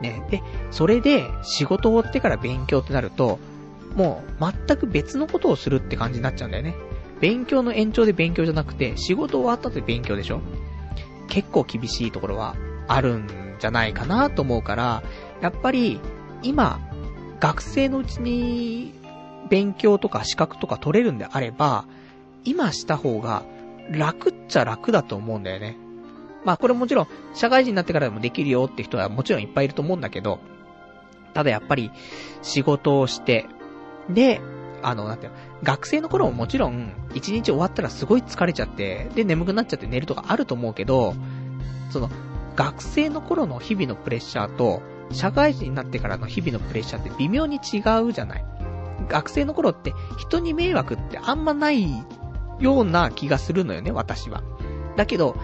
[0.00, 0.24] ね。
[0.30, 3.38] で、それで仕事終わってから勉強ってなると、
[3.94, 6.74] もう全く別のことをするって感じになっちゃうんだよね。
[7.20, 10.40] 勉強の延長で勉強じゃなくて、仕事終わった後で勉強でしょ
[11.28, 15.02] 結構厳しいところはあるんじゃないかなと思うから、
[15.40, 16.00] やっぱり、
[16.42, 16.80] 今、
[17.40, 18.92] 学生のうちに
[19.48, 21.84] 勉強とか資格とか取れるんであれば、
[22.44, 23.42] 今した方が
[23.90, 25.76] 楽っちゃ楽だと思うんだよね。
[26.44, 30.40] まあこれもちろん、社会人になってからでもできるよって人はもちろんいっぱいいると思うんだけど、
[31.34, 31.90] ただやっぱり
[32.42, 33.46] 仕事をして、
[34.08, 34.40] で、
[34.82, 41.14] あの、なんていうの、学生の頃ももちろん、一日終わったらすごい疲れちゃって、で、眠くなっちゃって寝るとかあると思うけど、
[41.90, 42.10] その、
[42.56, 48.44] 学生の頃の日々のプレッシャーと、社会人になってからの日々のプレッシャーって微妙に違うじゃない。
[49.08, 51.86] 学生の頃って人に迷惑ってあんまない
[52.58, 54.42] ような気がするのよね、私は。
[54.96, 55.36] だけど、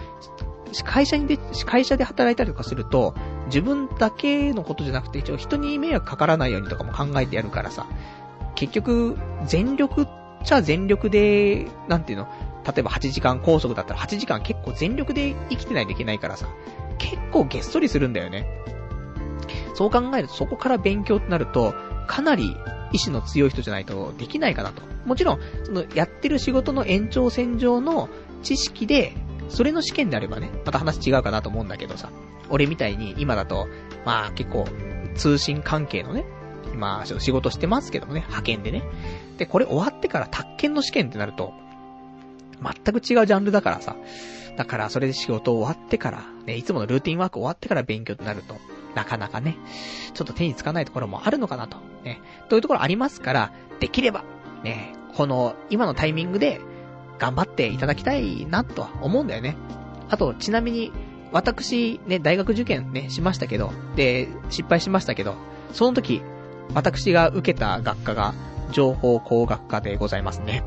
[0.85, 3.15] 会社にで、会社で働いたりとかすると、
[3.47, 7.87] 自分だけのことじゃなくて、一応人に迷惑かからないようにとかも考えてやるからさ、
[8.57, 9.17] 結局、
[9.47, 10.09] 全力っ
[10.45, 12.29] ちゃ全力で、なんていうの、
[12.67, 16.49] 例えば8時間拘束だったら8時間結構全力で生きてないといけないからさ、
[16.99, 18.47] 結構げっそりするんだよね。
[19.75, 21.75] そう考えるとそこから勉強ってなると、
[22.07, 22.57] かなり
[22.93, 24.83] 意志の強い人じゃないとできないかなと。
[25.05, 28.09] もちろん、そのやってる仕事の延長線上の
[28.43, 29.15] 知識で、
[29.49, 32.11] それの試験であればね、また話違うかなと思うんだけどさ、
[32.51, 33.69] 俺みたいに今だと、
[34.05, 34.67] まあ結構、
[35.15, 36.25] 通信関係のね、
[36.75, 38.83] まあ仕事してますけどもね、派遣でね。
[39.39, 41.53] で、これ終わってから宅建の試験ってなると、
[42.63, 43.97] 全く違うジャンルだからさ。
[44.57, 48.57] だからそれで仕事終わってから、ね、いつものルーティンワーク終わってから勉強となると、
[48.95, 49.57] なかなかね、
[50.15, 51.79] ちょっと手につかないところもあるのかなと。
[52.05, 52.21] ね。
[52.49, 54.25] というところありますから、できれば、
[54.63, 56.61] ね、この、今のタイミングで、
[57.19, 59.57] 頑張っていただきたいなとは思うんだよね。
[60.09, 60.93] あと、ちなみに、
[61.33, 65.35] 私、ね、大学受験ね、しましたけど、で、失敗しましたけど、
[65.73, 66.23] その時、
[66.75, 68.35] 私が受けた学科が、
[68.71, 70.65] 情報工学科でございますね。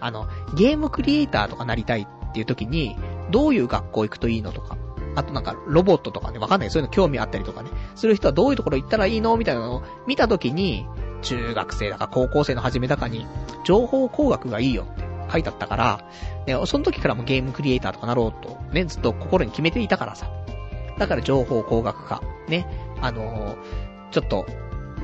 [0.00, 2.96] あの、ゲームクリエイターとかなりたいっていう時に、
[3.30, 4.76] どういう学校行くといいのとか、
[5.14, 6.70] あとなんか、ロボットとかね、わかんない。
[6.70, 7.70] そういうの興味あったりとかね。
[7.94, 10.86] する人はどういうところ行ったらいいのみたいなのを見たときに、
[11.22, 13.26] 中学生だか高校生の初めだかに、
[13.64, 16.04] 情報工学がいいよって書いてあったから、
[16.46, 20.30] ね、その時からもゲームクリエイターとかなろうと、ね、ずっと心に決めていたからさ。
[20.98, 22.66] だから情報工学科、ね、
[23.00, 23.56] あのー、
[24.10, 24.46] ちょっと、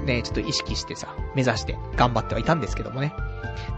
[0.05, 3.15] ね、ちょっと意識してさ、目指して頑張ってはいたんですけどもね。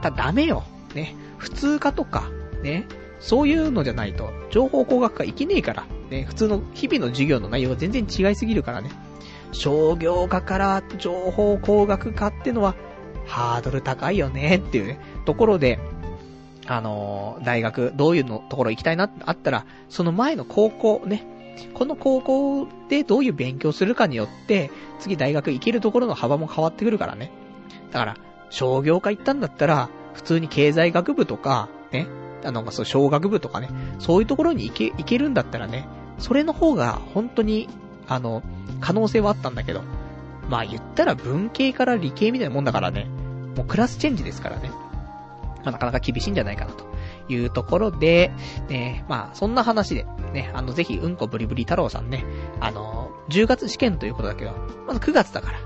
[0.02, 0.64] ただダメよ。
[0.94, 2.30] ね、普通科とか、
[2.62, 2.86] ね、
[3.20, 5.86] そういうのじゃないと、情報工学科いけねえから。
[6.10, 8.90] ね、普通の日々の授業の内容が全然違いすぎるからね。
[9.52, 12.74] 商業科から情報工学科ってのは、
[13.26, 15.78] ハードル高いよねっていうね、ところで、
[16.66, 21.24] あのー、大学、どういうのところ行きたいなってあったら、その前の高校ね、
[21.74, 27.30] この高校でどういう勉強するかによって、次大学行けるところの幅も変わってくるからね。
[27.92, 28.16] だから、
[28.50, 32.06] 商業科行ったんだったら、普通に経済学部とか、ね、
[32.44, 33.68] あのま、そう、小学部とかね、
[33.98, 35.86] そういうところに行け、行けるんだったらね、
[36.18, 37.68] それの方が本当に、
[38.06, 38.42] あの、
[38.80, 39.82] 可能性はあったんだけど、
[40.48, 43.06] まあ言ったら文系から理系みたいなもんだからね、
[43.56, 44.70] もうクラスチェンジですからね。
[45.62, 46.84] まあなかなか厳しいんじゃないかなと
[47.28, 48.32] いうところで、
[48.68, 52.24] ね、まあそんな話で、ね、あのぜひうんこブリブリ太郎さんね、
[52.60, 54.52] あの、10月試験ということだけど、
[54.86, 55.58] まだ9月だから、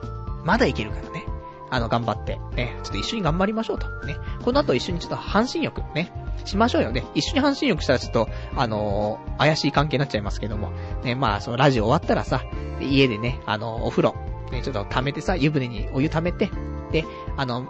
[0.45, 1.25] まだいけるからね。
[1.71, 3.89] あの、頑張って、ね、ちょっと一緒に頑張りましょうと。
[4.07, 4.17] ね。
[4.45, 6.13] この後一緒にちょっと半身浴、ね、
[6.45, 7.05] しましょうよね。
[7.15, 10.73] 一緒に半身浴したらちょっと、あのー、怪しい関係になっちゃいますけども。
[11.03, 12.45] ね、まあ、そのラジオ終わったらさ、
[12.81, 14.15] 家でね、あのー、お風呂、
[14.51, 16.51] ね、ちょっと溜めてさ、湯船にお湯溜めて、
[16.93, 17.05] で、
[17.37, 17.67] あの、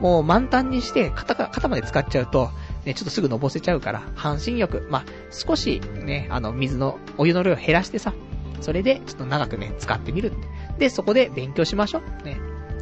[0.00, 2.50] もう満タンにして肩、肩まで使っちゃうと、
[2.84, 8.12] ね、ちょっとすぐのぼせちゃうから、半身浴、まあ、少しね、あの、水の、お湯の量を減らしてさ、
[8.60, 10.32] それで、ちょっと長くね、使ってみる。
[10.78, 12.24] で、そこで勉強しましょう。
[12.24, 12.38] ね。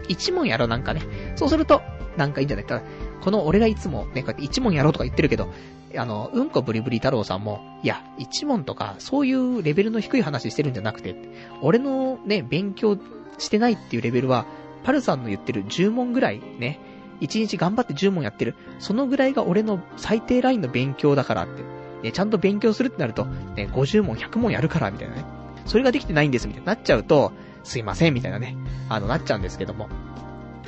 [0.09, 1.03] 一問やろうなんかね。
[1.37, 1.83] そうすると、
[2.17, 2.83] なんかいいんじゃないか。
[3.23, 5.49] この俺がいつもね、こうやって一問やろうとか言ってるけど、
[5.97, 11.15] あの、うんこブリブリ太郎さんも、いや、一問とか、そういうレベルの低い話してるんじゃなくて、
[11.61, 12.99] 俺のね、勉強
[13.39, 14.47] してないっていうレベルは、
[14.83, 16.81] パルさんの言ってる10問ぐらいね、
[17.21, 21.63] 1日頑張って10問やってる、そのぐらいが俺の最低ラインの勉強だからって、
[22.03, 25.25] ね、ちゃんと勉強するってなると、ね、50問、100問やるから、みたいなね。
[25.67, 27.33] それができてないんです、みたいになっちゃうと、
[27.63, 28.57] すいません、みたいなね、
[28.89, 29.89] あの、なっちゃうんですけども。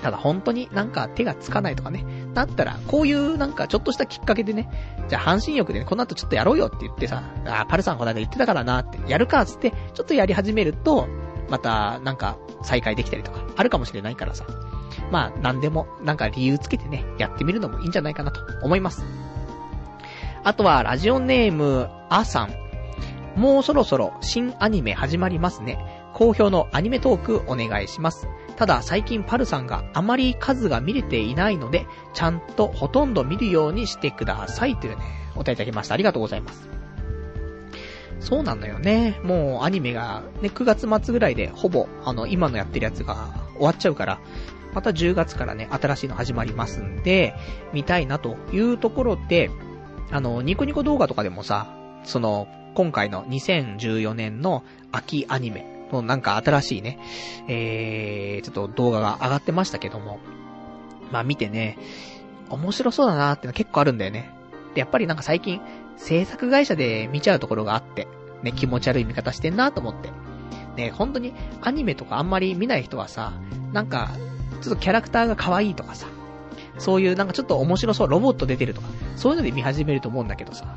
[0.04, 2.04] ただ本当になんか手がつかないとかね、
[2.34, 4.68] なったら、こういうなんかちょっとしたきっかけでね、
[5.08, 11.08] じゃあ半身浴でね、この後ちょっとやろうよって言ってさ、あ、パルさんこの間言ってたからなって、やるかつって、ちょっとやり始めると、
[11.48, 14.46] また、なんか、再開できたりとか、あるかもしれないからさ。
[15.10, 19.04] まあ、なんでも、なんか理由つけてね、やってみるのもいいんじゃないかなと思います。
[20.42, 22.54] あとは、ラジオネーム、あさん。
[23.36, 26.03] もうそろそろ新アニメ始まりますね。
[26.14, 28.26] 好評のアニメトークお願いします。
[28.56, 35.02] ただ最近パルさんがあまり数が見れていないので、ちゃんとほとんど見るようにしてくださいというね、
[35.34, 35.94] お答えいただきました。
[35.94, 36.68] ありがとうございます。
[38.20, 39.20] そうなんだよね。
[39.22, 44.20] もうアニメがね、9月末ぐらいでほぼ、あの、今のやってるやつが終わっちゃうから、
[44.72, 47.34] また10月からね、新しいの始まりますんで、
[47.72, 49.50] 見たいなというところで、
[50.10, 51.66] あの、ニコニコ動画とかでもさ、
[52.04, 56.98] その、今回の2014年の秋アニメ、のなんか新しいね、
[57.48, 60.18] えー、ちょっと動画が上がってましたけども、
[61.10, 61.78] まあ見てね、
[62.50, 64.30] 面白そうだなーっての結構あるんだよね。
[64.74, 65.60] で、やっぱりなんか最近、
[65.96, 68.08] 制作会社で見ちゃうところがあって、
[68.42, 70.10] ね、気持ち悪い見方してんなと思って。
[70.76, 73.32] ね、本当にアニメとかあんまり見ない人はさ、
[73.72, 74.10] なんか、
[74.60, 76.06] ちょっとキャラクターが可愛いとかさ、
[76.78, 80.74] そういうなんかちょっと面白そう、ロボット出てるとか、そういうので見始めると思うんだけどさ、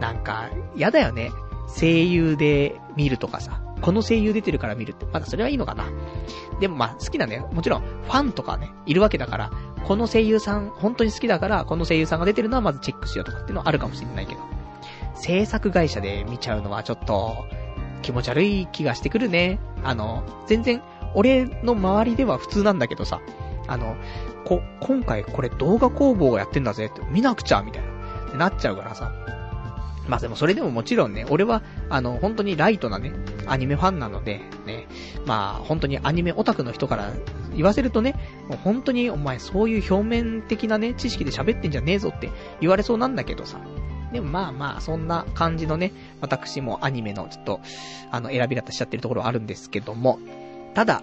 [0.00, 1.30] なんか、やだよね。
[1.78, 5.06] 声優で見るとかさ、この声優出てるから見るって。
[5.12, 5.84] まだそれはいいのかな。
[6.60, 7.48] でもまあ好きなんだよ。
[7.52, 9.50] もちろん、ファンとかね、いるわけだから、
[9.84, 14.40] この声優さん、本当に好きだから、この声優さんが出てるのはまずチェックしようとかっていうのはあるかもしれないけど。
[15.14, 17.44] 制作会社で見ちゃうのはちょっと、
[18.02, 19.58] 気持ち悪い気がしてくるね。
[19.84, 20.82] あの、全然、
[21.14, 23.20] 俺の周りでは普通なんだけどさ、
[23.66, 23.96] あの、
[24.44, 27.82] こ、今回これ動画工房がやってんだぜって、見なくちゃみたい
[28.32, 29.12] な、なっちゃうからさ。
[30.08, 33.12] まあでもそれでももちろんね、俺は、あの、本当にライトなね、
[33.46, 34.86] アニメファンなので、ね、
[35.26, 37.12] まあ本当にアニメオタクの人から
[37.54, 38.14] 言わせるとね、
[38.48, 43.60] もう本当にお前そういう表面的なね、知識で喋ってんじゃねえぞって言われそうなんだけどさ。
[44.12, 47.60] でもまあまあ、そんな感じのね、私もアニメのちょっと、
[48.10, 50.18] あの、選び方しちゃってるところあるんですけども、
[50.74, 51.02] ただ、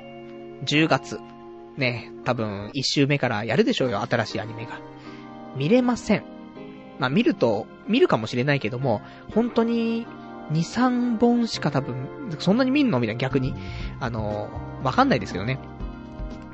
[0.65, 1.19] 10月、
[1.77, 4.79] ね、多分1週目からやるでしょうよ、新しいアニメが。
[5.55, 6.36] 見れません。
[6.99, 9.01] まあ見ると、見るかもしれないけども、
[9.33, 10.05] 本当に、
[10.51, 11.95] 2、3本しか多分、
[12.39, 12.99] そんなに見んの？
[12.99, 13.53] みたいな逆に。
[13.99, 14.49] あの
[14.83, 15.59] わかんないですけどね。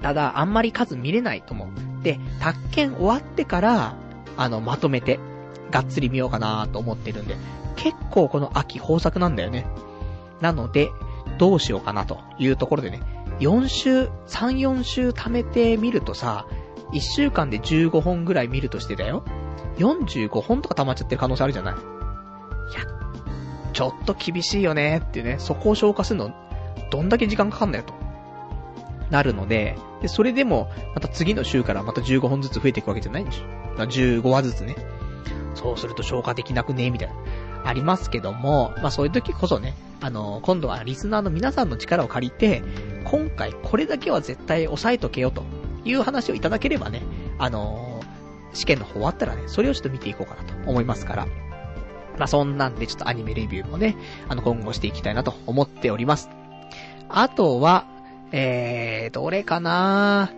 [0.01, 2.03] ただ、あんまり数見れないと思う。
[2.03, 3.95] で、宅建終わってから、
[4.37, 5.19] あの、まとめて、
[5.71, 7.35] がっつり見ようかなと思ってるんで、
[7.75, 9.65] 結構この秋豊作なんだよね。
[10.41, 10.89] なので、
[11.37, 13.01] どうしようかなというところでね、
[13.39, 14.09] 4週、3、
[14.57, 16.45] 4週貯めてみるとさ、
[16.91, 19.23] 1週間で15本ぐらい見るとしてだよ。
[19.77, 21.73] 45本とか溜まっちゃってる可能性あるじゃない？
[21.73, 22.85] いや、
[23.73, 26.31] ちょっと厳しいよねっていうね、そこを消化するの、
[26.91, 27.93] どんだけ時間かかんだよと。
[29.09, 33.81] なるので、で、それでも、また次の週からまた15本ずつ増えていくわけじゃないんでしょ。
[33.83, 34.75] 15話ずつね。
[35.55, 37.15] そうすると消化できなくねみたいな。
[37.65, 42.63] ありますけども、まあそういう時こそね、あの、今度はリスナーの皆さんの力を借りて、
[43.05, 45.43] 今回これだけは絶対押さえとけよと
[45.85, 47.01] いう話をいただければね、
[47.37, 47.92] あの
[48.53, 51.27] 試験の方終わったらね、それをちょっと見ていこうかなと思いますから。
[52.17, 53.97] まあそんなんでちょっとアニメレビューもね、
[54.29, 56.29] あの今後していきたいなと思っております。
[57.09, 57.85] あとは、
[58.31, 60.31] えー、どれかな？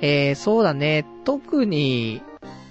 [0.00, 2.22] えー、そうだね、特に、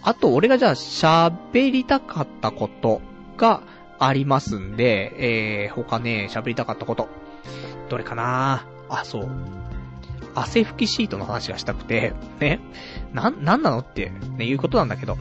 [0.04, 3.02] あと俺がじゃあ喋りたかったこと
[3.38, 3.62] が
[3.98, 7.10] ありますんで、えー、他ね、喋りたかったこと。
[7.90, 8.68] どれかな？
[8.90, 9.30] あ、そう。
[10.34, 12.60] 汗拭きシートの話がしたくて、ね。
[13.14, 15.18] なん、なんなのって、ね、いうことなんだけど。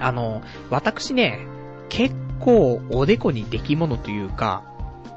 [0.00, 1.46] あの、私ね、
[1.88, 4.62] 結構おでこに出来物というか、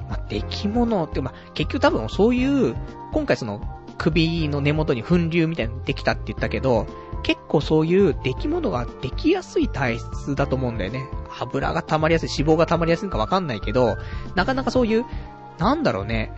[0.09, 2.75] まあ、出来物って、まあ、結局多分そういう、
[3.13, 3.61] 今回その、
[3.97, 6.87] 首の根元に粉流みたいなのできたって言ったけど、
[7.21, 11.05] 結構そういう出来物ができやすい体質だと思うんだよね。
[11.39, 13.97] 油が溜まりやすい、脂肪が溜まりやすいのかわかんないけど、
[14.35, 15.05] なかなかそういう、
[15.59, 16.33] なんだろうね、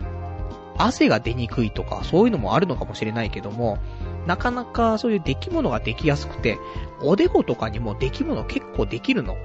[0.76, 3.78] 汗が出にくいとか、そういうのもあるのかもしれないけども、
[4.26, 6.58] なかなかそういう出来物ができやすくて、
[7.02, 9.36] おでことかにも出来物結構できるの。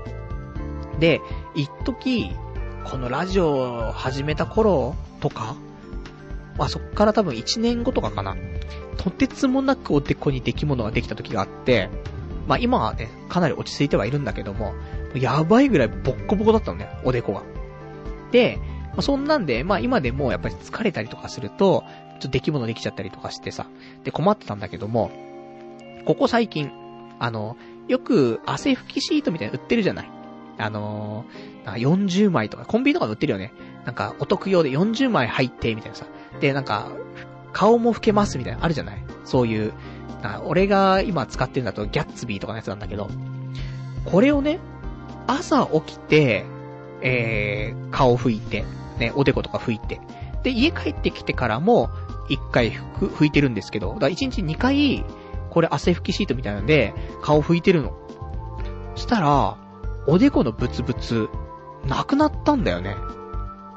[0.99, 1.21] で、
[1.55, 2.31] 一時、
[2.85, 5.55] このラジオを始めた頃とか、
[6.57, 8.35] まあそっから多分1年後とかかな。
[8.97, 11.89] とてつもなくおでこに出来物ができた時があって、
[12.47, 14.73] まあ今はね、かなり落ち着いてはいるんだけども、
[15.15, 17.43] やばいぐらいボッコボコだったのね、おでこが。
[18.31, 21.83] で、まあ、そんなんで、まあ今でもやっぱり疲れたりとかすると、
[22.19, 23.67] ちょっと出来物できちゃったりとかしてさ、
[24.03, 25.11] で困ってたんだけども、
[26.05, 26.71] ここ最近、
[27.19, 30.11] あの、よく汗拭きシートみたいなの売ってるじゃない
[30.57, 33.53] あのー、なんか40枚とか、コンビニとかで売ってるよね。
[33.85, 36.05] なんかお得用で40枚入って、みたいなさ。
[36.41, 36.91] で、なんか、
[37.53, 39.73] 顔も拭けますみたいな、あるじゃないそういう、
[40.45, 43.09] 俺が今使ってるんだとギャッツビーとかのやつなんだけど、
[44.05, 44.59] これをね、
[45.27, 46.45] 朝起きて、
[47.01, 48.65] えー、顔拭いて、
[48.99, 50.01] ね、おでことか拭いて。
[50.43, 51.89] で、家帰ってきてからも、
[52.29, 55.03] 一回拭拭いてるんですけど、だから一日二回、
[55.49, 57.93] これ汗拭きシートみたいなので、顔拭いてるの。
[58.95, 59.57] したら、
[60.07, 61.29] おでこのブツブツ、
[61.85, 62.95] なくなったんだよね。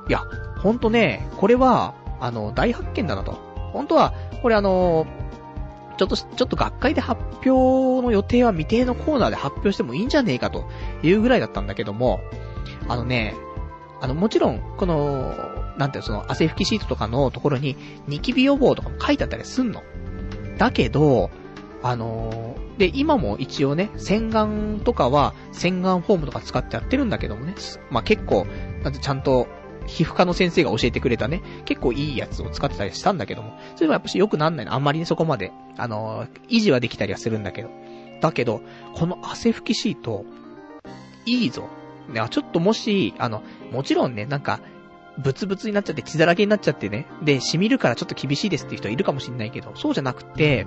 [0.08, 0.24] いや、
[0.58, 3.32] ほんとね、これは、あの、大発見だなと。
[3.72, 5.06] 本当は、これあの、
[5.96, 10.68] ちょっと、ちょっと学会で発表の予定は未定のコーナーで発表してもいいんじゃねえかと
[11.02, 12.20] いうぐらいだったんだけども、
[12.88, 13.34] あのね、
[14.00, 15.32] あの、もちろん、この、
[15.78, 17.76] なんていうの、その、汗拭きシートとかのところに、
[18.06, 19.82] ニキビ予防とかも書いてあったりすんの。
[20.58, 21.30] だけど、
[21.82, 27.54] あのー、で、今も一応ね、洗顔とかは、洗顔フォームとか使ってやってるんだけどもね、
[27.90, 28.46] まあ、結構、
[28.82, 29.48] なんてちゃんと、
[29.86, 34.74] 皮膚科の先生が教えてくれたね、結構いいやつを使ってたりしたんだけども、それはやっぱし良くなんないの。
[34.74, 37.70] あんまりね、そこまで、あのー、維持はできたりはするんだけど。
[38.20, 38.62] だけど、
[38.94, 40.24] この汗拭きシート、
[41.26, 41.68] いいぞ。
[42.08, 43.42] ね、ちょっともし、あの、
[43.72, 44.60] もちろんね、なんか、
[45.18, 47.06] ブツブツになっちゃって血だらけになっちゃってね。
[47.22, 50.66] で、染みるからちょっと厳しいですっていう人いるかもしんないけど、そうじゃなくて、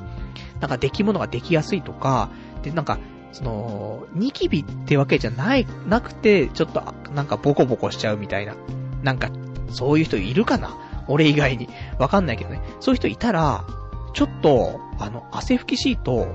[0.60, 2.30] なんか出来物ができやすいとか、
[2.62, 3.00] で、なんか、
[3.32, 6.82] その、ニキビってわけじゃない、なくて、ちょっと、
[7.14, 8.56] なんかボコボコしちゃうみたいな。
[9.04, 9.30] なんか、
[9.70, 10.78] そういう人いるかな？
[11.08, 11.68] 俺以外に。
[12.00, 12.62] わかんないけどね。
[12.80, 13.66] そういう人いたら、
[14.14, 16.28] ちょっと、あの、汗拭きシート、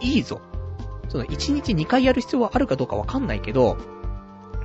[0.00, 0.40] いいぞ。
[1.08, 3.76] その、1日2回やる必要はあるかどうかわかんないけど、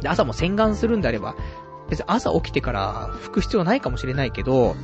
[0.01, 1.35] で、朝も洗顔するんであれば、
[1.91, 4.77] 別に朝起きてから拭く必要ないかもしれないけど、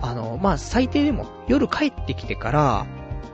[0.00, 2.86] あの、まあ、最低でも夜帰ってきてから、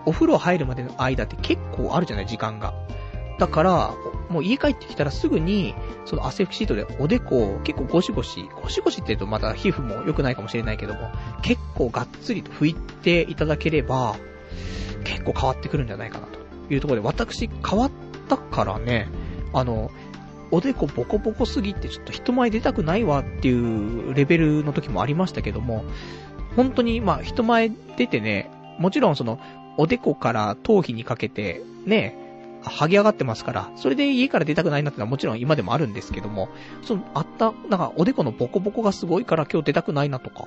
[0.05, 2.75] お風呂入るまでの間って結構あるじゃない、時間が。
[3.39, 3.95] だから、
[4.31, 5.77] もう家帰ってきたらすぐに、
[6.07, 11.13] その汗拭きシートでおでこを結構ゴシゴシ、ゴシゴシって言うとまた皮膚も良くないかもしれないけども、
[11.43, 14.17] 結構がっつりと拭いていただければ、
[15.05, 16.41] 結構変わってくるんじゃないかなと
[16.75, 17.91] いうところで、私変わっ
[18.29, 19.09] たからね、
[19.53, 19.93] あの、
[20.51, 25.85] おでこボコボコすぎてちょっと人前出たくないわっていうレベルの時もありましたけども、
[26.55, 29.39] 本当にまあ人前出てね、もちろんその、
[29.78, 32.16] おでこから頭皮にかけて、ね、
[32.62, 36.48] 剥げ上がってますから、それで家から出たくないなってのはもちろん今でもあるんですけども、
[36.82, 40.47] その、あった、なんかおでこのボコボコがすごいから今日出たくないなとか、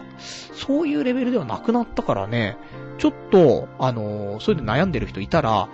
[0.53, 2.57] そういうレベルではなくなったからね、
[2.97, 5.69] ちょっと、あのー、それで悩んでる人いたら、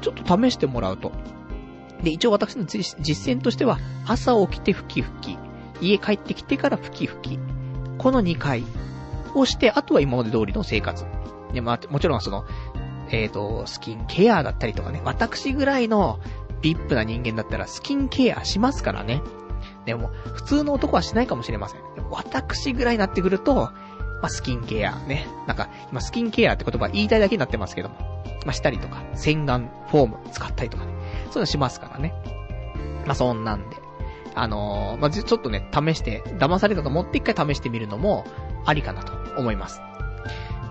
[0.00, 1.12] ちょっと試してもらうと。
[2.02, 2.96] で、一応私の実
[3.34, 5.38] 践としては、朝起きて吹き吹き、
[5.80, 7.38] 家帰ってきてから吹き吹き、
[7.98, 8.64] この2回
[9.34, 11.04] をして、あとは今まで通りの生活。
[11.52, 12.44] で、まあ、もちろんその、
[13.10, 16.18] えっ、ー、と、スキンケアだったりとかね、私ぐらいの
[16.60, 19.22] ビップな人間だったらスキンケアしますからね。
[19.84, 21.80] でも、普通の男はしないかもしれません。
[22.10, 23.72] 私ぐらいになってくると、ま
[24.22, 25.26] あ、スキンケアね。
[25.46, 27.96] なんか、今スキンケアって言葉言いたいだけになってますけども。
[28.44, 30.95] まあ、したりとか、洗顔、フォーム使ったりとかね。
[31.26, 32.14] そういうのしますからね。
[33.06, 33.76] まあ、そんなんで。
[34.34, 38.24] あのー、まあ、ちょっとね、試して、騙されたと思って一回試してみるのも、
[38.66, 39.80] ありかなと思います。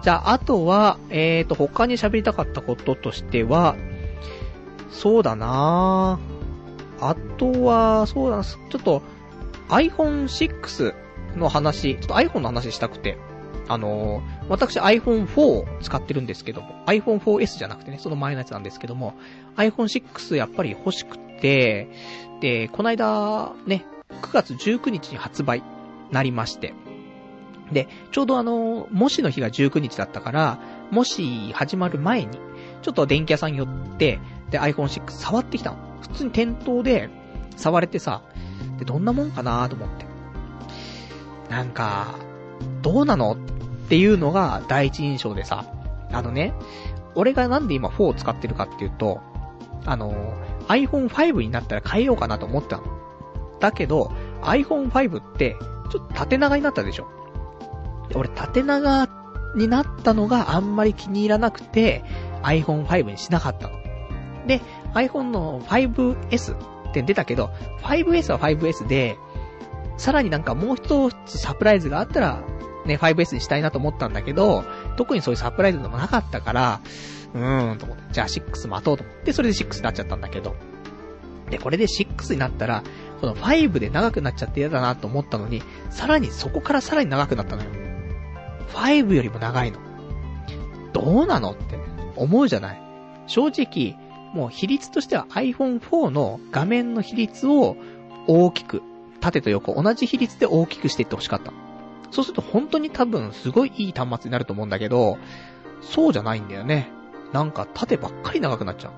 [0.04, 3.76] じゃあ、あとは、えーと、他に喋りたかったこととしては、
[4.92, 6.20] そうだな
[7.02, 9.02] あとは、そうだな、ちょっと、
[9.70, 10.94] iPhone 6
[11.38, 13.18] の話、ちょっと iPhone の話したくて、
[13.68, 19.16] あのー、私 iPhone4 を使ってるんですけども、iPhone4S じゃなくてね、その前のやつなんですけども、
[19.56, 21.90] iPhone6 やっぱり欲しくて、
[22.42, 23.86] で、この間、ね、
[24.22, 25.64] 9月19日に発売
[26.12, 26.74] なりまして、
[27.72, 30.60] で、ちょうどあの、もしの日が19日だったから、
[30.92, 32.38] もし始まる前に、
[32.82, 33.68] ちょっと電気屋さん寄っ
[33.98, 34.20] て、
[34.52, 35.78] で iPhone6 触ってきたの。
[36.02, 37.10] 普通に店頭で
[37.58, 38.22] 触れてさ、
[38.78, 40.06] で、どんなもんかなと思って。
[41.50, 42.16] なんか、
[42.82, 43.38] どうなのっ
[43.86, 45.66] っていうのが第一印象でさ、
[46.12, 46.54] あのね、
[47.14, 49.22] 俺がなんで今4を使ってるかっていうと、
[49.86, 50.14] あの、
[50.68, 52.84] iPhone5 になったら変えようかなと思ったの。
[53.60, 55.56] だけど、iPhone5 って、
[55.92, 57.08] ちょっと縦長になったでしょ
[58.16, 59.08] 俺縦長
[59.56, 62.04] になったのがあんまり気に入らなくて、
[62.42, 63.76] iPhone5 にしなかったの。
[64.48, 64.62] で、
[64.94, 67.52] iPhone の 5S って出たけど、
[67.84, 69.18] 5S は 5S で、
[69.98, 72.44] さらになんかもう一つサプライズがあったら、
[72.86, 74.64] ね、5S にしたいなと思ったんだけど、
[74.98, 76.82] 特にそういうサプライズでもなかったから、
[77.34, 80.56] うーんと思って、じゃあ6待とうと思って、それで6になっちゃったんだけど。
[81.50, 82.84] で、これで6になったら、
[83.22, 87.70] この5で長くなっちゃって嫌だなと思ったのに、さらにそこからさらに長くなったのよ。
[88.74, 89.80] 5よりも長いの。
[90.94, 91.78] どうなのって
[92.16, 92.82] 思うじゃない。
[93.28, 93.98] 正直、
[94.34, 97.78] もう比率としては iPhone4 の画面の比率を
[98.28, 98.82] 大きく、
[99.22, 101.52] 縦と横同じ比率で大きくしていってほしかった。
[102.12, 105.18] そうすると本当に多分すごいいい端末になると思うんだけど、
[105.82, 106.90] そうじゃないんだよね。
[107.34, 108.92] なんか縦ばっかり長くなっちゃう。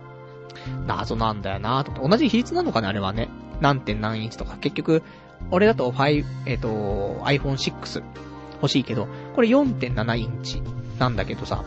[0.85, 2.07] 謎なんだよなと。
[2.07, 3.29] 同じ比率なのかね、あれはね。
[3.61, 4.57] 何点何インチとか。
[4.57, 5.03] 結局、
[5.51, 8.03] 俺だと5、えっ、ー、と、iPhone6
[8.61, 10.61] 欲しいけど、これ4.7インチ
[10.99, 11.63] なんだけどさ、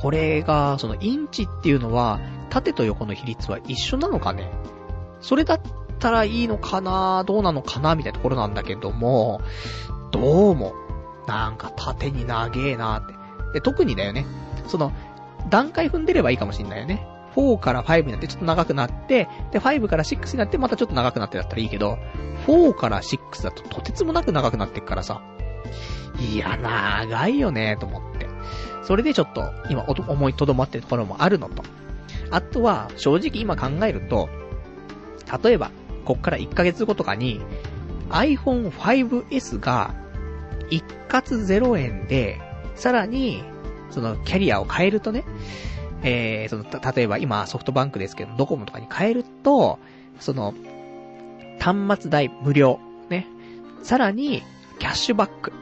[0.00, 2.20] これが、そのインチっていうのは、
[2.50, 4.50] 縦と横の比率は一緒なのかね
[5.20, 5.60] それだっ
[5.98, 9.40] たらいいのかなどうなのかなみたいなところなんだけども、
[10.16, 10.72] どうも、
[11.26, 13.14] なんか縦に長えなって。
[13.52, 14.24] で、特にだよね。
[14.66, 14.90] その、
[15.50, 17.06] 段階踏んでればいいかもしんないよね。
[17.36, 21.98] 4から5になってちょっと長くなって、で、5から6になってまたちょっと長くなってだったらいいけど、
[22.46, 25.20] 4から6だととてつもなく長くなってっからさ、
[26.18, 28.26] いや、長いよね、と思って。
[28.84, 31.62] それでちょっと、今、思いとどまってるところもあるのと。
[32.30, 34.30] あとは、正直今考えると、
[35.42, 35.70] 例えば、
[36.06, 37.42] こっから1ヶ月後とかに、
[38.08, 39.94] iPhone 5S が、
[40.70, 42.40] 一括0円で、
[42.74, 43.42] さらに、
[43.90, 45.24] その、キャリアを変えるとね、
[46.02, 46.64] えー、その、
[46.94, 49.78] 例えば今ソフトバンクですけど、ドコモとかに変えると、
[50.20, 50.54] その、
[51.58, 52.78] 端末代無料、
[53.08, 53.26] ね。
[53.82, 54.42] さらに、
[54.78, 55.52] キャッシュバック。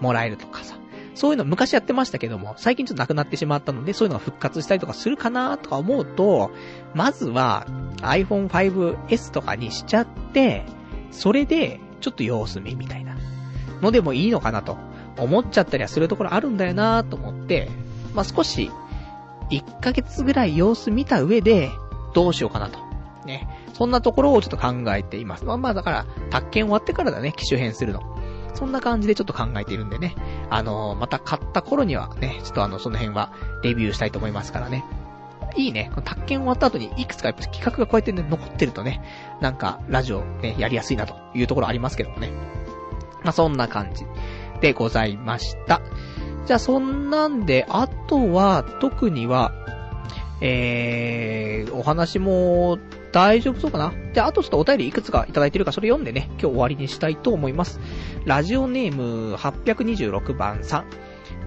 [0.00, 0.76] もらえるとかさ。
[1.14, 6.50] そういうの昔やってましたけども、最近ちょっとなくなってしまったので、そういうのが復活したりとかするかなとか思うと、
[6.94, 7.66] まずは
[8.02, 10.66] iPhone 5S とかにしちゃって、
[11.10, 13.15] それでちょっと様子見みたいな。
[13.80, 14.76] のでもいいのかなと
[15.18, 17.68] 思っちゃったりはするところあるんだよなと思って、
[18.14, 18.70] まあ、少し、
[19.50, 21.70] 1ヶ月ぐらい様子見た上で、
[22.14, 22.78] どうしようかなと。
[23.26, 23.48] ね。
[23.74, 25.44] そんなところをちょっと考えています。
[25.44, 28.00] まあまあだから、宅建終わってからだね、機種変するの。
[28.54, 30.14] そんな感じでちょっと考えているんでね。
[30.48, 33.32] あのー、また買った頃にはね、ちょっとあの、その辺は
[33.62, 34.84] レビューしたいと思いますからね。
[35.56, 35.90] いいね。
[35.94, 39.02] この宅建終わった後にいくつかやっぱ企画がこうやってね、残ってるとね、
[39.40, 42.30] なんか、ラジオね、やりやすいなというところありますけどもね。
[43.22, 44.04] まあ、そんな感じ
[44.60, 45.80] でございました。
[46.46, 49.52] じゃあ、そんなんで、あとは、特には、
[50.40, 52.78] えー、お話も
[53.12, 57.80] 大丈夫そうかなじゃあ、あとちょっとお便りいくつかいただいてるか、それ読んでね、今日終わりにしたいと思います。
[58.26, 60.84] ラジオネーム826番さん。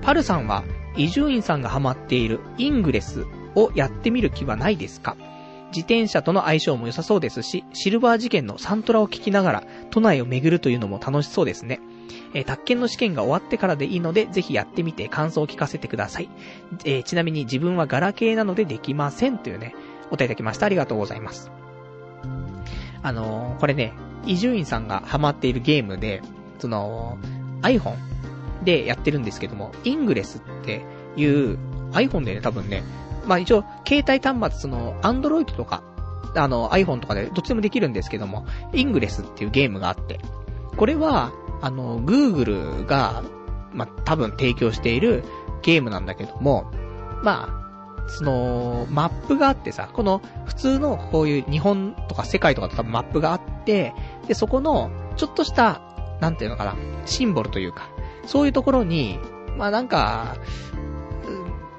[0.02, 0.64] パルさんは、
[0.98, 3.26] 伊集院さんがハマっているイングレス
[3.56, 5.16] をやってみる気はないですか？
[5.70, 11.80] 自転車との相性も良さそうですし、シルバー事件のサントラを聞きながら、都内を巡るというのも楽しそうですね。
[12.34, 16.30] えー、宅建の試験が終わってからでいいので、ぜひやってみて感想を聞かせてください。
[16.86, 19.76] えー、ちなみに自分はガラケーなのでできませんというね、
[20.08, 20.66] お答えいただきました。
[20.66, 21.52] ありがとうございます。
[23.02, 23.94] あのー、これね、
[24.26, 26.22] 伊集院さんがハマっているゲームで、
[26.60, 27.18] その、
[27.62, 27.96] iPhone
[28.64, 30.84] でやってるんですけども、イングレスって
[31.16, 31.58] いう
[31.92, 32.84] iPhone でね、多分ね、
[33.30, 35.84] まあ一応、携帯端末、その、Android とか、
[36.36, 40.20] あの、iPhone とかでどっちでもできるんですけども、イングレスっていうゲームがあって、
[40.76, 41.32] これは、
[41.62, 43.24] あの、Google が、
[43.72, 45.24] まあ、多分提供している
[45.62, 46.72] ゲームなんだけども、
[47.24, 47.50] ま
[48.08, 53.94] あ、その、マップがあってさ、この、普通のこういう日本とか世界とかと多分マップがあって、
[54.28, 55.82] で、そこの、ちょっとした、
[56.20, 56.76] なんていうのかな、
[57.06, 57.90] シンボルというか、
[58.26, 59.20] そういうところに、
[59.56, 60.36] まあなんか、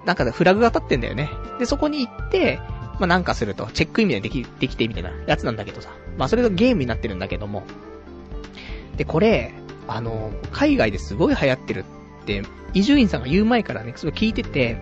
[0.04, 1.30] なんかフラグが立ってんだよね。
[1.60, 2.58] で、そこに行って、
[2.98, 5.90] まあなんかすると、チェックインみたいなでき、できてみたいなやつなんだけどさ。
[6.16, 7.64] まあそれがゲームになってるんだけども。
[8.96, 9.52] で、これ、
[9.86, 11.84] あの、海外ですごい流行ってる
[12.22, 12.42] って、
[12.72, 14.78] 伊集院さんが言う前からね、それ聞いてて、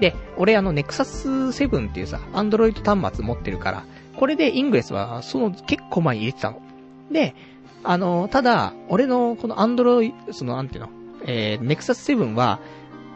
[0.00, 3.84] で、俺あの、ネクサス7っていうさ、アンドロイド端末持ってるから、
[4.16, 6.62] これでイングレスは、その、結構前に入れてたの。
[7.10, 7.34] で、
[7.82, 10.90] あの、ただ、俺のこのアンドロイド、その、なんていうの、
[11.24, 12.60] えー、ネクサス7は、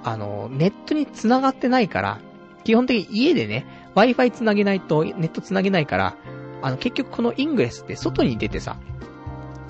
[0.03, 2.19] あの、ネットに繋がってないから、
[2.65, 6.16] 基本的に家でね、Wi-Fi 繋げないと、ネット繋げないから、
[6.62, 8.77] あの、結局このイングレスって外に出てさ、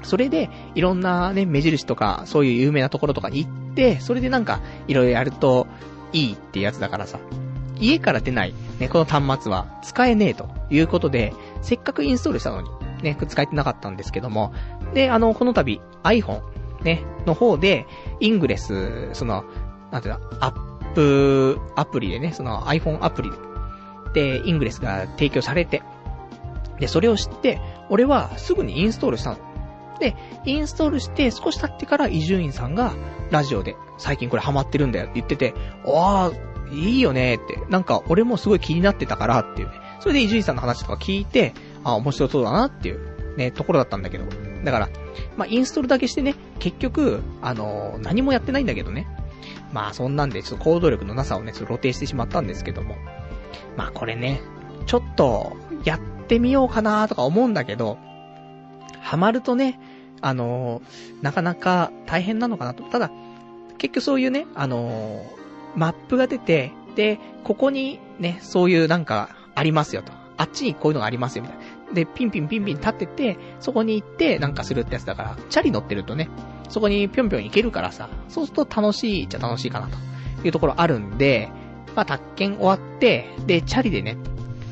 [0.02, 5.66] それで、いろんなね、目印とか、そういう有名なところとかに行って、それでなんか、いろいろやると、
[6.12, 7.18] いいってやつだからさ。
[7.80, 12.68] 家から出ない、ね、この端末は使えねえということで、せっかくインストールしたのに、
[13.02, 14.52] ね、使えてなかったんですけども、
[14.94, 16.40] で、あの、この度、iPhone、
[16.82, 17.86] ね、の方で、
[18.20, 19.44] イングレス、その、
[19.90, 23.30] なんていうの、アップ、アプリでね、その iPhone アプリ
[24.12, 25.82] で、イングレスが提供されて、
[26.80, 27.60] で、それを知って、
[27.90, 29.38] 俺はすぐにインストールしたの。
[30.00, 32.94] で、インストールして少し経ってから伊集院さんが
[33.30, 35.54] ラジオで最近これハマってるんだよって言ってて、
[35.86, 39.74] ああ、いいよねって、なんか俺もすごい気になってたからっていうね。
[40.00, 41.54] それで伊集院さんの話とか聞いて、
[41.84, 44.24] あ面白そうだなっていうね、ところだったんだけど。
[44.64, 44.88] だから、
[45.36, 49.06] まあ、インストールだけしてね、結局、あのー、何もやってないんだけどね。
[49.74, 52.94] まあ、そんなんで、ちょっと行動力のなさをね、ちょっと露呈してしまったんですけども。
[53.76, 54.40] まあ、これね、
[54.86, 57.98] ちょっと、やってみようかなとか思うんだけど、
[59.00, 59.80] ハマるとね、
[60.20, 62.84] あのー、なかなか大変なのかなと。
[62.84, 63.10] ただ、
[63.76, 65.24] 結局そういうね、あのー、
[65.74, 70.12] マップが出て、で、ここにね、そういうなんかありますよと。
[70.36, 71.64] あっちにこういうのがありますよみたいな。
[71.94, 76.28] で、ピンピンピンピン立ってて、そこに行ってなんかするってやつだから、チャリ乗ってるとね、
[76.68, 79.96] そこにぴょんぴょん行けるからさ、そうすると楽しいっちゃ楽しいかなと
[80.46, 81.50] いうところあるんで、
[81.94, 84.16] まあ、宅建終わって、で、チャリでね、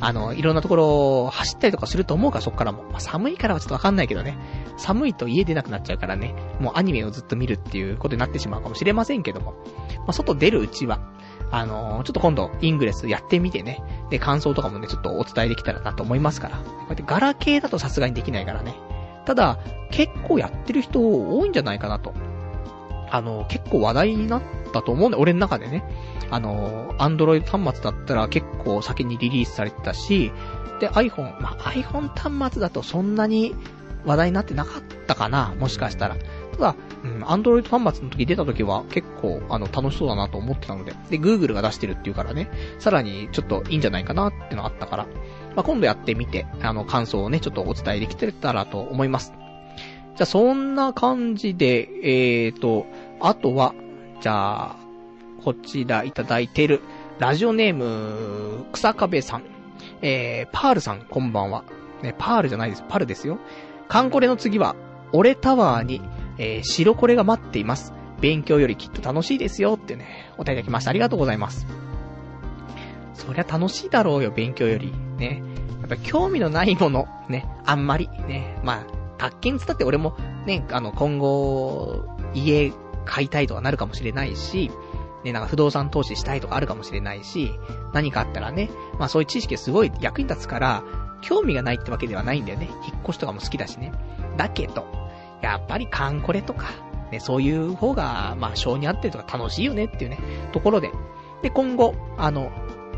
[0.00, 2.82] あの、いろんなところを走ったりとかすると思うからそっからも。
[2.90, 4.36] まあ、寒いからはちょっとわかんないけどね。
[4.76, 6.34] 寒いと家出なくなっちゃうからね。
[6.58, 9.52] もうアニメをずっと見るっていうことになってしまうかもしれませんけども。
[9.98, 10.98] まあ、外出るうちは、
[11.52, 13.82] あのー、ちょっと今度、イングレスやってみてね。
[14.10, 16.56] で、感想とかもね、ちょっとお伝えできたらなと思いますから。
[16.56, 18.74] こうやってガラケーだとさすがにできないからね。
[19.26, 19.58] ただ、
[19.90, 22.14] 結構やってる人多いんじゃないかなと。
[23.10, 24.42] あの、結構話題になっ
[24.72, 25.84] たと思うんだ俺の中でね。
[26.30, 30.32] あの、アンドロイド端末だったら結構先にリリースされてたし、
[30.80, 33.54] で、iPhone、まあ、iPhone 端末だとそんなに
[34.06, 36.16] 話題になってなかったかなもしかしたら。
[36.52, 40.92] ただ、うん、アンドロイド端末の時出た時は結構、あの、楽しそうだなと思ってたので。
[41.10, 45.06] で、Google が出してるっていうからね、さらにちょっといいんじゃないかなってのあったから、
[45.56, 49.32] まあ、今度やってみて、あの、感想をね、ちょっとお伝えできてたらと思います。
[50.16, 52.86] じゃあ、そんな感じで、えーと、
[53.20, 53.74] あとは、
[54.20, 54.76] じゃあ、
[55.42, 56.80] こちらいただいてる、
[57.18, 59.44] ラジオネーム、草壁さん。
[60.00, 61.64] えー、パールさん、こんばんは。
[62.02, 62.84] ね、パールじゃないです。
[62.88, 63.38] パルですよ。
[63.88, 64.76] カンコレの次は、
[65.12, 66.00] 俺タワーに、
[66.38, 67.92] えー、白これが待っています。
[68.20, 70.90] 勉強よりきっと楽しいですよってね、お答えいただきました。
[70.90, 71.66] ありがとうございます。
[73.14, 74.92] そりゃ楽しいだろうよ、勉強より。
[75.18, 75.42] ね。
[75.80, 78.58] やっぱ興味のないもの、ね、あんまり、ね。
[78.62, 78.86] まあ、
[79.18, 82.04] 宅建つったって俺も、ね、あの、今後、
[82.34, 82.72] 家
[83.04, 84.70] 買いたいとかなるかもしれないし、
[85.24, 87.52] ね、なんか不動産投資したいとかあるかもしれないし、
[87.92, 90.84] 何かあったらね、まあそういう知識すごい役に立つから、
[91.20, 92.68] 興味がないってわけではないんだよね。
[92.84, 93.92] 引っ越しとかも好きだしね。
[94.36, 94.86] だけど、
[95.42, 96.70] やっぱりカンコレとか、
[97.10, 100.18] ね、そういう方が、まあ、性に合ってるとか楽しいよねっていうね、
[100.52, 100.90] ところで。
[101.42, 102.50] で、今後、あの、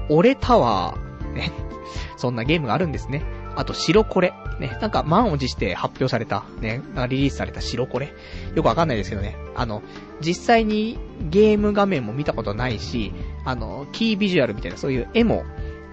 [0.08, 1.50] 俺タワー、ね、
[2.16, 3.22] そんなゲームがあるんですね。
[3.56, 4.32] あと、白これ。
[4.60, 8.12] ね、なんか満を持して発表された、ね、リリースされた白これ。
[8.54, 9.36] よくわかんないですけどね。
[9.56, 9.82] あの、
[10.20, 10.98] 実際に
[11.28, 13.12] ゲーム画面も見たことないし、
[13.44, 15.44] あの、キービジュアルみたいなそういう絵も、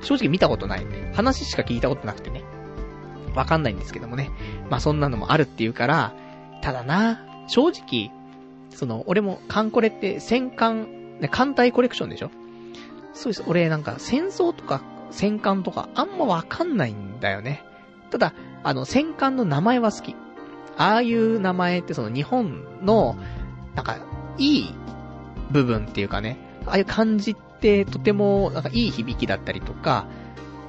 [0.02, 2.44] 正直見たことない、話しか聞いたことなくてね。
[3.36, 4.30] わかんないんですけどもね。
[4.70, 6.14] まあ、そんなのもあるっていうから、
[6.62, 8.12] ただな、正直、
[8.70, 12.32] その、俺もカンコレって戦艦、ね、艦隊コレクションでしょ？
[13.14, 13.44] そうです。
[13.48, 14.82] 俺なんか戦争とか
[15.12, 17.64] 戦艦とかあんまわかんないんだよね。
[18.10, 18.34] ただ、
[18.64, 20.16] あの、戦艦の名前は好き。
[20.78, 23.18] ああいう名前ってその日本の、
[23.76, 23.98] なんか、
[24.38, 24.76] いい
[25.52, 30.06] 部分っていうかね、ああいう漢字ってとても、なんかいい響きだったりとか、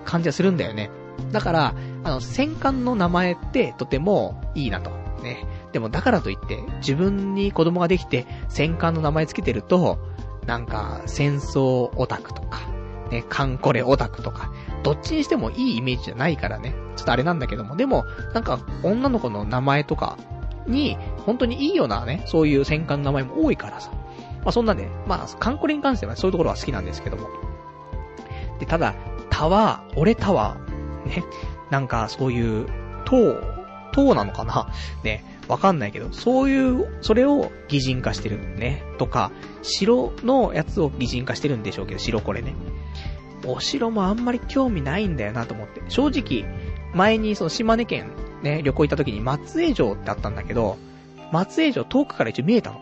[0.05, 0.91] 感じはするんだよね。
[1.31, 4.91] だから、あの、戦艦の名前ってとてもいいなと。
[5.23, 5.47] ね。
[5.73, 9.99] でもだからといって、自分に子供ができて戦艦の名前つけてると、
[10.47, 12.61] なんか、戦争オタクとか、
[13.11, 16.75] ね、カンコレオタクとか、どっちにしてもいいイメージじゃないからね。
[16.97, 18.05] ちょっとあれなんだけども、でも、
[18.35, 20.19] なんか、女の子の名前とか
[20.67, 23.91] に、本当にいいようなね、そういう戦艦の名前も多いからさ。
[24.43, 27.29] まあそんなね、まあ、カンコレに関してはそういうところは好きなんですけども。
[28.59, 28.95] で、ただ、
[29.31, 31.25] タワー、俺タワー、ね、
[31.71, 32.67] なんかそういう、
[33.05, 33.37] 塔、
[33.93, 34.69] 塔なのかな
[35.05, 38.83] ね、わかんないけど、そういう、それを擬人化してるね。
[38.99, 39.31] とか、
[39.63, 42.55] 城のやつを擬人化してるんでしょうけど、城これね。
[43.47, 45.83] お城もあんまり興味ないんだよなと思って。
[45.89, 46.45] 正直、
[46.95, 48.13] 前にその島根県
[48.43, 50.77] ね、旅行行った時に松江城ってあったんだけど、
[51.31, 52.81] 松江城遠くから一応見えたの。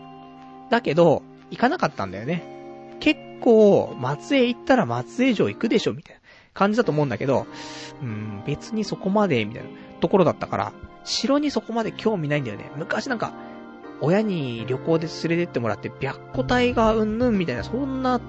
[0.69, 1.21] だけど、
[1.51, 2.97] 行かなかったんだよね。
[2.99, 6.21] 結構、松江行ったら松江城行くでしょみたいな
[6.53, 7.45] 感じだと思うんだけど、
[8.01, 9.69] うん、別にそこまで、みたいな
[9.99, 12.71] ところだったから、城にそこまで興味ないんだよね。
[12.77, 13.33] 昔なんか、
[14.01, 18.19] 親に旅行で連れてってもらって、白虎隊がうんぬんみたいな、そんな、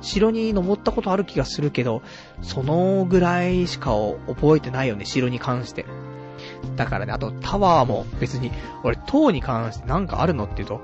[0.00, 2.02] 城に登ったことある気がするけど、
[2.42, 3.92] そのぐらいしか
[4.26, 5.84] 覚えてないよね、城に関して。
[6.76, 8.50] だからね、あとタワーも別に、
[8.82, 10.80] 俺塔に関してなんかあるのって言うと、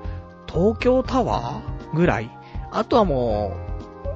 [0.47, 2.29] 東京タワーぐらい
[2.71, 3.53] あとはも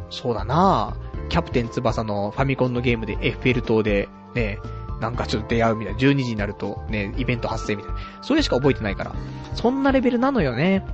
[0.09, 0.95] う、そうだな
[1.29, 4.59] キャプテン翼のファミコンのゲームでエッフェル塔で、ね、
[5.01, 5.99] なんかちょっと出会うみたいな。
[5.99, 7.99] 12時になるとね、イベント発生みたいな。
[8.21, 9.15] それしか覚えてないから。
[9.55, 10.85] そんなレベルなのよね。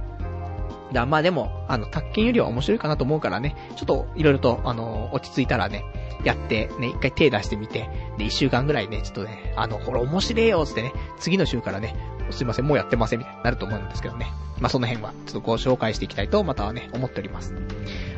[0.94, 5.84] だまあでも、あの、宅建よりは面白いかなと思うからね、ちょっと、いろいろと、あの、落ち着いたらね、
[6.24, 11.94] やって、ね、一回手出してみて、で、一週間ぐらいね、ちょっとね、あの、これ面白いよ、つってね、次の週からね、
[12.32, 14.28] すいません、もうやってません、みたいになると思うんですけどね。
[14.60, 17.54] まあ、その辺は、ちょっとご紹介していきたいと、またはね、思っております。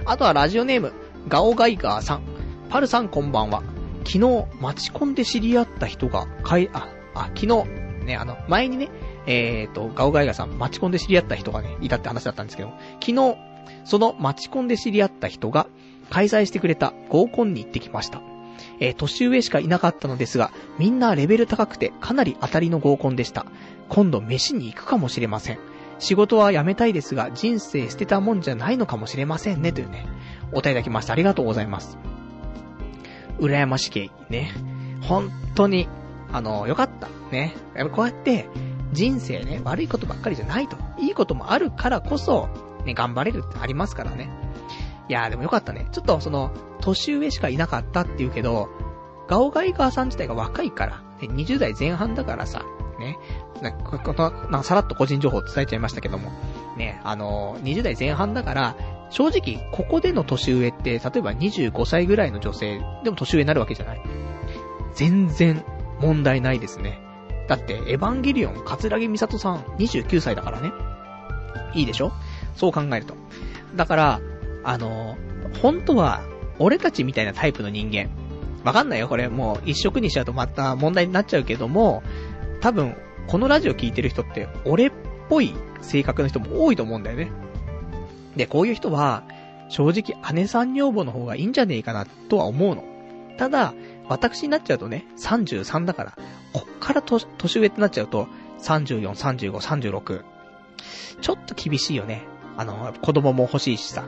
[0.06, 0.94] あとはラジオネーム、
[1.28, 2.22] ガオガイガーさん。
[2.70, 3.64] パルさんこんばんは。
[4.06, 7.66] 昨日、待ち込んで知り合った人が、かい、あ、あ、昨日、
[8.06, 8.90] ね、あの、前にね、
[9.26, 13.38] えっ、ー、と、ガオガイガさん、待ち込んで知り合った人がね、いたって話だったんですけど、昨日、
[13.86, 15.68] その待ち込んで知り合った人が、
[16.10, 18.22] 開催してくれた合コンに行ってきました。
[18.80, 23.46] えー、年上しかいなかったのですが、みんなレベル高くてかなり当たりの合コンでした。
[23.90, 25.60] 今度飯に行くかもしれません。
[26.00, 30.06] 仕事は辞めたいですが、人生捨てたもんじゃないのかもしれませんね、というね、
[30.52, 31.14] お答えいただきました。
[31.14, 31.98] ありがとうございます。
[33.40, 34.52] 羨ましき、ね。
[35.02, 35.88] 本当に、
[36.32, 37.07] あの、よかった。
[37.32, 37.56] ね。
[37.76, 38.48] やっぱこうやって、
[38.91, 40.78] 人生ね、悪いことばっかりじゃないと。
[40.98, 42.49] いいこともあるからこそ、
[42.86, 44.30] ね、頑張れるってありますからね。
[45.07, 45.88] いやーでもよかったね。
[45.91, 46.52] ちょっとその、
[46.82, 48.70] 年上しかいなかったって言うけど、
[49.28, 52.64] ガオガイガーさん自体が若いから、ね、20代前半だからさ、
[53.00, 53.18] ね。
[53.62, 56.32] なこの、なんかさらっと個人情報伝えちゃいましたけども、
[56.78, 58.76] ね、あの、20代前半だから、
[59.10, 64.02] 正直、ここでの年上って、例えば25歳ぐらいの女性でも年上になるわけじゃない
[64.94, 65.64] 全然
[66.00, 67.02] 問題ないですね。
[67.48, 70.72] だって、エヴァンゲリオン、桂木美里さん、29歳だからね。
[71.74, 72.12] いいでしょ？
[72.56, 73.16] そう考えると。
[73.76, 74.22] だから、
[74.64, 75.18] あの、
[75.62, 76.22] 本当は、
[76.60, 78.10] 俺たちみたいなタイプの人間。
[78.64, 79.30] わかんないよ、これ。
[79.30, 82.04] もう、一色にしちゃうとまた問題になっちゃうけども、
[82.61, 82.95] 多分、
[83.27, 84.91] このラジオ聞いてる人って、俺っ
[85.30, 87.31] ぽい性格の人も多いと思うんだよね。
[88.36, 89.23] で、こういう人は、
[89.69, 92.84] 正直姉さん女房の方がいいんじゃねえかな、とは思うの。
[93.38, 93.73] ただ、
[94.07, 96.18] 私になっちゃうとね、33だから、
[96.53, 97.27] こっから年
[97.60, 98.27] 上ってなっちゃうと、
[98.61, 100.23] 34、35、36。
[101.22, 102.23] ちょっと厳しいよね。
[102.57, 104.03] あの、子供も欲しいしさ。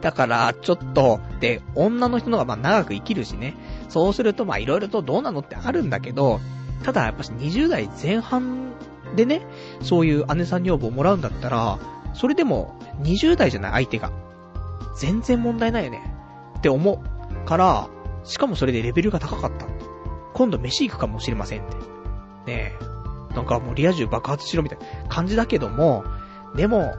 [0.00, 3.54] だから、ちょっと、で、女の人の方がまあ長く生きるしね。
[3.88, 6.40] そうするとまあいろいろとどうなのってあるんだけど、
[6.82, 8.72] ただやっぱし20代前半
[9.16, 9.42] でね、
[9.82, 11.78] そういう姉さん女房をもらうんだったら、
[12.14, 14.10] それでも20代じゃない相手が。
[14.96, 16.02] 全然問題ないよね。
[16.58, 17.46] って思う。
[17.46, 17.88] から、
[18.24, 19.66] しかもそれでレベルが高かった。
[20.34, 21.76] 今度飯行くかもしれませんって。
[22.46, 23.34] ねえ。
[23.34, 26.04] なんかもうリア充爆発しろみたいな感じだけども、
[26.54, 26.94] でも、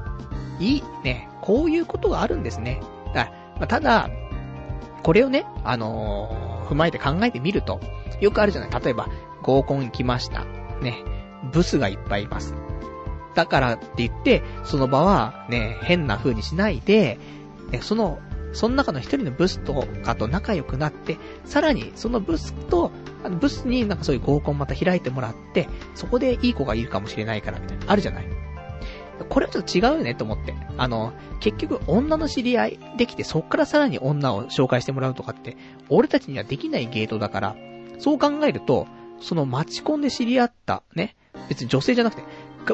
[0.59, 2.81] いい、ね、こういうことがあるんですね。
[3.13, 4.09] だまあ、ただ、
[5.03, 7.79] これをね、あのー、踏まえて考えてみると、
[8.19, 8.81] よくあるじゃない。
[8.83, 9.07] 例えば、
[9.43, 10.45] 合コン行きました。
[10.81, 11.03] ね、
[11.51, 12.55] ブスがいっぱいいます。
[13.35, 17.19] だからって言って、その場はね、変な風にしないで、
[17.71, 18.19] ね、その、
[18.53, 22.91] その中の一人のブスとかと仲良くなって、さらにそのブスと、
[23.23, 28.27] あのブスになんかそういう合コンまた開いてもらって、そこでいい子がいるかもしれないからみたいな、あるじゃない。
[29.29, 30.53] これはちょっと違うよねと思って。
[30.77, 35.57] あの、結局女の知り合いできて、そっからさらに女を紹介してもらうとかって、
[35.89, 37.55] 俺たちにはできないゲートだから、
[37.99, 38.87] そう考えると、
[39.23, 41.15] その待ち込んで知り合った、ね、
[41.49, 42.23] 別に女性じゃなくて、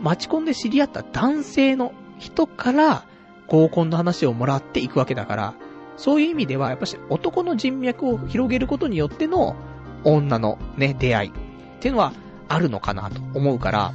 [0.01, 3.05] 待ち込んで知り合った男性の人から、
[3.47, 5.53] 合コンの話をもらっていくわけだから、
[5.95, 9.55] そういう意味では、やっぱし男の人脈を広げることによっての
[10.03, 11.33] 女のね、出会いっ
[11.79, 12.13] ていうのは
[12.47, 13.93] あるのかなと思うから、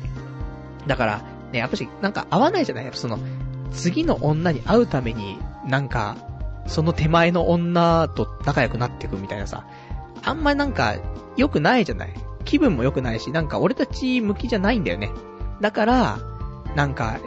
[0.86, 1.22] だから、
[1.52, 2.84] ね、やっぱしなんか合わないじゃない？
[2.84, 3.18] やっぱその、
[3.72, 6.16] 次の女に会うために、なんか、
[6.66, 9.66] その手前の女と仲良くなっていくみたいなさ、
[10.22, 10.94] あんまなんか、
[11.36, 12.14] 良くないじゃない？
[12.44, 15.10] 気分も良くないし、なんか俺たち向きじゃないんだよね。
[15.60, 16.18] だから、
[16.76, 17.18] なんか、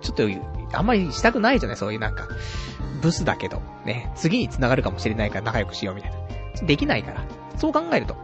[0.00, 0.24] ちょっと、
[0.76, 1.76] あんまりしたくないじゃない？
[1.76, 2.28] そういうなんか、
[3.00, 6.18] ブスだけど、ね、次に繋がるかもしれないから仲良くしようみたいな。
[6.66, 7.24] できないから。
[7.56, 8.16] そう考えると、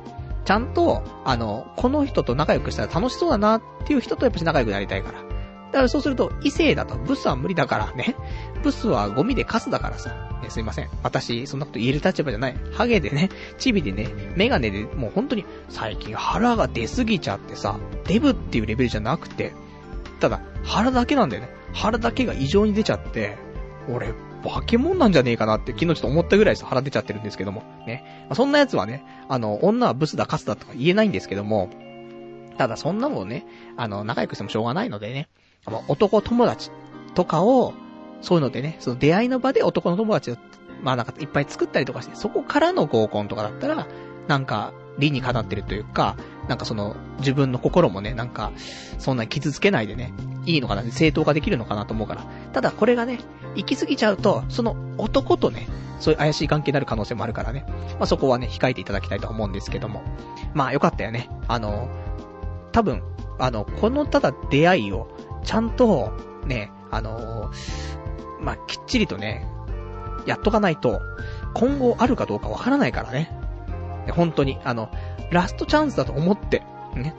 [0.44, 5.19] ちゃんと、あの、この人と仲良くしたら楽しそうだなっていう人とやっぱし仲良くなりたいから。
[5.20, 8.15] だからそうすると、異性だとブスは無理だからね。
[8.65, 10.11] ブスはゴミでカスだからさ。
[10.43, 10.89] ね、すいません。
[11.03, 12.57] 私、そんなこと言える立場じゃない。
[12.73, 13.28] ハゲでね、
[13.59, 19.53] チビでね、メガネで、もう本当に、最近腹が出すぎちゃってさ、デブっていうレベルじゃなくて、
[20.19, 21.51] ただ、腹だけなんだよね。
[21.74, 23.36] 腹だけが異常に出ちゃって、
[23.89, 27.62] 俺、化け物なんじゃねえかなって昨日ちょっと思ったぐらい腹出ちゃってるんですけども。
[27.86, 28.27] ね。
[28.28, 31.70] まあ、そんな奴はね、あの、女はブスだカスだとか言えないんですけども、
[32.57, 33.47] ただそんなもんね、
[33.77, 35.28] あの、仲良くしてもしょうがないのでね、
[35.65, 36.70] あの、男友達
[37.15, 37.74] とかを、
[38.24, 40.36] そういうのでね、その出会いの場で男の友達を、
[40.82, 43.86] まあなんかいっぱい作ったりとかして、そこからの合コンとかだったら、
[44.26, 46.16] なんか、理にかなってるというか、
[46.48, 48.52] なんかその、自分の心もね、なんか、
[48.98, 50.14] そんなに傷つけないでね、
[50.46, 52.24] いいのかな、正当化できるのかなと思うから。
[52.52, 53.18] ただこれがね、
[53.56, 55.68] 行き過ぎちゃうと、その男とね、
[56.01, 57.66] そういう怪しい関係になる可能性もあるからね。
[57.98, 60.02] まあ、そこはね、控えていただきたいと思うんですけども。
[60.55, 61.28] まあ、よかったよね。
[61.48, 61.88] あの、
[62.72, 63.02] 多分、
[63.38, 65.09] あの、このただ出会いを、
[65.44, 66.12] ちゃんと、
[66.46, 67.51] ね、あの
[68.44, 69.46] まあ、きっちりとね、
[70.26, 71.00] やっとかないと、
[71.54, 73.30] 今後あるかどうかわからないからね。
[74.10, 74.90] 本当に、あの、
[75.30, 76.62] ラストチャンスだと思って、
[76.94, 77.14] ね。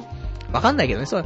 [0.53, 1.26] わかんないけどね、そう、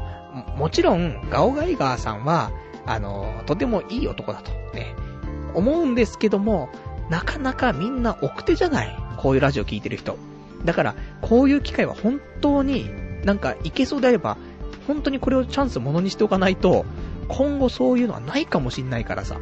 [0.58, 2.52] もちろん、ガオガイガーさんは、
[2.86, 4.96] あの、とてもいい男だと、ね、
[5.54, 6.70] 思うんですけども、
[7.10, 10.18] なかなかみんな奥手じゃないこういうラジオ聞いてる人。
[10.64, 12.90] だから、こういう機会は本当に、
[13.24, 14.38] なんか、いけそうであれば、
[14.88, 16.86] 本当にこれをチャンスものにしておかないと、
[17.28, 19.38] 今後そういうのはないかもしんないからさ。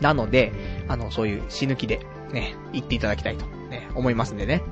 [0.00, 0.52] なので、
[0.88, 2.00] あの、そういう死ぬ気で、
[2.32, 4.62] ね、言っていただきたいと、ね、思いますんでね。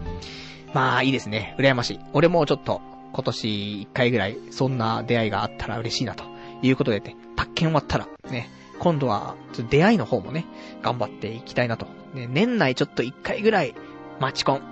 [0.73, 1.55] まあ、いいですね。
[1.59, 2.01] 羨ましい。
[2.13, 2.81] 俺もちょっと、
[3.13, 6.25] 今年一回ぐらい、そんな出会いがあったら嬉しいなと
[6.63, 9.37] いうことでね、宅建終わったら、ね、今度は、
[9.71, 10.47] 出会いの方もね、
[10.83, 11.87] 頑張っていきたいなと。
[12.13, 13.75] ね、年内ちょっと一回ぐらい、
[14.21, 14.63] マチコン、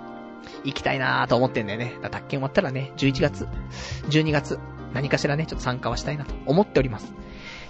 [0.63, 1.93] 行きたいなと思ってんだよね。
[2.01, 3.47] 宅建終わったらね、11月、
[4.09, 4.59] 12月、
[4.93, 7.13] 何かしらね、ちょっと参加はしたいなと思っております。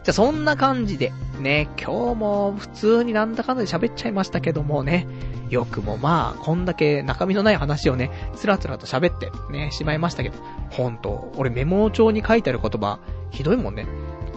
[0.03, 5.07] じゃあそんな感じで、ね、今日も普通になんだかんだで喋っちゃいましたけどもね、
[5.49, 10.37] よくもまあ、こんだけ中身のない話をね、つらつらと喋ってね、しまいましたけど、
[10.71, 12.99] ほんと、俺メモ帳に書いてある言葉、
[13.31, 13.87] ひどいもんね。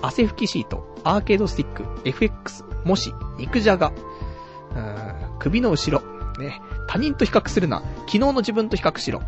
[0.02, 3.92] 汗拭きシート、アーケードスティック、FX、もし、肉じゃが、
[4.70, 6.04] うーん、首の後ろ、
[6.38, 9.20] ね、他人と比較するな、昨日の自分と比較しろ、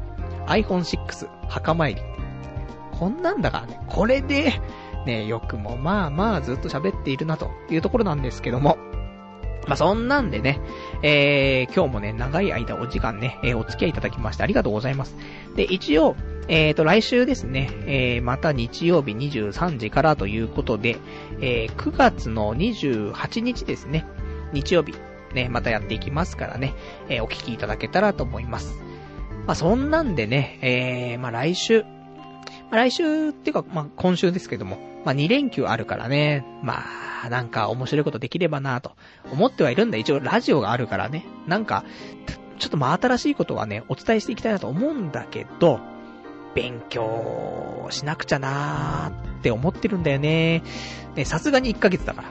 [0.47, 2.02] iPhone6、墓参り。
[2.93, 4.60] こんなんだからね、これで、
[5.09, 8.79] ね、よくもまあまあずっと喋っているなというところなんですけども。
[9.67, 10.61] まあ、そんなんでね、
[11.03, 15.15] えー、今日もね、長い間お時間ね、えー、お付き合いいただきましてありがとうございます。
[15.57, 16.17] で、一応、
[16.49, 20.97] えーと、来週ですね、えー、また日曜日23時からということで、
[21.43, 24.07] えー、9月の28日ですね、
[24.55, 24.95] 日曜日、
[25.35, 26.75] ね、またやっていきますからね、
[27.11, 28.75] えー、お聞きいただけたらと思います。
[29.47, 31.89] まあ、そんなんでね、えー、まあ、来週、ま
[32.73, 36.85] あ、来週っていうか、まあ、今週ですけども、まあ、2連休あるからね、ま
[37.25, 38.93] あ、なんか面白いことできればなと
[39.31, 39.99] 思ってはいるんだ。
[39.99, 41.27] 一応ラジオがあるからね。
[41.47, 41.85] なんか、
[42.59, 45.81] ちょっと真新しいことはね、お伝えしていきたいなと思うんだけど、
[46.55, 50.62] 勉強しなくちゃなーって思ってるんだよね。
[51.15, 52.29] ね、さすがに1ヶ月だから。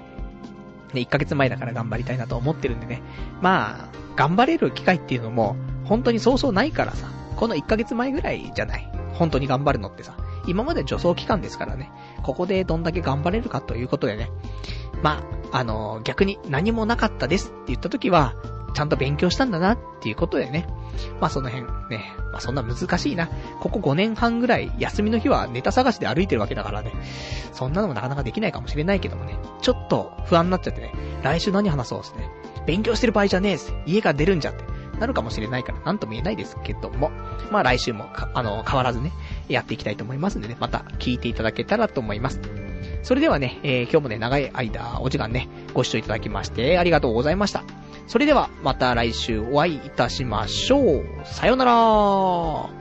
[0.93, 3.01] ね、1ヶ月前だから頑張りたいなと思ってるんでね。
[3.41, 8.91] まあ、頑張れる機会っていうのも、本当にそうそうないからさ、この1ヶ月前ぐらいじゃない。
[9.13, 10.15] 本当に頑張るのってさ。
[10.47, 11.91] 今まで助走期間ですからね。
[12.23, 14.29] ここでどんだけ頑張れるかということでね。
[15.03, 18.35] まあ、あのー、逆に何もなかったですって言った時は、
[18.73, 20.67] ちゃんと勉強したんだなっていうことでね。
[21.19, 23.27] まあその辺ね、まあそんな難しいな。
[23.59, 26.91] ここ5年半ぐらい休みの日はネタ探しで歩いてるわけだからね。
[27.53, 29.37] そんなのもなかなかできないかもしれないけどもね。
[29.61, 30.93] ちょっと不安になっちゃってね。
[31.23, 32.29] 来週何話そうですね。
[32.67, 33.73] 勉強してる場合じゃねえっす。
[33.85, 34.63] 家が出るんじゃって。
[34.99, 37.11] なるかもしれないから、なんとも言えないですけども。
[37.51, 39.11] まあ来週もあの、変わらずね、
[39.49, 42.39] やっていきたいと思いますんでね、また聞いていただけたらと思います。
[43.03, 47.63] それではね、えー、今日もね、長い間、お時間ね、ご視聴いただきまして、ありがとうございました。
[48.07, 51.05] それでは、また来週お会いいたしましょう。
[51.25, 52.76] さよなら